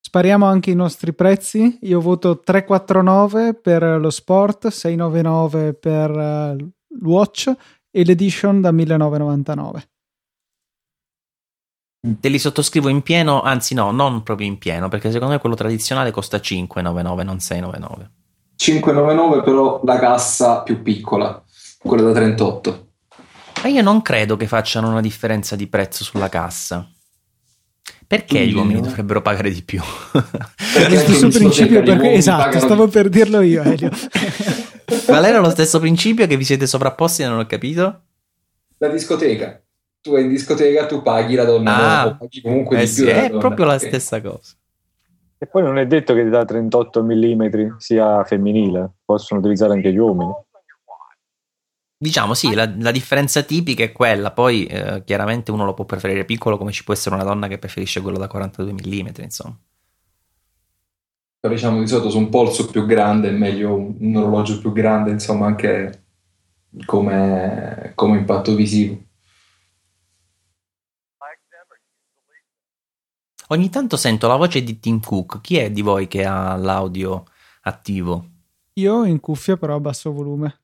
[0.00, 1.78] Spariamo anche i nostri prezzi.
[1.82, 6.72] Io voto 349 per lo Sport, 699 per uh, il
[7.02, 7.52] Watch
[7.98, 9.88] e l'edition da 1999.
[12.20, 15.56] Te li sottoscrivo in pieno, anzi no, non proprio in pieno, perché secondo me quello
[15.56, 18.10] tradizionale costa 5,99, non 6,99.
[18.56, 21.42] 5,99 però la cassa più piccola,
[21.78, 22.86] quella da 38.
[23.64, 26.88] Ma io non credo che facciano una differenza di prezzo sulla cassa.
[28.06, 29.82] Perché gli uomini dovrebbero pagare di più?
[30.12, 33.90] Perché lo stesso principio per cui, esatto, stavo per dirlo io, Elio.
[35.04, 38.02] Qual era lo stesso principio che vi siete sovrapposti e non ho capito?
[38.78, 39.60] la discoteca.
[40.00, 43.28] Tu vai in discoteca, tu paghi la donna Ah, paghi comunque Eh di sì, è
[43.28, 44.54] donna, proprio la stessa cosa.
[45.36, 49.98] E poi non è detto che da 38 mm sia femminile, possono utilizzare anche gli
[49.98, 50.32] uomini.
[52.00, 56.24] Diciamo sì, la, la differenza tipica è quella, poi eh, chiaramente uno lo può preferire
[56.24, 59.58] piccolo come ci può essere una donna che preferisce quello da 42 mm, insomma.
[61.40, 64.72] Però diciamo di solito su un polso più grande è meglio un, un orologio più
[64.72, 66.04] grande, insomma, anche
[66.84, 69.06] come, come impatto visivo.
[73.50, 77.24] Ogni tanto sento la voce di Tim Cook, chi è di voi che ha l'audio
[77.62, 78.26] attivo?
[78.74, 80.60] Io in cuffia però a basso volume.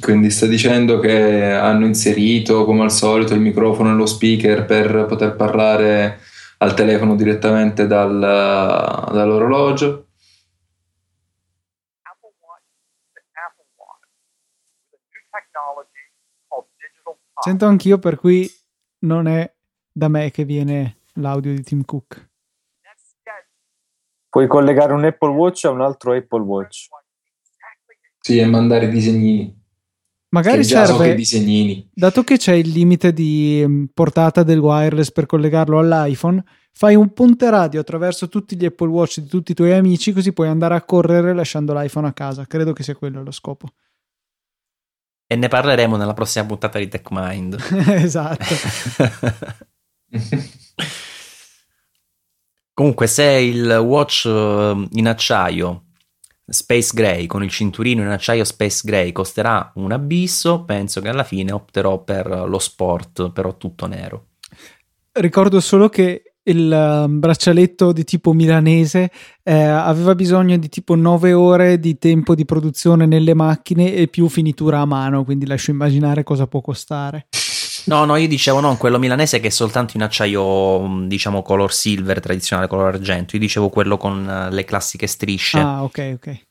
[0.00, 5.06] Quindi sta dicendo che hanno inserito, come al solito, il microfono e lo speaker per
[5.06, 6.20] poter parlare
[6.58, 10.06] al telefono direttamente dal- dall'orologio.
[17.40, 18.50] Sento anch'io per cui
[19.00, 19.50] non è
[19.92, 22.30] da me che viene l'audio di Tim Cook.
[24.28, 26.88] Puoi collegare un Apple Watch a un altro Apple Watch.
[28.20, 29.57] Sì, e mandare disegnini.
[30.30, 31.88] Magari Che già so che serve, disegnini.
[31.94, 36.42] dato che c'è il limite di mm, portata del wireless per collegarlo all'iPhone,
[36.72, 40.32] fai un ponte radio attraverso tutti gli Apple Watch di tutti i tuoi amici, così
[40.34, 42.46] puoi andare a correre lasciando l'iPhone a casa.
[42.46, 43.68] Credo che sia quello lo scopo.
[45.26, 47.56] E ne parleremo nella prossima puntata di TechMind.
[47.96, 48.44] esatto.
[52.72, 55.84] Comunque, se il watch eh, in acciaio
[56.48, 61.24] Space Gray con il cinturino in acciaio Space Gray costerà un abisso, penso che alla
[61.24, 64.26] fine opterò per lo sport, però tutto nero.
[65.12, 69.10] Ricordo solo che il um, braccialetto di tipo milanese
[69.42, 74.28] eh, aveva bisogno di tipo 9 ore di tempo di produzione nelle macchine e più
[74.28, 77.26] finitura a mano, quindi lascio immaginare cosa può costare.
[77.86, 81.72] No, no, io dicevo non quello milanese che è soltanto in acciaio, mh, diciamo, color
[81.72, 83.34] silver, tradizionale color argento.
[83.36, 85.58] Io dicevo quello con eh, le classiche strisce.
[85.58, 86.46] Ah, ok, ok.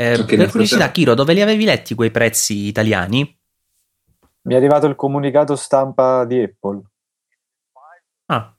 [0.00, 3.38] Eh, per curiosità, Chiro, dove li avevi letti quei prezzi italiani?
[4.42, 6.80] Mi è arrivato il comunicato stampa di Apple.
[8.24, 8.56] Ah,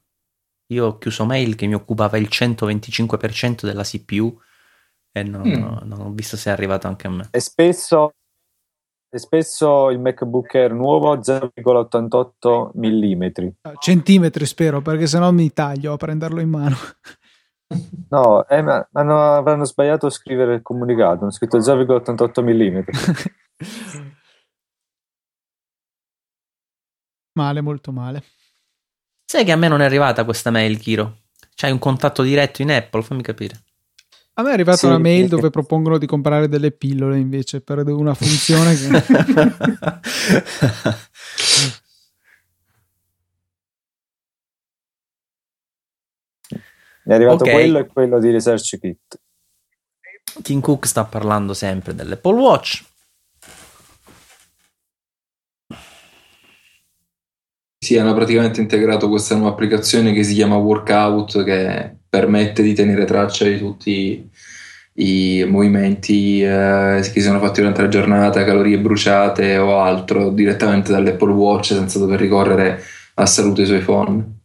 [0.68, 4.39] io ho chiuso mail che mi occupava il 125% della CPU
[5.11, 5.88] e non, Mm.
[5.88, 7.30] non ho visto se è arrivato anche a me.
[7.31, 8.13] E spesso,
[9.09, 13.47] e spesso il MacBook Air nuovo 0,88 mm.
[13.80, 16.76] Centimetri spero, perché sennò mi taglio a prenderlo in mano.
[18.10, 22.80] No, eh, ma hanno- avranno sbagliato a scrivere il comunicato, hanno scritto 0,88 mm.
[27.34, 28.23] male, molto male.
[29.26, 31.19] Sai che a me non è arrivata questa mail, Chiro?
[31.56, 33.02] C'hai un contatto diretto in Apple?
[33.02, 33.61] Fammi capire.
[34.34, 34.85] A me è arrivata Sì.
[34.88, 38.89] una mail dove propongono di comprare delle pillole invece per una funzione che...
[47.12, 47.52] Mi è arrivato Ok.
[47.52, 49.20] quello e quello di Research Kit.
[50.42, 52.86] Tim Cook sta parlando sempre dell'Apple Watch.
[57.78, 63.04] Sì, hanno praticamente integrato questa nuova applicazione che si chiama Workout che permette di tenere
[63.04, 64.30] traccia di tutti
[64.94, 70.94] i movimenti eh, che si sono fatti durante la giornata, calorie bruciate o altro direttamente
[70.94, 72.82] dall'Apple Watch senza dover ricorrere
[73.16, 74.40] a salute sui phone.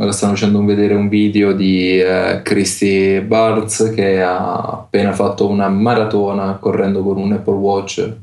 [0.00, 5.68] Ora stanno facendo vedere un video di eh, Christy Barnes che ha appena fatto una
[5.68, 8.16] maratona correndo con un Apple Watch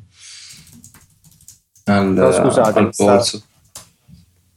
[1.86, 3.42] al, No, scusate, al polso.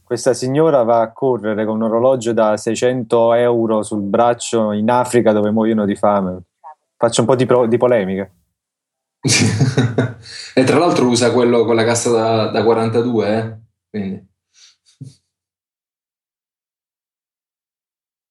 [0.04, 5.32] Questa signora va a correre con un orologio da 600 euro sul braccio in Africa
[5.32, 6.42] dove muoiono di fame.
[6.96, 8.30] Faccio un po' di, pro- di polemica.
[10.54, 13.56] e tra l'altro usa quello con la cassa da, da 42, eh?
[13.90, 14.27] Quindi.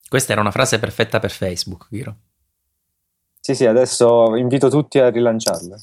[0.10, 2.16] Questa era una frase perfetta per Facebook, Giro.
[3.40, 5.76] Sì, sì, adesso invito tutti a rilanciarla.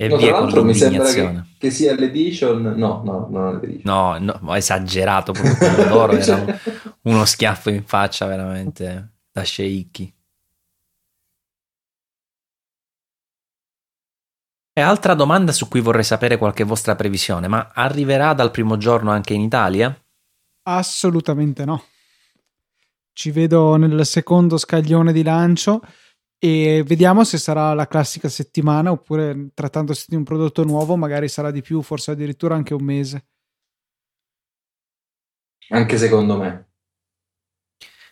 [0.00, 1.54] E No, via tra con l'altro mi sembra che, l'indignazione.
[1.58, 2.62] che sia l'edition.
[2.76, 3.80] No, no, l'edition.
[3.84, 6.58] No, no, ho esagerato proprio d'oro, era un-
[7.02, 10.14] uno schiaffo in faccia veramente da sceicchi.
[14.78, 19.10] E altra domanda su cui vorrei sapere qualche vostra previsione, ma arriverà dal primo giorno
[19.10, 19.92] anche in Italia?
[20.68, 21.82] Assolutamente no.
[23.12, 25.80] Ci vedo nel secondo scaglione di lancio
[26.38, 31.50] e vediamo se sarà la classica settimana oppure trattandosi di un prodotto nuovo magari sarà
[31.50, 33.26] di più, forse addirittura anche un mese.
[35.70, 36.68] Anche secondo me.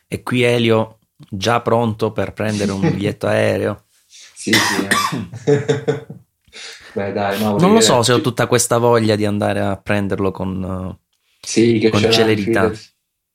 [0.09, 0.99] E qui Elio
[1.31, 3.85] già pronto per prendere un biglietto aereo.
[4.09, 6.15] Sì, sì.
[6.97, 7.05] eh.
[7.05, 10.31] Beh, dai, Mauro, Non lo so se ho tutta questa voglia di andare a prenderlo
[10.31, 10.99] con, uh,
[11.41, 12.63] Sì, che con ce l'hai, celerità.
[12.71, 12.81] fidati.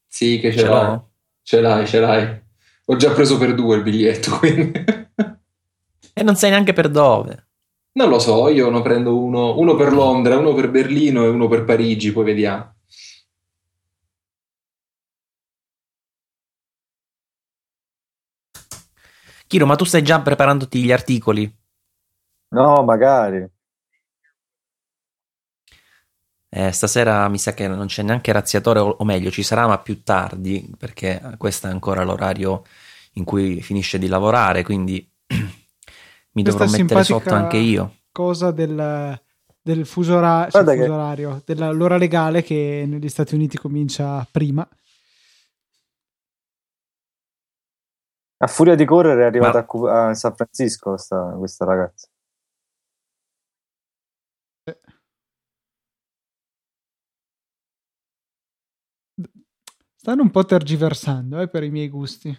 [0.07, 0.85] Sì, che ce, Ce l'hai.
[0.85, 1.09] l'ho?
[1.43, 2.41] Ce l'hai, ce l'hai.
[2.85, 4.71] Ho già preso per due il biglietto, quindi...
[6.13, 7.47] E non sai neanche per dove.
[7.93, 11.47] Non lo so, io ne prendo uno, uno per Londra, uno per Berlino e uno
[11.47, 12.73] per Parigi, poi vediamo.
[19.47, 21.51] Chiro, ma tu stai già preparandoti gli articoli?
[22.51, 23.47] No, magari.
[26.53, 29.79] Eh, stasera mi sa che non c'è neanche razziatore, o, o meglio, ci sarà, ma
[29.79, 32.63] più tardi, perché questo è ancora l'orario
[33.13, 37.95] in cui finisce di lavorare, quindi mi Questa dovrò mettere sotto anche io.
[38.11, 39.17] Cosa del,
[39.61, 44.67] del fuso, ora- fuso che- orario, dell'ora legale che negli Stati Uniti comincia prima.
[48.43, 52.10] A furia di correre è arrivata Ma- a San Francisco sta- questa ragazza.
[60.01, 62.35] Stanno un po' tergiversando eh, per i miei gusti.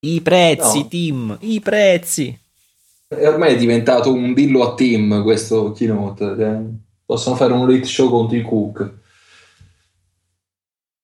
[0.00, 0.88] I prezzi, No.
[0.88, 2.38] team, i prezzi.
[3.08, 6.24] E ormai è diventato un dillo a team questo keynote.
[6.38, 6.58] eh.
[7.06, 8.92] Possono fare un late show contro i Cook.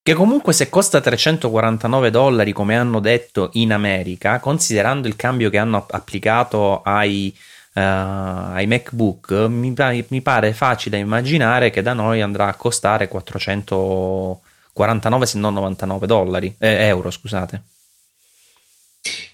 [0.03, 5.57] Che comunque se costa 349 dollari, come hanno detto in America, considerando il cambio che
[5.57, 7.35] hanno applicato ai,
[7.73, 9.73] eh, ai MacBook, mi,
[10.09, 13.07] mi pare facile immaginare che da noi andrà a costare
[14.75, 17.61] 449 se non 99 dollari, eh, euro, scusate.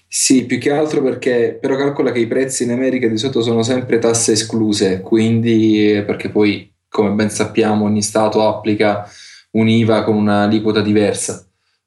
[0.06, 3.62] Sì, più che altro perché però calcola che i prezzi in America di solito sono
[3.64, 9.08] sempre tasse escluse, quindi eh, perché poi, come ben sappiamo, ogni stato applica
[9.52, 11.44] un'IVA con un'aliquota diversa.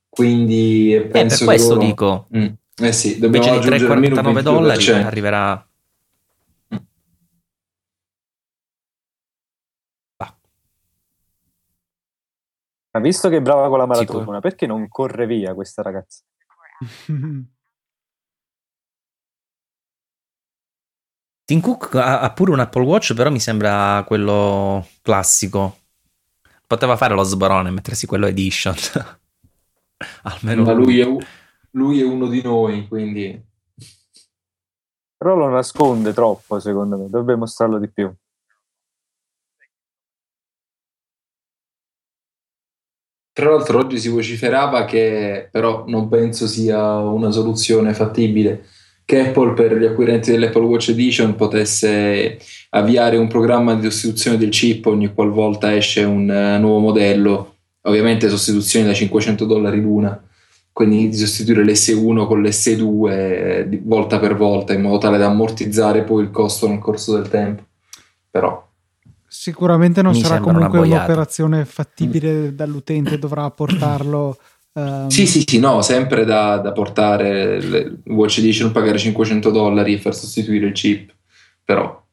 [0.10, 2.46] Quindi eh, E per penso che questo loro- dico, Mm,
[2.82, 5.06] Eh sì, dobbiamo invece di aggiungere almeno il 349 dollari 22%.
[5.06, 5.68] arriverà...
[12.96, 14.20] Ma visto che è brava con la Sicuro.
[14.20, 16.24] maratona, perché non corre via questa ragazza?
[21.44, 25.80] Tim Cook ha, ha pure un Apple Watch, però mi sembra quello classico.
[26.66, 28.74] Poteva fare lo sborone e mettersi quello edition.
[30.24, 31.18] Almeno Ma lui è,
[31.72, 33.46] lui è uno di noi, quindi
[35.18, 37.10] Però lo nasconde troppo, secondo me.
[37.10, 38.10] Dovrebbe mostrarlo di più.
[43.36, 48.64] Tra l'altro oggi si vociferava che però non penso sia una soluzione fattibile
[49.04, 52.40] che Apple per gli acquirenti dell'Apple Watch Edition potesse
[52.70, 58.30] avviare un programma di sostituzione del chip ogni qualvolta esce un eh, nuovo modello, ovviamente
[58.30, 60.18] sostituzioni da 500 dollari l'una,
[60.72, 66.04] quindi di sostituire l'S1 con l'S2 eh, volta per volta in modo tale da ammortizzare
[66.04, 67.64] poi il costo nel corso del tempo.
[68.32, 68.65] Però
[69.28, 74.38] Sicuramente non Mi sarà una comunque un'operazione fattibile dall'utente, dovrà portarlo.
[74.74, 79.94] ehm, Sì, sì, sì, no, sempre da, da portare le Watch Edition, pagare 500 dollari
[79.94, 81.14] e far sostituire il chip,
[81.64, 82.04] però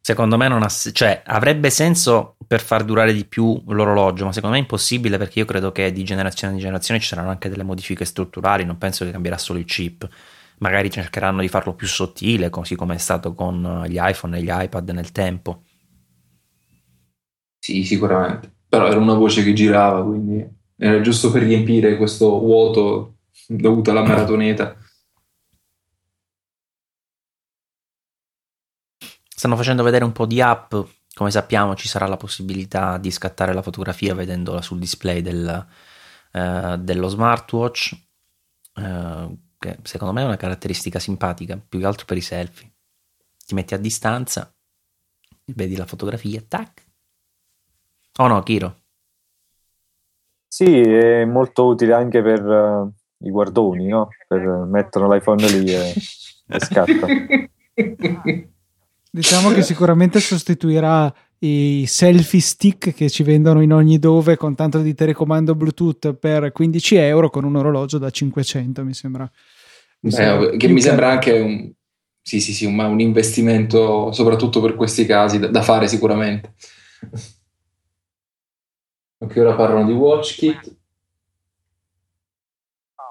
[0.00, 4.54] Secondo me non ha, cioè, avrebbe senso per far durare di più l'orologio, ma secondo
[4.54, 7.62] me è impossibile perché io credo che di generazione in generazione ci saranno anche delle
[7.62, 10.08] modifiche strutturali, non penso che cambierà solo il chip.
[10.60, 14.48] Magari cercheranno di farlo più sottile, così come è stato con gli iPhone e gli
[14.50, 15.64] iPad nel tempo.
[17.68, 18.50] Sì, sicuramente.
[18.66, 20.46] Però era una voce che girava, quindi
[20.76, 24.74] era giusto per riempire questo vuoto dovuto alla maratoneta.
[29.28, 30.74] Stanno facendo vedere un po' di app,
[31.12, 35.66] come sappiamo ci sarà la possibilità di scattare la fotografia vedendola sul display del,
[36.32, 37.92] eh, dello smartwatch,
[38.76, 42.72] eh, che secondo me è una caratteristica simpatica, più che altro per i selfie.
[43.44, 44.52] Ti metti a distanza,
[45.54, 46.86] vedi la fotografia, tac.
[48.18, 48.74] Oh no, Kiro.
[50.48, 52.40] Sì, è molto utile anche per
[53.20, 54.08] eh, i guardoni, no?
[54.26, 55.92] Per mettere l'iPhone lì e,
[56.48, 57.06] e scatta.
[59.10, 64.80] Diciamo che sicuramente sostituirà i selfie stick che ci vendono in ogni dove con tanto
[64.80, 69.30] di telecomando Bluetooth per 15 euro con un orologio da 500, mi sembra.
[70.00, 71.72] mi Eh, sembra che più mi che- sembra anche un,
[72.20, 76.54] sì, sì, sì, un, un investimento soprattutto per questi casi da, da fare sicuramente.
[79.18, 80.76] Ok, ora parlano di WatchKit.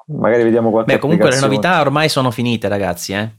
[0.08, 3.32] Magari vediamo qualche Beh, comunque le novità ormai sono finite, ragazzi, eh?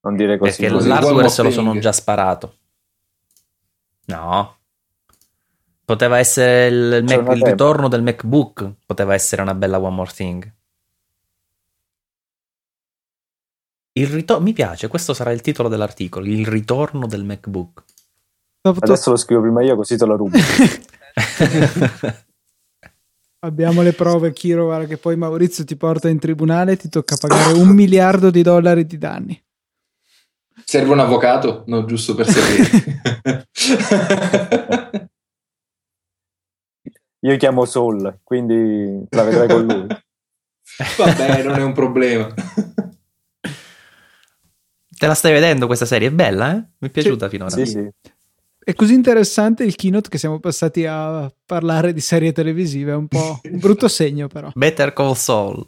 [0.00, 0.60] Non dire così.
[0.60, 0.88] Perché così.
[0.88, 2.56] l'hardware se lo sono già sparato.
[4.06, 4.56] No.
[5.84, 10.54] Poteva essere il, Mac- il ritorno del MacBook, poteva essere una bella One More Thing.
[13.92, 17.84] Il ritorno, mi piace, questo sarà il titolo dell'articolo, il ritorno del MacBook.
[18.72, 20.36] Dopo- Adesso lo scrivo prima io così te lo rubo.
[23.40, 27.16] Abbiamo le prove, Kiro, guarda che poi Maurizio ti porta in tribunale e ti tocca
[27.16, 29.40] pagare un miliardo di dollari di danni.
[30.64, 31.62] Serve un avvocato?
[31.66, 33.48] No, giusto per sapere.
[37.20, 39.86] Io chiamo Soul, quindi la vedrai con lui.
[40.96, 42.32] Vabbè, non è un problema.
[44.98, 46.08] Te la stai vedendo questa serie?
[46.08, 46.64] È bella, eh?
[46.78, 47.50] Mi è piaciuta finora.
[47.50, 47.88] Sì, sì.
[48.68, 53.08] È così interessante il keynote che siamo passati a parlare di serie televisive, è un
[53.08, 54.50] po' un brutto segno però.
[54.54, 55.64] Better Call Saul.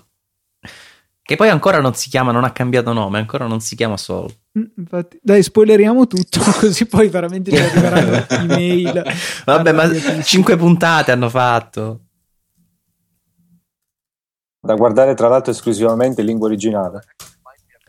[1.22, 4.31] Che poi ancora non si chiama, non ha cambiato nome, ancora non si chiama Saul.
[4.59, 9.02] Mm, Infatti, dai, spoileriamo tutto, così poi veramente ci arriveranno email.
[9.47, 12.01] Vabbè, ma cinque puntate hanno fatto.
[14.60, 17.06] Da guardare tra l'altro esclusivamente in lingua originale.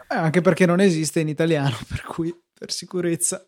[0.09, 3.45] Eh, anche perché non esiste in italiano, per cui per sicurezza.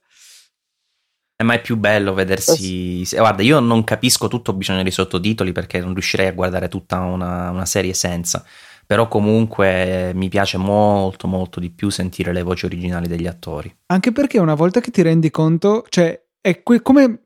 [1.35, 3.03] Eh, ma è più bello vedersi.
[3.05, 6.67] se- Guarda, io non capisco tutto, ho bisogno dei sottotitoli perché non riuscirei a guardare
[6.67, 8.45] tutta una, una serie senza.
[8.85, 13.73] Però comunque eh, mi piace molto, molto di più sentire le voci originali degli attori.
[13.87, 17.23] Anche perché una volta che ti rendi conto, cioè, è que- come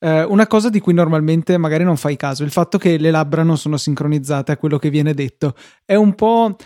[0.00, 3.42] eh, una cosa di cui normalmente magari non fai caso, il fatto che le labbra
[3.42, 5.54] non sono sincronizzate a quello che viene detto.
[5.84, 6.56] È un po'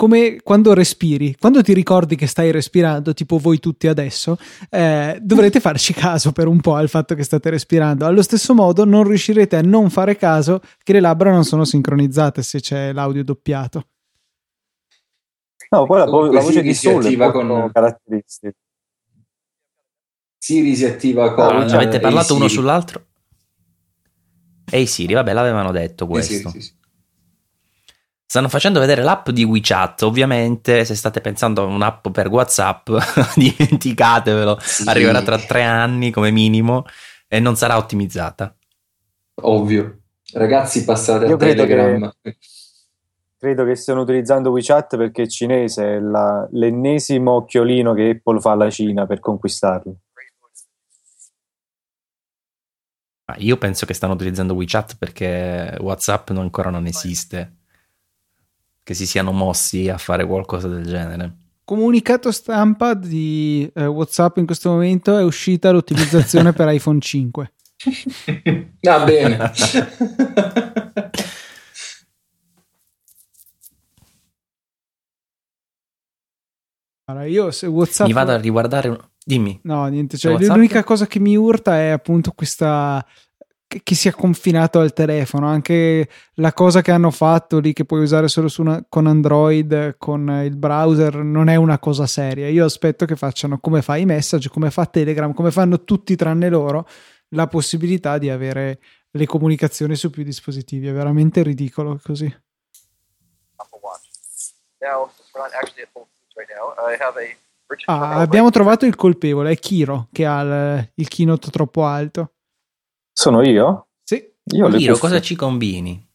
[0.00, 4.38] come quando respiri, quando ti ricordi che stai respirando, tipo voi tutti adesso,
[4.70, 8.06] eh, dovrete farci caso per un po' al fatto che state respirando.
[8.06, 12.40] Allo stesso modo, non riuscirete a non fare caso che le labbra non sono sincronizzate
[12.40, 13.88] se c'è l'audio doppiato.
[15.68, 18.56] No, poi la, vo- la voce Siri di si Soul è attiva con- caratteristica.
[20.38, 21.68] Siri si attiva con...
[21.68, 22.58] Cioè, avete Ehi parlato uno Siri.
[22.58, 23.04] sull'altro?
[24.70, 26.48] Ehi Siri, vabbè, l'avevano detto questo.
[26.48, 26.78] sì, sì, sì.
[28.30, 30.02] Stanno facendo vedere l'app di WeChat.
[30.02, 32.88] Ovviamente, se state pensando a un'app per WhatsApp,
[33.34, 34.56] dimenticatevelo.
[34.60, 34.88] Sì.
[34.88, 36.84] Arriverà tra tre anni come minimo
[37.26, 38.56] e non sarà ottimizzata.
[39.42, 40.02] Ovvio.
[40.32, 42.12] Ragazzi, passate Io a credo Telegram.
[43.36, 48.52] Credo che stiano utilizzando WeChat perché è cinese, è la- l'ennesimo occhiolino che Apple fa
[48.52, 49.96] alla Cina per conquistarlo.
[53.24, 57.56] Ma io penso che stanno utilizzando WeChat perché WhatsApp ancora non esiste.
[58.90, 61.32] Che si siano mossi a fare qualcosa del genere.
[61.62, 67.52] Comunicato stampa di eh, WhatsApp in questo momento è uscita l'ottimizzazione per iPhone 5.
[68.82, 69.52] Va bene.
[77.04, 79.10] Allora, io se WhatsApp Mi vado a riguardare.
[79.24, 79.60] Dimmi.
[79.64, 80.56] No, niente, cioè, WhatsApp?
[80.56, 83.06] l'unica cosa che mi urta è appunto questa
[83.70, 85.46] che, che sia confinato al telefono.
[85.46, 89.94] Anche la cosa che hanno fatto lì, che puoi usare solo su una- con Android,
[89.96, 92.48] con il browser, non è una cosa seria.
[92.48, 96.84] Io aspetto che facciano come fa iMessage, come fa Telegram, come fanno tutti tranne loro,
[97.28, 98.80] la possibilità di avere
[99.12, 100.88] le comunicazioni su più dispositivi.
[100.88, 102.24] È veramente ridicolo così.
[102.24, 102.36] I
[107.84, 112.32] Ah, abbiamo trovato il colpevole, è Kiro che ha il, il keynote troppo alto.
[113.12, 113.88] Sono io?
[114.02, 114.16] Sì,
[114.52, 115.08] Io ho le Iro, cuffie.
[115.08, 116.06] cosa ci combini?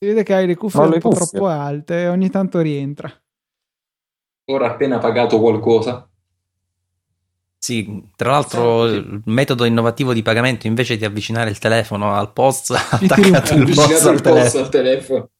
[0.00, 1.26] si vede che hai le cuffie un po' cuffie.
[1.28, 3.12] troppo alte e ogni tanto rientra.
[4.50, 6.08] Ora ha appena pagato qualcosa.
[7.60, 12.70] Sì, tra l'altro il metodo innovativo di pagamento invece di avvicinare il telefono al post
[12.78, 14.62] ha attaccato il post avvicinato al telefono.
[14.64, 15.30] al telefono.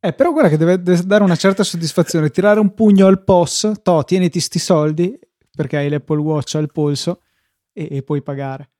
[0.00, 2.30] Eh, però guarda che deve, deve dare una certa soddisfazione.
[2.30, 5.18] Tirare un pugno al POS, to, tieniti sti soldi
[5.54, 7.20] perché hai l'Apple Watch al polso
[7.76, 8.70] e, e puoi pagare.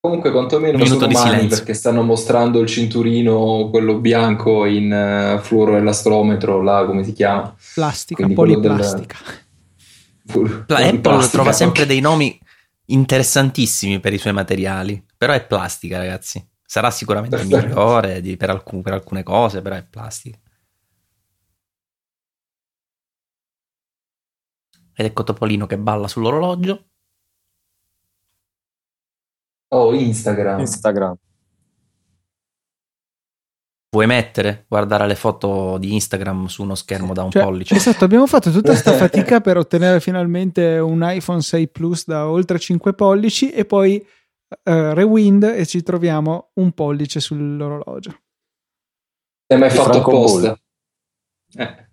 [0.00, 1.56] Comunque, quantomeno minuto sono umani silenzio.
[1.56, 7.54] perché stanno mostrando il cinturino, quello bianco in uh, fluoroelastrometro, là come si chiama?
[7.74, 9.16] Plastica, Quindi del- poliplastica.
[10.26, 12.38] Flu- La Apple trova sempre dei nomi
[12.86, 16.44] interessantissimi per i suoi materiali, però è plastica, ragazzi.
[16.64, 20.38] Sarà sicuramente migliore di- per, alcun- per alcune cose, però è plastica.
[24.98, 26.88] Ed ecco Topolino che balla sull'orologio.
[29.68, 30.60] Oh, Instagram.
[30.60, 31.16] Instagram.
[33.90, 34.64] Vuoi mettere?
[34.68, 37.74] Guardare le foto di Instagram su uno schermo da un Cioè, pollice.
[37.74, 42.58] Esatto, abbiamo fatto tutta questa fatica per ottenere finalmente un iPhone 6 Plus da oltre
[42.58, 48.18] 5 pollici e poi eh, rewind e ci troviamo un pollice sull'orologio.
[49.48, 50.58] L'hai mai fatto apposta?
[51.54, 51.85] Eh.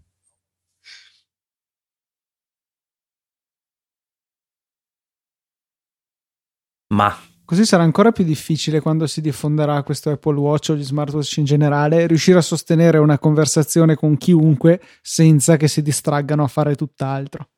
[6.94, 7.18] ma...
[7.46, 11.44] Così sarà ancora più difficile quando si diffonderà questo Apple Watch o gli smartwatch in
[11.44, 17.50] generale riuscire a sostenere una conversazione con chiunque senza che si distraggano a fare tutt'altro.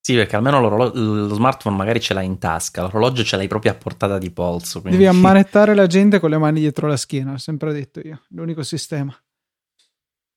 [0.00, 3.74] Sì, perché almeno lo smartphone magari ce l'hai in tasca, l'orologio ce l'hai proprio a
[3.74, 4.80] portata di polso.
[4.80, 4.96] Quindi...
[4.98, 8.62] Devi ammanettare la gente con le mani dietro la schiena, ho sempre detto io, l'unico
[8.62, 9.14] sistema.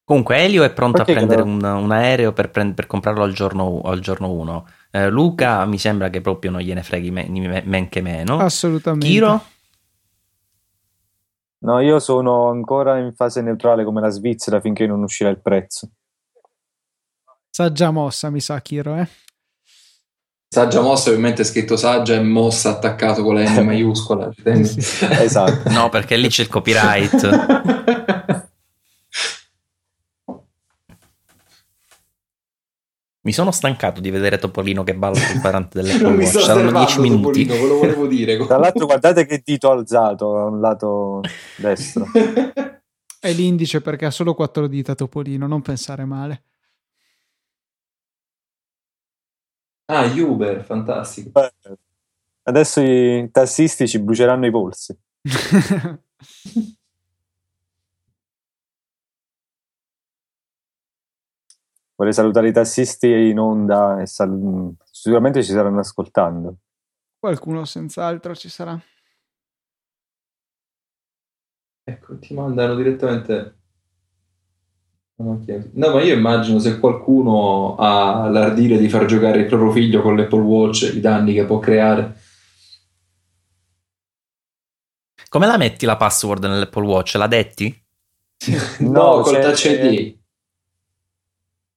[0.03, 3.31] Comunque Elio è pronto perché a prendere un, un, aereo per, prend- per comprarlo al
[3.31, 4.65] giorno 1.
[4.91, 8.37] Eh, Luca mi sembra che proprio non gliene freghi men me men che meno.
[8.39, 9.05] Assolutamente.
[9.07, 9.43] Chiro?
[11.59, 15.89] No, io sono ancora in fase neutrale come la Svizzera finché non uscirà il prezzo.
[17.49, 19.07] Saggia mossa, mi sa, Kiro, eh?
[20.47, 24.29] Saggia mossa, ovviamente è scritto saggia e mossa attaccato con la N maiuscola.
[24.43, 25.69] esatto.
[25.69, 27.80] No, perché lì c'è il copyright.
[33.23, 36.23] Mi sono stancato di vedere Topolino che balla sul parante Watch.
[36.25, 37.45] sto Saranno 10 osservando, minuti.
[37.45, 38.45] Topolino, ve lo volevo dire.
[38.45, 41.21] Tra l'altro guardate che dito alzato a un lato
[41.57, 42.07] destro.
[43.19, 46.43] È l'indice perché ha solo quattro dita Topolino, non pensare male.
[49.85, 51.39] ah, Uber, fantastico.
[52.43, 54.97] Adesso i tassisti ci bruceranno i polsi.
[62.01, 66.55] Vorrei salutare i tassisti in onda e sal- sicuramente ci saranno ascoltando.
[67.19, 68.81] Qualcuno senz'altro ci sarà.
[71.83, 73.55] Ecco, ti mandano direttamente.
[75.17, 75.43] No,
[75.93, 80.39] ma io immagino se qualcuno ha l'ardire di far giocare il proprio figlio con l'Apple
[80.41, 82.15] Watch, i danni che può creare.
[85.29, 87.13] Come la metti la password nell'Apple Watch?
[87.13, 87.79] La detti?
[88.79, 90.19] No, col c'è- touch ID.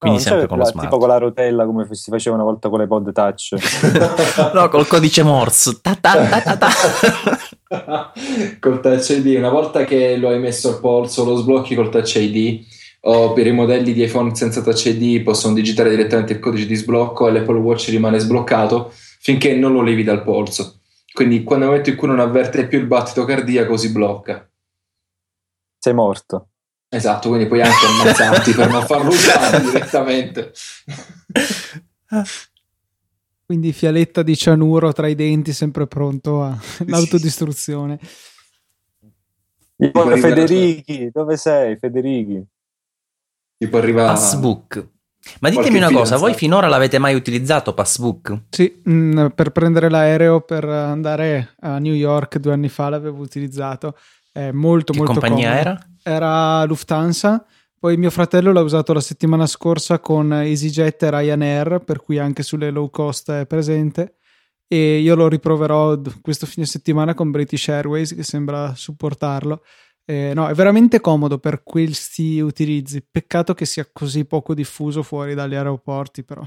[0.04, 0.86] Quindi no, sempre c'è con lo smart.
[0.86, 3.54] Tipo con la rotella come si faceva una volta con le pod touch.
[4.52, 5.78] no, col codice Morse.
[5.80, 8.12] Ta ta ta ta ta.
[8.60, 12.16] col touch ID, una volta che lo hai messo al polso, lo sblocchi col touch
[12.16, 12.66] ID
[13.06, 16.74] o per i modelli di iPhone senza touch ID possono digitare direttamente il codice di
[16.74, 20.80] sblocco e l'Apple Watch rimane sbloccato finché non lo levi dal polso.
[21.14, 24.46] Quindi quando nel momento in cui non avverte più il battito cardiaco si blocca.
[25.78, 26.48] Sei morto.
[26.94, 30.52] Esatto, quindi puoi anche ammazzarti per non farlo usare direttamente.
[33.46, 36.42] Quindi fialetta di cianuro tra i denti, sempre pronto
[36.78, 37.98] all'autodistruzione.
[39.76, 42.42] Arriva- Federichi, dove sei Federichi?
[43.58, 44.88] Tipo arriva Passbook.
[45.40, 48.42] Ma ditemi una cosa, voi finora l'avete mai utilizzato Passbook?
[48.50, 53.96] Sì, mh, per prendere l'aereo per andare a New York due anni fa l'avevo utilizzato.
[54.30, 55.68] È molto Che molto compagnia comodo.
[55.68, 55.86] era?
[56.06, 57.46] Era Lufthansa,
[57.78, 62.42] Poi mio fratello l'ha usato la settimana scorsa con EasyJet e Ryanair, per cui anche
[62.42, 64.16] sulle low cost è presente.
[64.66, 69.62] E io lo riproverò questo fine settimana con British Airways, che sembra supportarlo.
[70.04, 73.02] Eh, no, è veramente comodo per questi utilizzi.
[73.02, 76.46] Peccato che sia così poco diffuso fuori dagli aeroporti, però.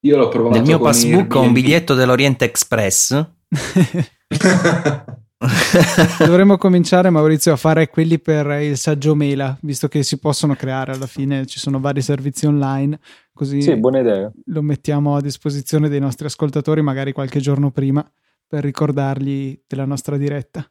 [0.00, 3.24] Io l'ho provato Nel mio con passbook ho un biglietto dell'Oriente Express.
[6.18, 10.92] Dovremmo cominciare, Maurizio, a fare quelli per il saggio mela, visto che si possono creare
[10.92, 12.98] alla fine, ci sono vari servizi online,
[13.32, 14.32] così Sì, buona idea.
[14.46, 18.04] lo mettiamo a disposizione dei nostri ascoltatori magari qualche giorno prima
[18.48, 20.68] per ricordargli della nostra diretta.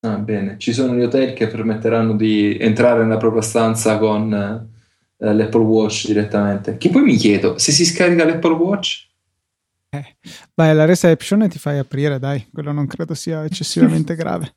[0.00, 5.34] Ah, bene, ci sono gli hotel che permetteranno di entrare nella propria stanza con eh,
[5.34, 6.76] l'Apple Watch direttamente.
[6.76, 9.05] Che poi mi chiedo, se si scarica l'Apple Watch,
[10.54, 14.54] Vai alla reception e ti fai aprire, dai, quello non credo sia eccessivamente grave.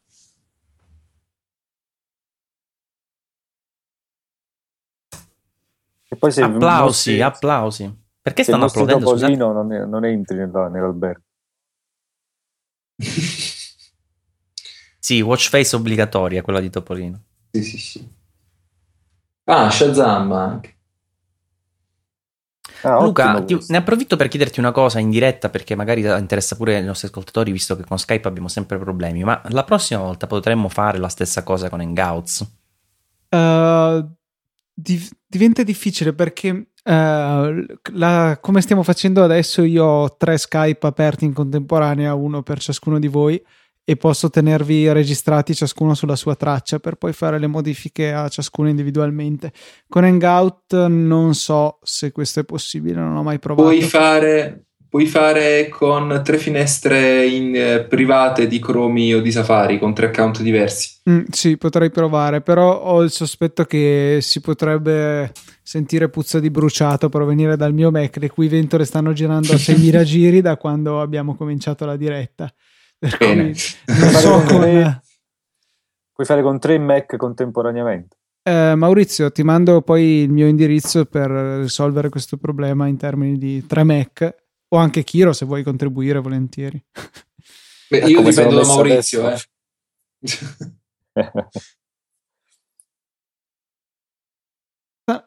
[6.12, 7.98] E poi se applausi, mostri- applausi.
[8.22, 9.06] Perché stanno applaudendo?
[9.06, 11.22] Topolino non, non entri nel- nell'albergo.
[15.02, 17.24] Sì, watch face obbligatoria, quella di Topolino.
[17.52, 18.10] sì, sì, sì.
[19.46, 20.78] Ah, Shazam anche.
[22.82, 26.76] Ah, Luca, ti- ne approfitto per chiederti una cosa in diretta perché magari interessa pure
[26.78, 30.70] ai nostri ascoltatori visto che con Skype abbiamo sempre problemi, ma la prossima volta potremmo
[30.70, 32.52] fare la stessa cosa con Hangouts?
[33.30, 34.08] Uh,
[34.74, 41.26] div- diventa difficile perché uh, la- come stiamo facendo adesso io ho tre Skype aperti
[41.26, 43.44] in contemporanea, uno per ciascuno di voi
[43.90, 48.70] e posso tenervi registrati ciascuno sulla sua traccia per poi fare le modifiche a ciascuno
[48.70, 49.52] individualmente.
[49.88, 53.68] Con Hangout non so se questo è possibile, non ho mai provato.
[53.68, 59.80] Puoi fare, puoi fare con tre finestre in, eh, private di Chrome o di Safari
[59.80, 61.00] con tre account diversi.
[61.10, 65.32] Mm, sì, potrei provare, però ho il sospetto che si potrebbe
[65.64, 70.04] sentire puzza di bruciato provenire dal mio Mac, le cui ventole stanno girando a 6.000
[70.04, 72.54] giri da quando abbiamo cominciato la diretta.
[73.18, 73.54] Bene.
[73.88, 74.60] non so Puoi fare con con...
[74.62, 75.02] tre-
[76.14, 78.18] Puoi fare con tre Mac contemporaneamente.
[78.44, 83.66] Eh, Maurizio, ti mando poi il mio indirizzo per risolvere questo problema in termini di
[83.66, 84.36] tre Mac
[84.70, 86.84] o anche Kiro se vuoi contribuire volentieri.
[87.90, 89.46] Beh, Eh, io come dipendo da Maurizio, adesso.
[91.14, 91.34] eh.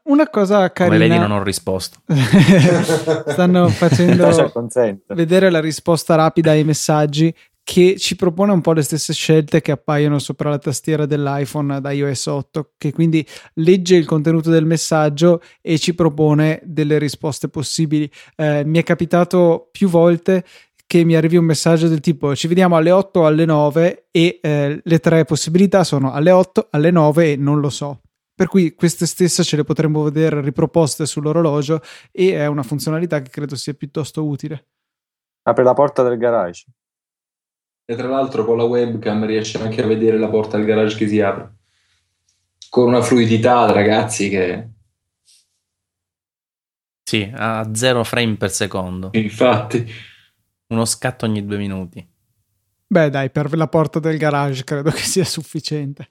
[0.05, 0.99] Una cosa Come carina...
[0.99, 2.03] vedi non ho risposto.
[3.27, 5.12] Stanno facendo consente?
[5.15, 9.72] vedere la risposta rapida ai messaggi che ci propone un po' le stesse scelte che
[9.72, 15.40] appaiono sopra la tastiera dell'iPhone da iOS 8, che quindi legge il contenuto del messaggio
[15.60, 18.10] e ci propone delle risposte possibili.
[18.36, 20.44] Eh, mi è capitato più volte
[20.86, 24.40] che mi arrivi un messaggio del tipo ci vediamo alle 8 o alle 9 e
[24.43, 28.02] eh, le tre possibilità sono alle 8, alle 9 e non lo so.
[28.34, 31.80] Per cui queste stesse ce le potremmo vedere riproposte sull'orologio
[32.10, 34.66] e è una funzionalità che credo sia piuttosto utile.
[35.44, 36.66] Apre la porta del garage.
[37.84, 41.09] E tra l'altro con la webcam riesce anche a vedere la porta del garage che
[41.09, 41.56] si apre.
[42.70, 44.70] Con una fluidità, ragazzi, che
[47.02, 49.10] Sì, a zero frame per secondo.
[49.12, 50.10] infatti...
[50.72, 52.09] Uno scatto ogni due minuti.
[52.86, 56.10] Beh, dai, per la porta del garage credo che sia sufficiente.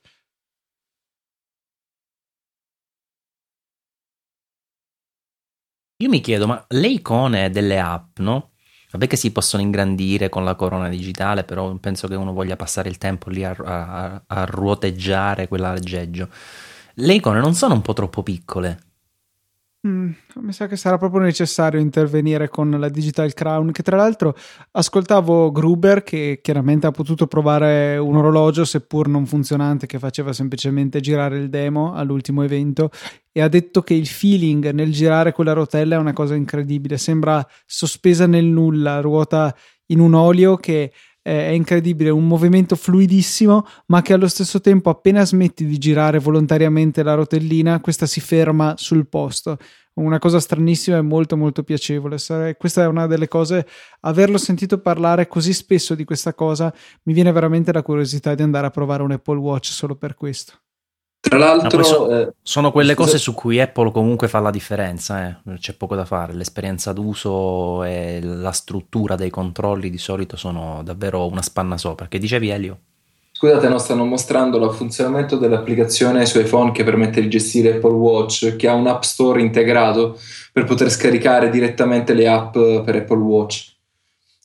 [5.97, 8.51] Io mi chiedo, ma le icone delle app, no?
[8.91, 12.89] Vabbè che si possono ingrandire con la corona digitale, però penso che uno voglia passare
[12.89, 16.29] il tempo lì a, a- a ruoteggiare quell'aggeggio.
[16.95, 18.90] Le icone non sono un po' troppo piccole?
[19.87, 24.35] Mm, mi sa che sarà proprio necessario intervenire con la Digital Crown, che tra l'altro
[24.73, 30.99] ascoltavo Gruber che chiaramente ha potuto provare un orologio seppur non funzionante che faceva semplicemente
[30.99, 32.91] girare il demo all'ultimo evento
[33.31, 37.43] e ha detto che il feeling nel girare quella rotella è una cosa incredibile, sembra
[37.65, 39.55] sospesa nel nulla, ruota
[39.87, 40.91] in un olio che
[41.21, 47.03] è incredibile, un movimento fluidissimo, ma che allo stesso tempo appena smetti di girare volontariamente
[47.03, 49.57] la rotellina, questa si ferma sul posto.
[49.93, 52.15] Una cosa stranissima e molto molto piacevole.
[52.57, 53.67] Questa è una delle cose,
[53.99, 56.73] averlo sentito parlare così spesso di questa cosa,
[57.03, 60.53] mi viene veramente la curiosità di andare a provare un Apple Watch solo per questo.
[61.31, 61.69] Tra l'altro...
[61.69, 65.57] poi so- eh, Sono quelle cose su cui Apple comunque fa la differenza, eh.
[65.59, 66.33] c'è poco da fare.
[66.33, 72.09] L'esperienza d'uso e la struttura dei controlli di solito sono davvero una spanna sopra.
[72.09, 72.79] Che dicevi Elio?
[73.31, 78.57] Scusate, no, stanno mostrando il funzionamento dell'applicazione su iPhone che permette di gestire Apple Watch,
[78.57, 80.19] che ha un App Store integrato
[80.51, 83.71] per poter scaricare direttamente le app per Apple Watch.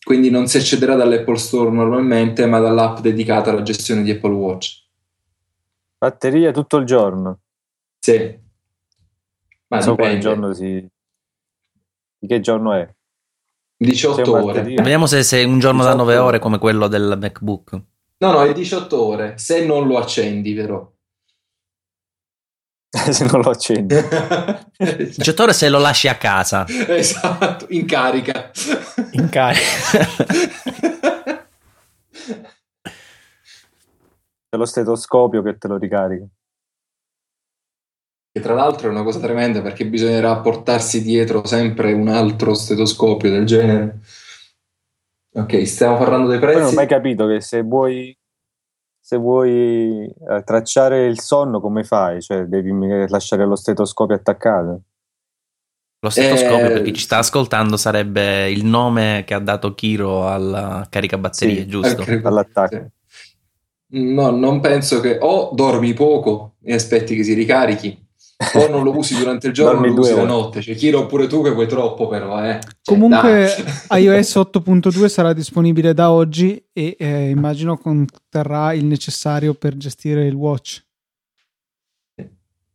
[0.04, 4.84] Quindi non si accederà dall'Apple Store normalmente, ma dall'app dedicata alla gestione di Apple Watch.
[5.98, 7.40] Batteria tutto il giorno.
[7.98, 8.38] Sì.
[9.68, 10.86] Ma Non so quale giorno si...
[12.18, 12.88] Di che giorno è?
[13.78, 14.62] 18 C'è ore.
[14.62, 16.38] Vediamo se, se un giorno da 18 9 ore ore.
[16.38, 17.72] come quello del MacBook.
[18.18, 20.90] No, no, è 18 ore, se non lo accendi, però.
[23.12, 23.94] Se non lo accendi.
[24.78, 26.64] 18 ore se lo lasci a casa.
[26.66, 28.50] esatto, in carica.
[29.10, 29.60] In carica.
[34.56, 36.24] C'è lo stetoscopio che te lo ricarica.
[38.32, 43.30] Che tra l'altro è una cosa tremenda perché bisognerà portarsi dietro sempre un altro stetoscopio
[43.30, 44.00] del genere.
[45.34, 46.74] Ok, stiamo parlando dei Poi non ho prezzi.
[46.74, 48.16] mai capito che se vuoi
[48.98, 52.22] se vuoi eh, tracciare il sonno come fai?
[52.22, 52.72] Cioè devi
[53.08, 54.80] lasciare lo stetoscopio attaccato.
[56.00, 60.26] Lo stetoscopio, Eh, per chi ci sta ascoltando, sarebbe il nome che ha dato Kiro
[60.26, 62.04] al caricabatterie, Sì, giusto?
[62.22, 62.74] All'attacco.
[62.74, 62.94] sì.
[63.88, 68.06] No, non penso che o dormi poco e aspetti che si ricarichi,
[68.54, 70.60] o non lo usi durante il giorno, Dormi lo usi la notte.
[70.60, 72.58] Cioè, Kiro, pure tu che vuoi troppo, però, eh.
[72.60, 73.54] Cioè, Comunque
[73.88, 74.02] dai.
[74.02, 80.34] iOS 8.2 sarà disponibile da oggi e eh, immagino conterrà il necessario per gestire il
[80.34, 80.84] watch.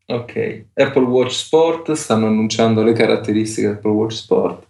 [0.06, 4.68] Ok, Apple Watch Sport stanno annunciando le caratteristiche dell'Apple Watch Sport.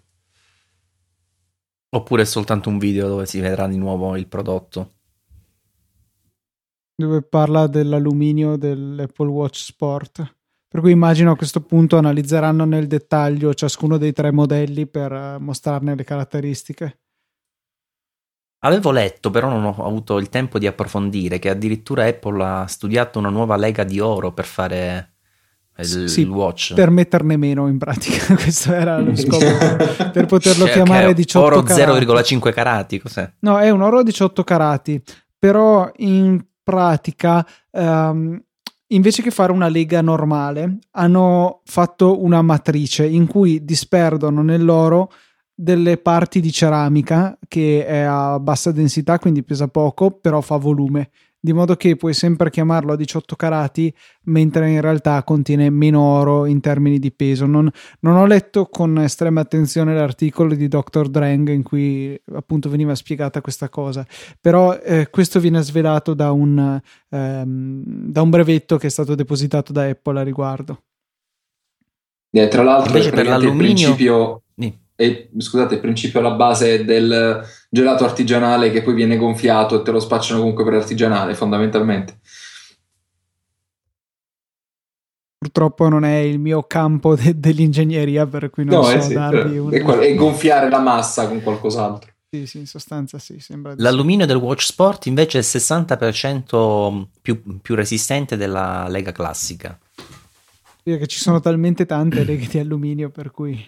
[1.94, 4.92] Oppure è soltanto un video dove si vedrà di nuovo il prodotto.
[7.02, 10.36] Dove parla dell'alluminio dell'Apple Watch Sport.
[10.68, 15.38] Per cui immagino a questo punto analizzeranno nel dettaglio ciascuno dei tre modelli per eh,
[15.38, 17.00] mostrarne le caratteristiche.
[18.64, 23.20] Avevo letto, però non ho avuto il tempo di approfondire, che addirittura Apple ha studiato
[23.20, 25.14] una nuova lega di oro per fare
[25.78, 26.74] il, Sì, il watch.
[26.76, 29.46] Per metterne meno in pratica, questo era lo scopo
[30.12, 32.06] per poterlo Cioè, chiamare che è 18 oro carati.
[32.06, 33.34] 0,5 carati, cos'è?
[33.40, 35.02] No, è un oro a 18 carati,
[35.38, 36.40] però in
[36.72, 38.42] pratica ehm,
[38.88, 45.12] invece che fare una lega normale hanno fatto una matrice in cui disperdono nell'oro
[45.54, 51.10] delle parti di ceramica che è a bassa densità, quindi pesa poco, però fa volume,
[51.44, 53.92] di modo che puoi sempre chiamarlo a 18 carati,
[54.26, 57.48] mentre in realtà contiene meno oro in termini di peso.
[57.48, 57.70] Non,
[58.02, 61.10] non ho letto con estrema attenzione l'articolo di Dr.
[61.10, 64.06] Drang in cui appunto veniva spiegata questa cosa,
[64.40, 69.74] però eh, questo viene svelato da un, ehm, da un brevetto che è stato depositato
[69.74, 70.84] da Apple a riguardo.
[72.34, 74.74] Eh, tra l'altro, Invece per l'alluminio- principio, Sì.
[75.02, 79.92] È- scusate, il principio alla base del gelato artigianale che poi viene gonfiato e te
[79.92, 82.20] lo spacciano comunque per artigianale, fondamentalmente.
[85.38, 89.14] Purtroppo non è il mio campo de- dell'ingegneria, per cui non No, so eh sì,
[89.14, 89.74] darvi però un...
[89.74, 92.12] è, qual- è gonfiare la massa con qualcos'altro.
[92.30, 93.84] Sì, sì, in sostanza sì, sembra di sì.
[93.84, 99.78] L'alluminio del Watch Sport invece è il 60% più, più resistente della lega classica.
[100.84, 103.60] Perché ci sono talmente tante leghe di alluminio per cui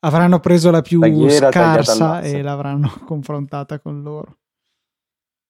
[0.00, 4.38] avranno preso la più Tagliera scarsa e l'avranno confrontata con loro.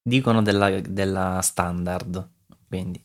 [0.03, 2.31] Dicono della, della standard,
[2.67, 3.05] quindi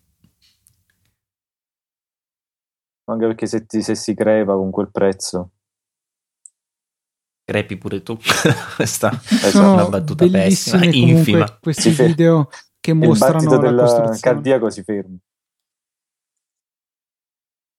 [3.05, 5.51] Anche perché se, ti- se si creva con quel prezzo.
[7.43, 8.17] crepi pure tu.
[8.77, 11.57] Questa è una battuta pessima, infima.
[11.59, 12.47] questi Si video
[12.79, 14.19] che Il mostrano battito la del costruzione.
[14.19, 15.17] cardiaco si ferma.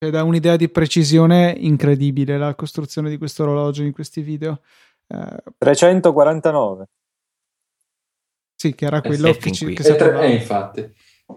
[0.05, 4.60] Cioè, dà un'idea di precisione incredibile la costruzione di questo orologio in questi video.
[5.06, 6.89] Eh, 349.
[8.55, 9.72] sì, che era Eh quello che, ci, che.
[9.72, 10.22] E tre- sapevamo.
[10.24, 10.81] eh, infatti.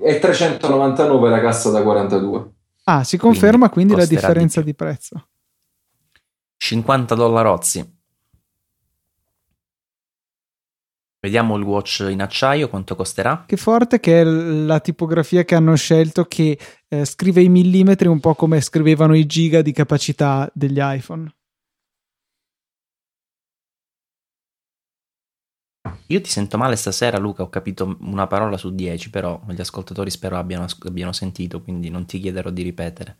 [0.01, 2.51] E 399 la cassa da 42.
[2.83, 4.69] Ah, si conferma quindi, la costerà di differenza più.
[4.69, 5.27] di, prezzo.
[6.57, 7.96] 50 dollarozzi.
[11.27, 13.43] Vediamo il watch in acciaio quanto costerà.
[13.45, 18.21] Che forte che è la tipografia che hanno scelto che eh, scrive i millimetri un
[18.21, 21.29] po' come scrivevano i giga di capacità degli iPhone.
[26.05, 27.43] Io ti sento male stasera, Luca.
[27.43, 32.05] Ho capito una parola su 10, però gli ascoltatori spero abbiano, abbiano sentito, quindi non
[32.05, 33.17] ti chiederò di ripetere.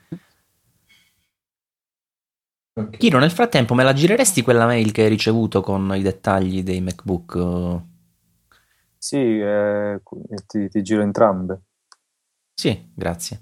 [2.72, 2.96] Ok.
[2.96, 6.80] Kiro, nel frattempo me la gireresti quella mail che hai ricevuto con i dettagli dei
[6.80, 7.96] MacBook?
[8.98, 10.02] Sì, eh,
[10.46, 11.62] ti, ti giro entrambe.
[12.54, 13.42] Sì, grazie.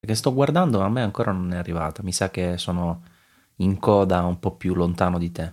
[0.00, 2.02] Perché sto guardando, a me ancora non è arrivata.
[2.02, 3.02] Mi sa che sono
[3.58, 5.52] in coda un po' più lontano di te.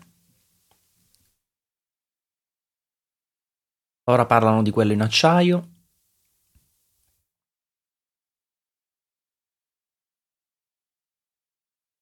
[4.06, 5.70] Ora parlano di quello in acciaio.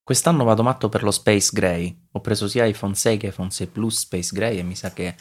[0.01, 2.07] Quest'anno vado matto per lo Space Gray.
[2.11, 5.15] Ho preso sia iPhone 6 che iPhone 6 Plus Space Gray e mi sa che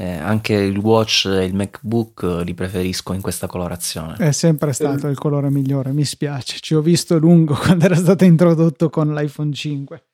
[0.00, 4.16] Eh, anche il watch e il MacBook eh, li preferisco in questa colorazione.
[4.16, 6.56] È sempre stato il colore migliore, mi spiace.
[6.58, 10.04] Ci ho visto lungo quando era stato introdotto con l'iPhone 5.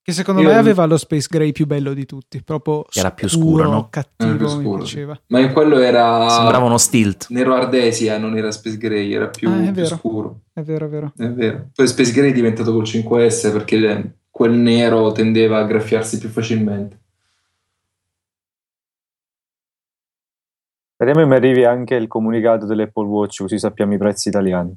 [0.00, 3.28] Che secondo Io- me aveva lo Space Gray più bello di tutti, proprio era più
[3.28, 3.84] scuro, no?
[3.86, 4.76] Eh, cattivo, più mi scuro.
[4.78, 5.20] piaceva.
[5.26, 7.26] Ma in quello era Sembrava uno stilt.
[7.30, 10.42] nero ardesia, non era Space Gray, era più, Ah, è più scuro.
[10.52, 11.12] È vero, è vero.
[11.16, 11.68] È vero.
[11.74, 17.00] Poi Space Gray è diventato col 5S perché quel nero tendeva a graffiarsi più facilmente.
[21.00, 24.76] Se mi arrivi anche il comunicato dell'Apple Watch, così sappiamo i prezzi italiani.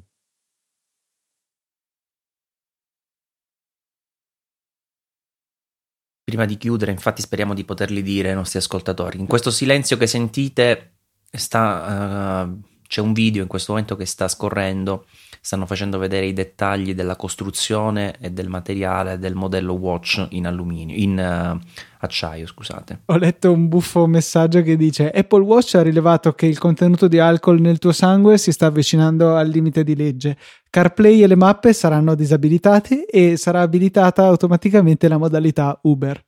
[6.22, 9.18] Prima di chiudere, infatti, speriamo di poterli dire ai nostri ascoltatori.
[9.18, 10.92] In questo silenzio che sentite,
[11.28, 15.06] sta, eh, c'è un video in questo momento che sta scorrendo.
[15.44, 20.94] Stanno facendo vedere i dettagli della costruzione e del materiale del modello Watch in alluminio,
[20.94, 21.58] in eh,
[21.98, 23.00] acciaio, scusate.
[23.06, 27.18] Ho letto un buffo messaggio che dice Apple Watch ha rilevato che il contenuto di
[27.18, 30.38] alcol nel tuo sangue si sta avvicinando al limite di legge.
[30.70, 36.24] CarPlay e le mappe saranno disabilitate e sarà abilitata automaticamente la modalità Uber.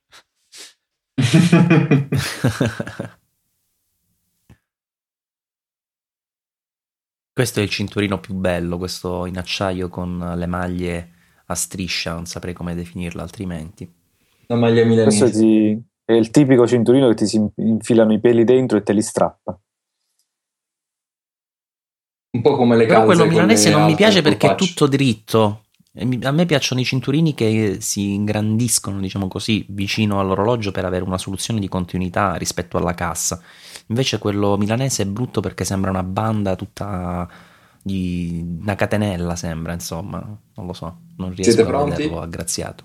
[7.35, 11.11] Questo è il cinturino più bello, questo in acciaio con le maglie
[11.47, 13.93] a striscia, non saprei come definirlo altrimenti.
[14.47, 15.31] La maglia Questo milanese.
[15.41, 19.03] ti- è il tipico cinturino che ti si infilano i peli dentro e te li
[19.03, 19.59] strappa.
[22.37, 25.65] Un po' come le Però quello milanese non mi piace perché è tutto dritto.
[26.23, 31.19] A me piacciono i cinturini che si ingrandiscono, diciamo così, vicino all'orologio per avere una
[31.19, 33.43] soluzione di continuità rispetto alla cassa.
[33.87, 37.29] Invece quello milanese è brutto perché sembra una banda tutta
[37.83, 40.19] di una catenella, sembra, insomma,
[40.55, 41.91] non lo so, non riesco Siete a pronti?
[41.91, 42.85] vederlo aggraziato.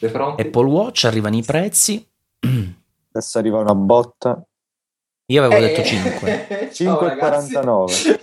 [0.00, 0.42] Sei pronti?
[0.42, 2.04] Apple Watch arrivano i prezzi.
[3.10, 4.42] Adesso arriva una botta.
[5.30, 6.70] Io avevo Eh, detto 5.
[6.72, 7.52] ciao, ragazzi.
[7.54, 8.20] 5,49.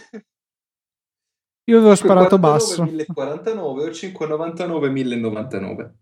[1.67, 2.83] Io avevo sparato 5,49, basso.
[2.83, 5.95] 1049 o 599 1099.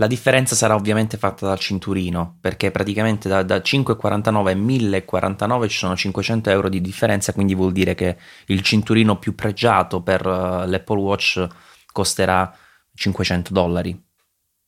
[0.00, 5.76] La differenza sarà ovviamente fatta dal cinturino, perché praticamente da, da 5,49 a 1049 ci
[5.78, 8.16] sono 500 euro di differenza, quindi vuol dire che
[8.46, 11.44] il cinturino più pregiato per eh, l'Apple Watch
[11.90, 12.54] costerà
[12.94, 14.00] 500 dollari.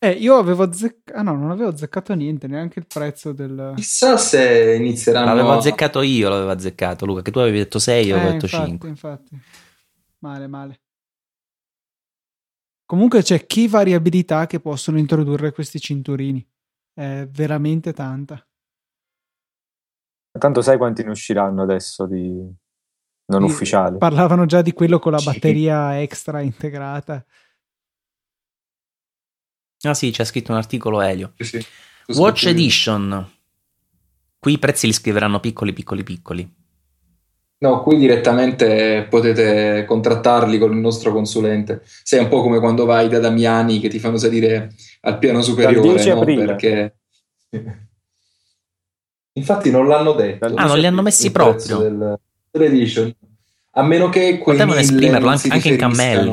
[0.00, 1.16] Eh, io avevo azzeccato.
[1.16, 3.74] Ah no, non avevo azzeccato niente, neanche il prezzo del.
[3.76, 8.16] Chissà se inizieranno L'avevo azzeccato io, l'avevo azzeccato Luca, che tu avevi detto 6, io
[8.16, 8.88] avevo Eh, detto infatti, 5.
[8.88, 9.38] infatti.
[10.18, 10.80] Male, male.
[12.90, 16.44] Comunque c'è chi variabilità che possono introdurre questi cinturini.
[16.92, 18.44] È veramente tanta.
[20.36, 22.52] Tanto sai quanti ne usciranno adesso di
[23.26, 23.96] non Sì, ufficiali.
[23.96, 27.24] Parlavano già di quello con la batteria extra integrata.
[29.82, 31.34] Ah sì, c'è scritto un articolo Elio.
[31.36, 31.66] Sì, sì.
[32.18, 32.46] Watch.
[32.46, 33.32] Edition.
[34.36, 36.59] Qui i prezzi li scriveranno piccoli, piccoli, piccoli.
[37.62, 41.82] No, qui direttamente potete contrattarli con il nostro consulente.
[41.84, 44.72] Sei un po' come quando vai da Damiani che ti fanno salire
[45.02, 46.20] al piano superiore, 10 no?
[46.20, 46.44] aprile.
[46.46, 46.94] Perché...
[49.32, 50.46] Infatti non l'hanno detto.
[50.46, 51.76] Ah, non li hanno messi proprio.
[51.76, 52.18] del-.
[53.72, 56.30] A meno che quei Potevano mille esprimerlo anche- anche in cammelli.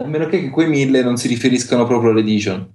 [0.00, 2.72] A meno che quei mille non si riferiscano proprio all'edition.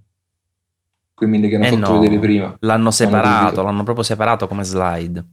[1.14, 2.57] Quei mille che hanno Eh fatto no, vedere prima.
[2.61, 5.23] l'hanno separato, l'hanno proprio separato come slide.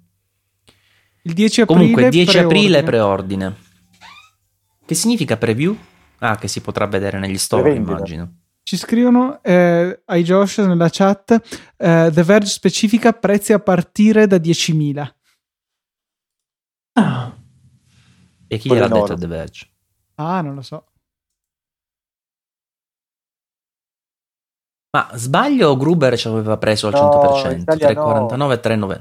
[1.23, 1.79] Il 10 aprile.
[1.81, 3.49] Comunque 10 aprile preordine.
[3.55, 3.69] preordine.
[4.87, 5.77] Che significa preview?
[6.19, 7.93] Ah, che si potrà vedere negli store, Prevendita.
[7.97, 8.35] immagino.
[8.63, 11.31] Ci scrivono eh, ai Josh nella chat
[11.77, 15.15] eh, The Verge specifica prezzi a partire da 10.000.
[18.53, 19.15] E chi gliel'ha detto.
[19.15, 19.69] The Verge?
[20.17, 20.85] Ah, non lo so.
[24.93, 27.09] Ma sbaglio o Gruber ci aveva preso al No,
[27.45, 27.61] 100%?
[27.61, 28.27] Italia no.
[28.27, 29.01] 3,49 e 3,9.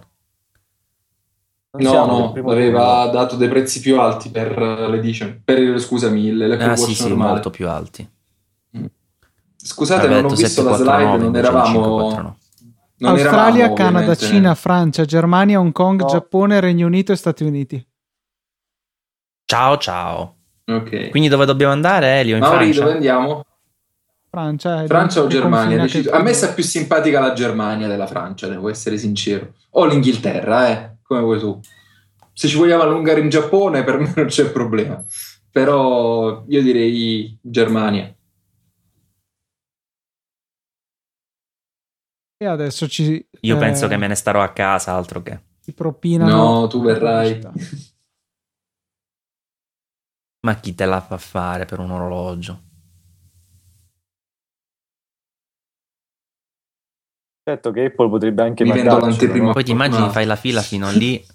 [1.71, 3.11] Non No, no, aveva turno.
[3.11, 5.41] dato dei prezzi più alti per eh, l'edition.
[5.43, 7.31] Per, scusami, l'Apple Ah sì, sì, normale.
[7.31, 8.09] molto più alti.
[9.61, 11.71] Scusate, Aveva non ho visto la 749, slide, non invece eravamo...
[12.09, 12.35] 549.
[12.97, 14.25] non Australia, eravamo, Canada, ovviamente.
[14.25, 16.07] Cina, Francia, Germania, Hong Kong, No.
[16.07, 17.87] Giappone, Regno Unito e Stati Uniti.
[19.45, 20.35] Ciao ciao.
[20.65, 21.09] Ok.
[21.09, 22.35] Quindi dove dobbiamo andare, Elio?
[22.35, 22.79] In Mauri, Francia?
[22.81, 23.45] dove andiamo?
[24.29, 25.85] Francia, è Francia o Germania?
[25.85, 29.53] che- A me sta più simpatica la Germania della Francia, devo essere sincero.
[29.71, 31.59] O l'Inghilterra, eh, come vuoi tu.
[32.33, 35.03] Se ci vogliamo allungare in Giappone, per me non c'è problema.
[35.51, 38.13] Però io direi Germania.
[42.41, 43.27] E adesso ci.
[43.41, 45.41] Io eh, penso che me ne starò a casa, altro che.
[45.59, 46.59] si propinano.
[46.59, 47.41] No, tu verrai.
[50.41, 52.68] Ma chi te la fa fare per un orologio?
[57.49, 59.45] Certo che Apple potrebbe anche mandarcelo, l'anteprima.
[59.47, 59.53] no?
[59.53, 60.19] Poi ti immagini, fortunato.
[60.19, 61.25] fai la fila fino lì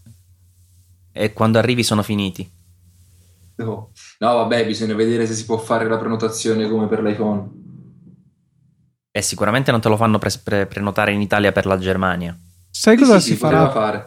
[1.10, 2.48] e quando arrivi sono finiti.
[3.56, 3.90] No.
[4.18, 7.50] No, vabbè, bisogna vedere se si può fare la prenotazione come per l'iPhone.
[9.10, 12.36] E sicuramente non te lo fanno pre- pre- prenotare in Italia per la Germania.
[12.70, 13.70] Sai Sì, cosa sì, si si farà?
[13.70, 14.06] fare.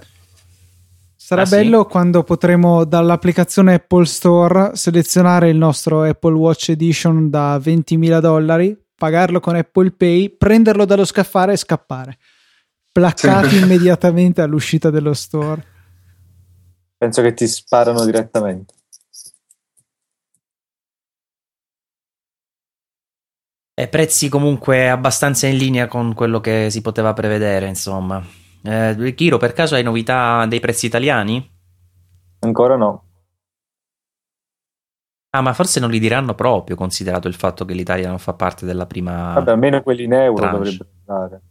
[1.16, 1.56] Sarà Ah, sì?
[1.58, 8.78] bello quando potremo dall'applicazione Apple Store selezionare il nostro Apple Watch Edition da 20.000 dollari,
[8.98, 12.18] pagarlo con Apple Pay, prenderlo dallo scaffale e scappare.
[12.92, 13.62] Placcati Sì.
[13.62, 15.64] immediatamente all'uscita dello store.
[16.98, 18.74] Penso che ti sparano direttamente.
[23.80, 28.20] E prezzi comunque abbastanza in linea con quello che si poteva prevedere, insomma.
[28.64, 31.48] Eh, Chiro, per caso hai novità dei prezzi italiani?
[32.40, 33.07] Ancora no.
[35.30, 38.66] Ah, ma forse non li diranno proprio, considerato il fatto che l'Italia non fa parte
[38.66, 39.34] della prima...
[39.34, 40.58] Vabbè, almeno quelli in euro Tranche.
[40.58, 41.42] dovrebbero andare.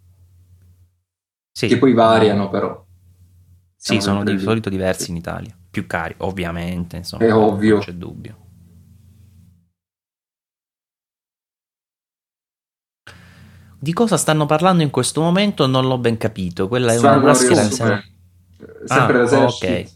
[1.53, 1.66] Sì.
[1.69, 2.85] Che poi variano, però.
[3.77, 4.44] Sì, Siamo sono sempre di lì.
[4.44, 5.57] solito diversi in Italia.
[5.70, 7.24] Più cari, ovviamente, insomma.
[7.24, 7.78] È non ovvio.
[7.78, 8.39] c'è dubbio.
[13.78, 16.66] Di cosa stanno parlando in questo momento non l'ho ben capito.
[16.66, 17.62] Quella è una Star maschera.
[17.70, 18.05] Super.
[18.89, 19.66] Ah, Sempre l'esercito.
[19.73, 19.90] ok.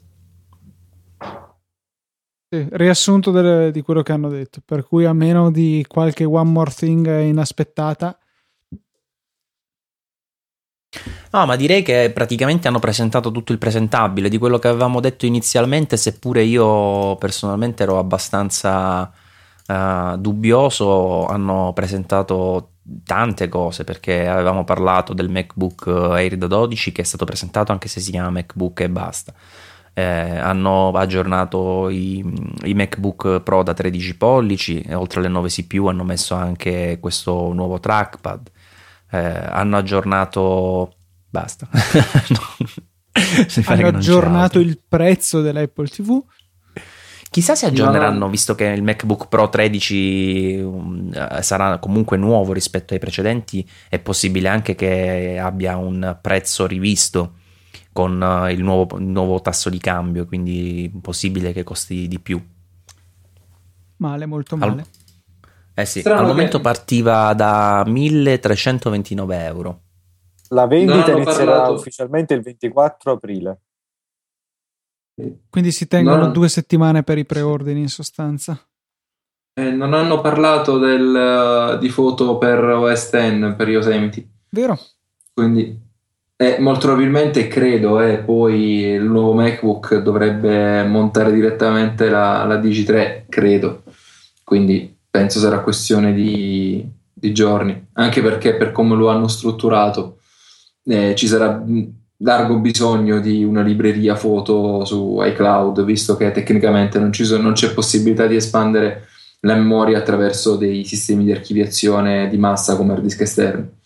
[2.53, 4.61] Sì, riassunto delle- di quello che hanno detto.
[4.65, 8.19] Per cui a meno di qualche one more thing inaspettata,
[11.33, 15.27] No, ma direi che praticamente hanno presentato tutto il presentabile di quello che avevamo detto
[15.27, 19.11] inizialmente, seppure io personalmente ero abbastanza
[19.67, 22.73] eh, dubbioso, hanno presentato
[23.05, 27.87] tante cose perché avevamo parlato del MacBook Air da 12 che è stato presentato anche
[27.89, 29.33] se si chiama MacBook e basta.
[29.93, 32.25] Eh, hanno aggiornato i,
[32.63, 37.53] i MacBook Pro da 13 pollici e oltre alle 9 CPU hanno messo anche questo
[37.53, 38.51] nuovo trackpad
[39.11, 40.95] eh, hanno aggiornato
[41.29, 41.69] basta
[42.29, 42.67] No.
[43.67, 46.23] Hanno aggiornato il prezzo dell'Apple TV.
[47.29, 48.29] chissà se aggiorneranno No.
[48.29, 53.99] visto che il MacBook Pro 13 um, eh, sarà comunque nuovo rispetto ai precedenti è
[53.99, 57.35] possibile anche che abbia un prezzo rivisto
[57.93, 62.41] con eh, il nuovo, nuovo tasso di cambio quindi possibile che costi di più
[63.97, 64.87] Male, molto Al- male.
[65.75, 69.81] eh sì, Strano al che- momento partiva da 1329 euro
[70.49, 73.61] La vendita inizierà parlato- ufficialmente il 24 aprile.
[75.51, 76.31] Quindi si tengono No.
[76.33, 78.59] due settimane per i preordini in sostanza.
[79.53, 84.29] Eh, non hanno parlato del, di foto per OS X, per Yosemite.
[84.49, 84.79] Vero?
[85.35, 85.79] Quindi
[86.43, 93.25] eh, molto probabilmente credo eh, poi il nuovo MacBook dovrebbe montare direttamente la, la Digi3,
[93.29, 93.83] credo.
[94.43, 100.21] Quindi penso sarà questione di, di giorni, anche perché per come lo hanno strutturato
[100.85, 101.63] eh, ci sarà
[102.23, 107.75] largo bisogno di una libreria foto su iCloud, visto che tecnicamente non, sono- non c'è
[107.75, 109.09] possibilità di espandere
[109.41, 113.80] la memoria attraverso dei sistemi di archiviazione di massa come hard disk esterni.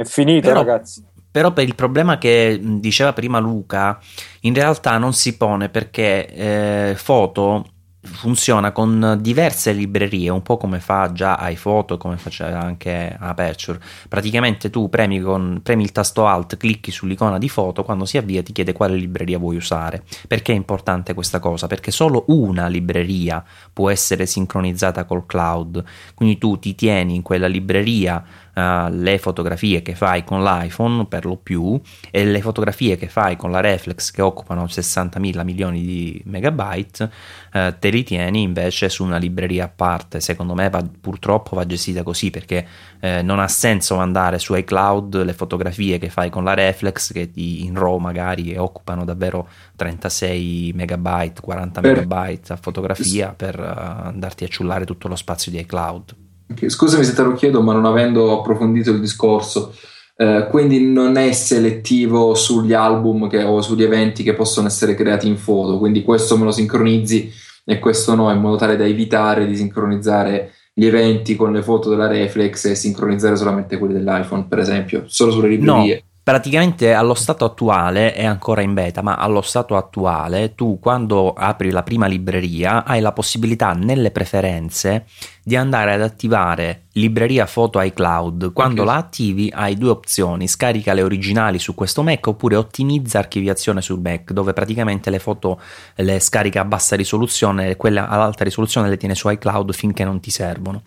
[0.00, 1.04] È finito, Però- ragazzi.
[1.30, 4.00] Però per il problema che diceva prima Luca,
[4.40, 7.66] in realtà non si pone perché eh, Foto
[8.02, 13.78] funziona con diverse librerie, un po' come fa già iPhoto, come faceva anche Aperture.
[14.08, 18.42] Praticamente tu premi, con, premi il tasto Alt, clicchi sull'icona di foto, quando si avvia
[18.42, 20.02] ti chiede quale libreria vuoi usare.
[20.26, 21.66] Perché è importante questa cosa?
[21.66, 27.46] Perché solo una libreria può essere sincronizzata col cloud, quindi tu ti tieni in quella
[27.46, 28.24] libreria
[28.60, 31.80] eh, le fotografie che fai con l'iPhone per lo più
[32.10, 37.10] e le fotografie che fai con la reflex che occupano 60.000 milioni di megabyte
[37.52, 40.20] eh, te li tieni invece su una libreria a parte.
[40.20, 42.66] Secondo me va- purtroppo va gestita così perché
[43.00, 47.30] eh, non ha senso mandare su iCloud le fotografie che fai con la reflex che
[47.30, 54.08] ti, in RAW magari occupano davvero 36 megabyte 40 Per- megabyte a fotografia per eh,
[54.08, 56.19] andarti a ciullare tutto lo spazio di iCloud
[56.66, 59.74] Scusami se te lo chiedo, ma non avendo approfondito il discorso,
[60.16, 65.26] eh, quindi non è selettivo sugli album che- o sugli eventi che possono essere creati
[65.26, 67.30] in foto, quindi questo me lo sincronizzi
[67.64, 71.90] e questo no, in modo tale da evitare di sincronizzare gli eventi con le foto
[71.90, 76.04] della reflex e sincronizzare solamente quelli dell'iPhone, per esempio, solo sulle librerie.
[76.22, 81.70] Praticamente allo stato attuale è ancora in beta, ma allo stato attuale tu quando apri
[81.70, 85.06] la prima libreria hai la possibilità nelle preferenze
[85.42, 88.52] di andare ad attivare libreria foto iCloud.
[88.52, 88.86] Quando Ok.
[88.86, 94.00] la attivi hai due opzioni, scarica le originali su questo Mac oppure ottimizza archiviazione sul
[94.00, 95.58] Mac, dove praticamente le foto
[95.96, 100.04] le scarica a bassa risoluzione e quelle ad alta risoluzione le tiene su iCloud finché
[100.04, 100.82] non ti servono.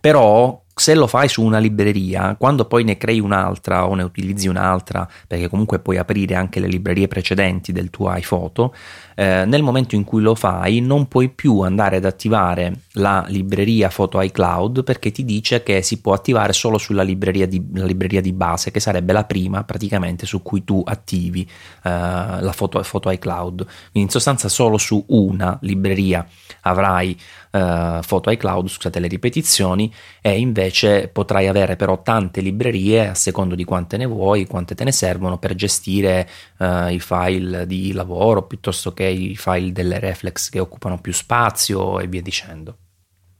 [0.00, 4.46] Però se lo fai su una libreria, quando poi ne crei un'altra o ne utilizzi
[4.46, 8.74] un'altra, perché comunque puoi aprire anche le librerie precedenti del tuo iPhoto,
[9.14, 13.88] eh, nel momento in cui lo fai non puoi più andare ad attivare la libreria
[13.88, 18.34] Photo iCloud perché ti dice che si può attivare solo sulla libreria di, libreria di
[18.34, 21.40] base, che sarebbe la prima praticamente su cui tu attivi
[21.84, 23.64] eh, la Photo, Photo iCloud.
[23.64, 26.26] Quindi in sostanza solo su una libreria
[26.60, 27.18] avrai
[27.52, 30.65] uh, Photo iCloud, scusate le ripetizioni, e invece
[31.12, 35.38] potrai avere però tante librerie a secondo di quante ne vuoi, quante te ne servono
[35.38, 36.28] per gestire
[36.58, 42.00] uh, i file di lavoro piuttosto che i file delle reflex che occupano più spazio
[42.00, 42.76] e via dicendo.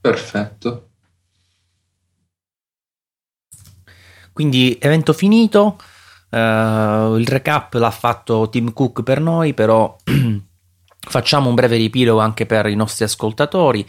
[0.01, 0.89] Perfetto.
[4.33, 5.79] Quindi evento finito,
[6.29, 9.95] uh, il recap l'ha fatto Tim Cook per noi, però
[11.09, 13.87] Facciamo un breve riepilogo anche per i nostri ascoltatori.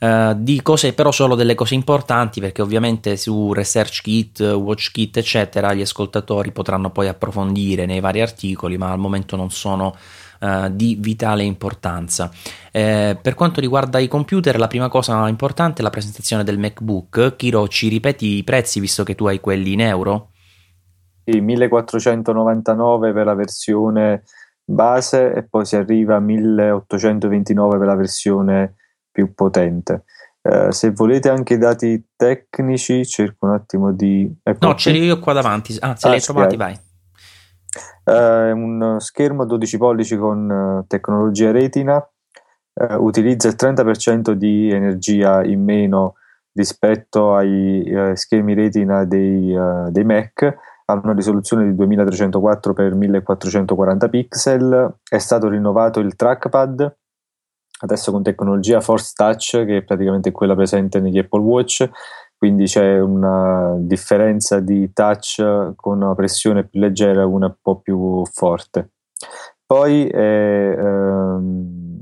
[0.00, 5.16] Uh, di cose però solo delle cose importanti perché ovviamente su Research Kit, Watch Kit
[5.16, 9.96] eccetera gli ascoltatori potranno poi approfondire nei vari articoli ma al momento non sono
[10.38, 12.30] uh, di vitale importanza
[12.70, 17.34] eh, per quanto riguarda i computer la prima cosa importante è la presentazione del MacBook
[17.34, 20.28] Kiro ci ripeti i prezzi visto che tu hai quelli in euro?
[21.24, 24.22] Sì, 1499 per la versione
[24.64, 28.74] base e poi si arriva a 1829 per la versione
[29.18, 30.04] più potente.
[30.40, 34.32] Uh, se volete anche i dati tecnici, cerco un attimo di.
[34.40, 35.76] Ecco no, ce li ho io qua davanti.
[35.80, 36.78] Ah, se ah, li hai trovati, vai.
[38.04, 42.02] Uh, un schermo 12 pollici con uh, tecnologia retina
[42.98, 46.14] utilizza il 30% di energia in meno
[46.52, 49.52] rispetto ai schermi retina dei,
[49.90, 56.96] dei Mac ha una risoluzione di 2304 x 1440 pixel, è stato rinnovato il trackpad,
[57.80, 61.88] adesso con tecnologia Force Touch che è praticamente quella presente negli Apple Watch,
[62.36, 67.80] quindi c'è una differenza di touch con una pressione più leggera e una un po'
[67.80, 68.90] più forte.
[69.66, 72.00] Poi è, ehm,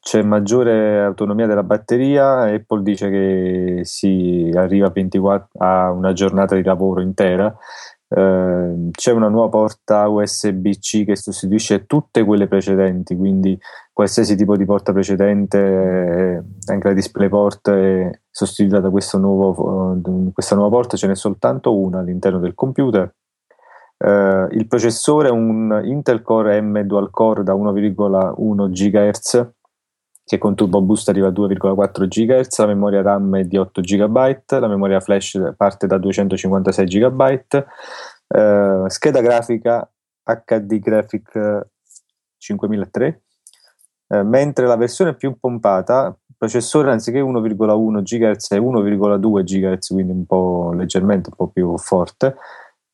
[0.00, 6.56] c'è maggiore autonomia della batteria, Apple dice che si arriva a, 24, a una giornata
[6.56, 7.54] di lavoro intera,
[8.08, 13.58] eh, c'è una nuova porta USB-C che sostituisce tutte quelle precedenti, quindi
[14.02, 16.42] qualsiasi tipo di porta precedente, eh,
[16.72, 22.00] anche la DisplayPort è sostituita da nuovo, uh, questa nuova porta, ce n'è soltanto una
[22.00, 23.14] all'interno del computer.
[23.98, 29.50] Uh, il processore è un Intel Core M dual core da 1,1 GHz
[30.24, 34.34] che con Turbo Boost arriva a 2,4 GHz, la memoria RAM è di 8 GB,
[34.46, 37.66] la memoria flash parte da 256 GB,
[38.28, 39.88] eh, scheda grafica
[40.24, 41.66] HD Graphic
[42.38, 43.22] 5003,
[44.12, 50.26] eh, mentre la versione più pompata, processore anziché 1,1 GHz è 1,2 GHz, quindi un
[50.26, 52.36] po' leggermente un po' più forte,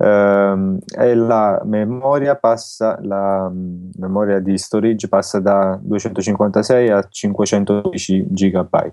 [0.00, 8.26] Uh, e la memoria passa la um, memoria di storage passa da 256 a 512
[8.28, 8.92] GB.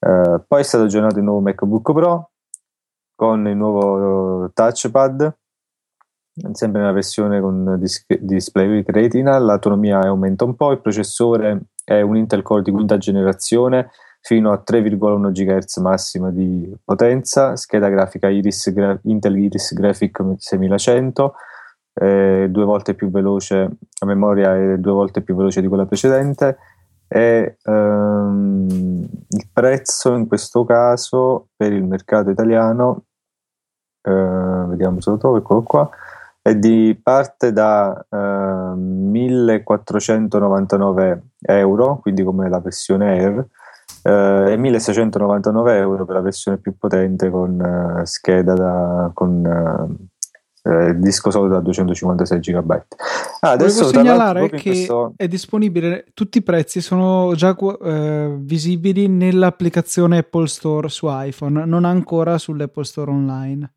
[0.00, 2.32] Uh, poi è stato aggiornato il nuovo MacBook Pro
[3.14, 5.34] con il nuovo touchpad,
[6.52, 12.16] sempre nella versione con dis- display retina, l'autonomia aumenta un po', il processore è un
[12.16, 13.90] Intel Core di quinta generazione
[14.20, 21.34] fino a 3,1 GHz massima di potenza, scheda grafica Iris, Intel Iris Graphic 6100,
[21.94, 23.56] eh, due volte più veloce,
[24.00, 26.56] la memoria è due volte più veloce di quella precedente
[27.06, 33.04] e ehm, il prezzo in questo caso per il mercato italiano,
[34.02, 35.90] eh, vediamo se lo trovo, eccolo qua,
[36.46, 43.46] è di parte da eh, 1499 euro, quindi come la versione Air,
[44.02, 49.86] eh, e 1699 euro per la versione più potente con eh, scheda da, con eh,
[50.70, 52.70] eh disco solo da 256 GB.
[53.40, 55.14] Ah, adesso Volevo segnalare che questo...
[55.16, 61.86] è disponibile, tutti i prezzi sono già eh, visibili nell'applicazione Apple Store su iPhone, non
[61.86, 63.72] ancora sull'Apple Store online.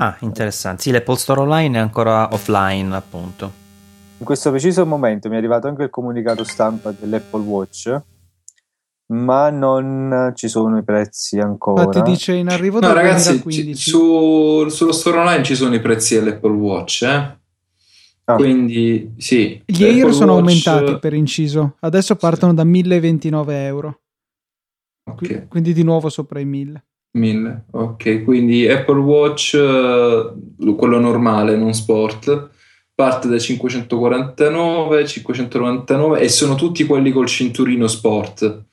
[0.00, 0.82] Ah, interessante.
[0.82, 3.52] Sì, l'Apple Store online è ancora offline, appunto.
[4.18, 8.02] In questo preciso momento mi è arrivato anche il comunicato stampa dell'Apple Watch
[9.10, 11.84] ma non ci sono i prezzi ancora.
[11.84, 15.80] Ma ti dice in arrivo no, ragazzi, c- su, sullo store online ci sono i
[15.80, 17.38] prezzi dell'Apple Watch, eh?
[18.24, 18.34] ah.
[18.34, 19.60] Quindi sì.
[19.64, 20.66] Gli Air sono Watch...
[20.66, 22.58] aumentati per inciso, adesso partono sì.
[22.58, 24.00] da 1029 euro.
[25.10, 25.48] Okay.
[25.48, 26.84] Quindi di nuovo sopra i 1000.
[27.12, 32.50] 1000, ok, quindi Apple Watch, uh, quello normale, non sport,
[32.94, 38.68] parte da 549, 599 e sono tutti quelli col cinturino sport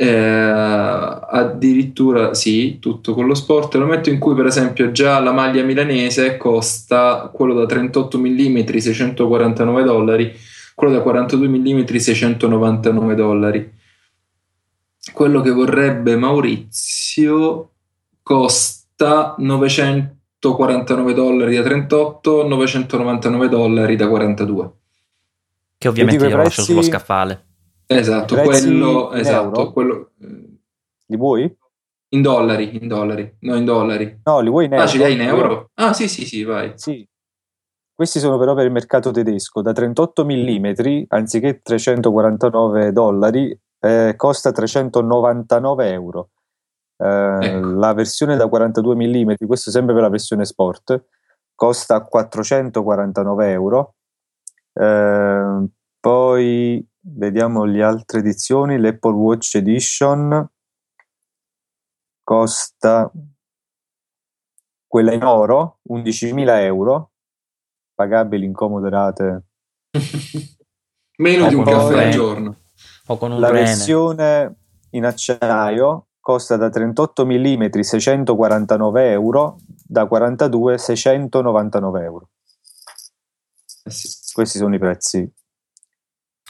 [0.00, 3.74] eh, addirittura sì, tutto con lo sport.
[3.74, 8.64] Nel momento in cui, per esempio, già la maglia milanese costa quello da 38 mm
[8.64, 10.32] 649 dollari,
[10.74, 13.70] quello da 42 mm 699 dollari.
[15.12, 17.70] Quello che vorrebbe Maurizio
[18.22, 24.70] costa 949 dollari da 38, 999 dollari da 42.
[25.78, 27.44] Che ovviamente io lo lascio prezzi- sullo scaffale.
[27.86, 30.10] Esatto, Prezzi quello, esatto, quello
[31.06, 31.56] Li vuoi?
[32.12, 34.20] in dollari, in dollari, no in dollari.
[34.24, 34.88] No, li vuoi in Ah, euro?
[34.88, 35.70] ce li hai in euro?
[35.74, 36.72] Ah, sì, sì, sì, vai.
[36.76, 37.06] Sì.
[37.94, 40.72] Questi sono però per il mercato tedesco, da 38 mm
[41.08, 46.30] anziché 349 dollari eh, costa 399 euro.
[46.96, 47.70] Eh, Ecco.
[47.70, 51.04] La versione da 42 mm, questo sempre per la versione sport,
[51.54, 53.94] costa 449 euro.
[54.72, 55.66] Eh,
[55.98, 60.48] poi vediamo le altre edizioni, l'Apple Watch Edition
[62.22, 63.10] costa
[64.86, 67.10] quella in oro 11.000 euro
[67.92, 69.42] pagabili in comode rate
[71.18, 72.56] Meno di un caffè al giorno.
[73.10, 73.64] O con un la rene.
[73.64, 74.56] versione
[74.90, 82.28] in acciaio costa da 38 mm 649 euro da 42 699 euro
[83.84, 84.08] Eh sì.
[84.32, 85.28] questi sono i prezzi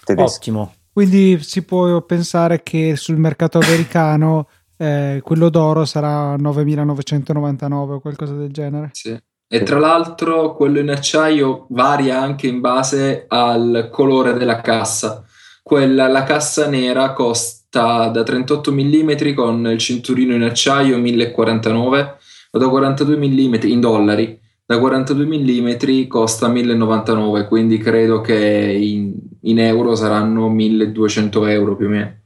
[0.05, 0.75] tedeschi Ottimo.
[0.93, 8.35] Quindi si può pensare che sul mercato americano eh, quello d'oro sarà 9.999 o qualcosa
[8.35, 8.91] del genere.
[8.93, 9.19] Sì.
[9.53, 15.25] E tra l'altro quello in acciaio varia anche in base al colore della cassa.
[15.71, 22.17] Quella, la cassa nera costa da 38 mm con il cinturino in acciaio 1049
[22.51, 24.41] o da 42 mm in dollari.
[24.67, 31.87] Da 42 mm costa 1099, quindi credo che in, in euro saranno 1200 euro più
[31.87, 32.21] o meno.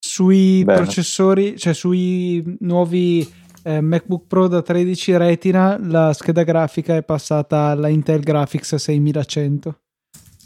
[0.00, 0.80] Sui Bene.
[0.80, 3.24] processori, cioè sui nuovi
[3.62, 9.78] eh, MacBook Pro da 13 Retina, la scheda grafica è passata alla Intel Graphics 6100.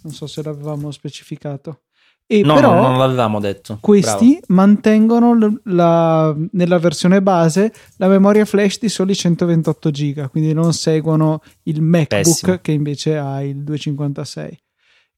[0.02, 1.82] Non so se l'avevamo specificato.
[2.30, 3.78] E No, però no, non l'avevamo detto.
[3.80, 10.52] questi mantengono l- la- nella versione base la memoria flash di soli 128 giga, quindi
[10.52, 12.58] non seguono il MacBook Pessimo.
[12.60, 14.58] che invece ha il 256.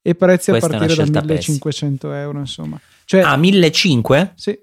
[0.03, 2.79] E prezzi a Questa una partire da scelta 1500 euro, insomma.
[3.05, 3.35] Cioè, Bravo.
[3.35, 4.31] Ah, 1500?
[4.35, 4.57] sì,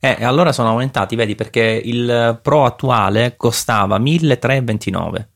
[0.00, 5.30] Eh, allora sono aumentati, vedi, perché il Pro attuale costava 1329.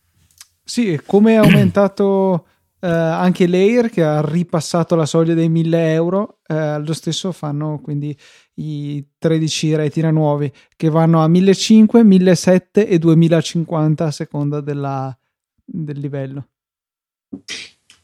[0.62, 2.46] Sì, come è aumentato
[2.84, 7.80] eh, anche l'Air che ha ripassato la soglia dei 1000 euro, eh, lo stesso fanno
[7.80, 8.16] quindi
[8.54, 15.16] i 13 retina nuovi che vanno a 1500, 1700 e 2050 a seconda della-
[15.64, 16.48] del livello.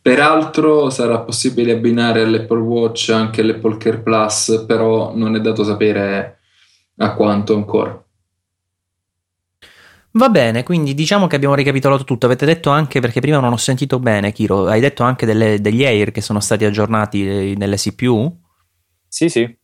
[0.00, 6.38] Peraltro sarà possibile abbinare all'Apple Watch anche l'Apple Care Plus, però non è dato sapere
[6.98, 8.00] a quanto ancora.
[10.18, 12.26] Va bene, quindi diciamo che abbiamo ricapitolato tutto.
[12.26, 15.84] Avete detto anche, perché prima non ho sentito bene, Kiro, hai detto anche delle- degli
[15.84, 18.36] Air che sono stati aggiornati eh, nelle CPU?
[19.08, 19.56] sì sì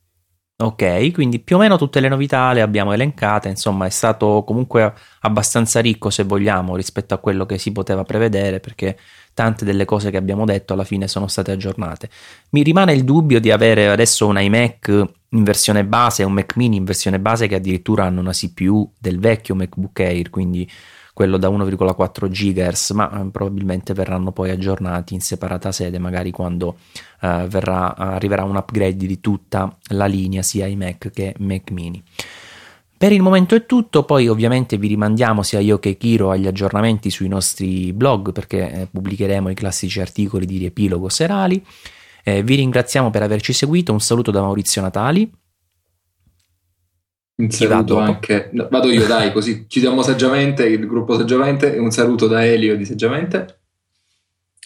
[0.57, 4.95] Ok, quindi più o meno tutte le novità le abbiamo elencate, insomma è stato comunque
[5.23, 8.97] abbastanza ricco se vogliamo rispetto a quello che si poteva prevedere perché
[9.35, 12.09] tante delle cose che abbiamo detto alla fine sono state aggiornate.
[12.51, 16.77] Mi rimane il dubbio di avere adesso un iMac in versione base un Mac mini
[16.77, 20.69] in versione base che addirittura hanno una CPU del vecchio MacBook Air, quindi
[21.13, 26.79] quello da 1,4 GHz, ma eh, probabilmente verranno poi aggiornati in separata sede, magari quando
[27.21, 32.03] eh, verrà, arriverà un upgrade di tutta la linea, sia iMac che Mac mini.
[32.97, 37.11] Per il momento è tutto, poi ovviamente vi rimandiamo sia io che Kiro agli aggiornamenti
[37.11, 41.63] sui nostri blog perché eh, pubblicheremo i classici articoli di riepilogo serali.
[42.23, 45.31] Eh, vi ringraziamo per averci seguito, un saluto da Maurizio Natali.
[47.37, 52.29] Un saluto anche, no, vado io dai, così chiudiamo saggiamente il gruppo saggiamente un saluto
[52.29, 53.59] da Elio di saggiamente.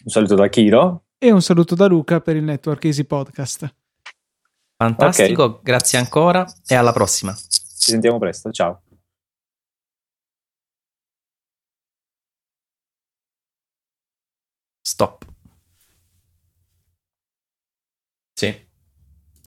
[0.05, 3.75] un saluto da Kiro E un saluto da Luca per il Network Easy Podcast.
[4.77, 7.35] Fantastico, grazie ancora e alla prossima.
[7.79, 8.83] Ci sentiamo presto ciao
[14.89, 15.28] Stop.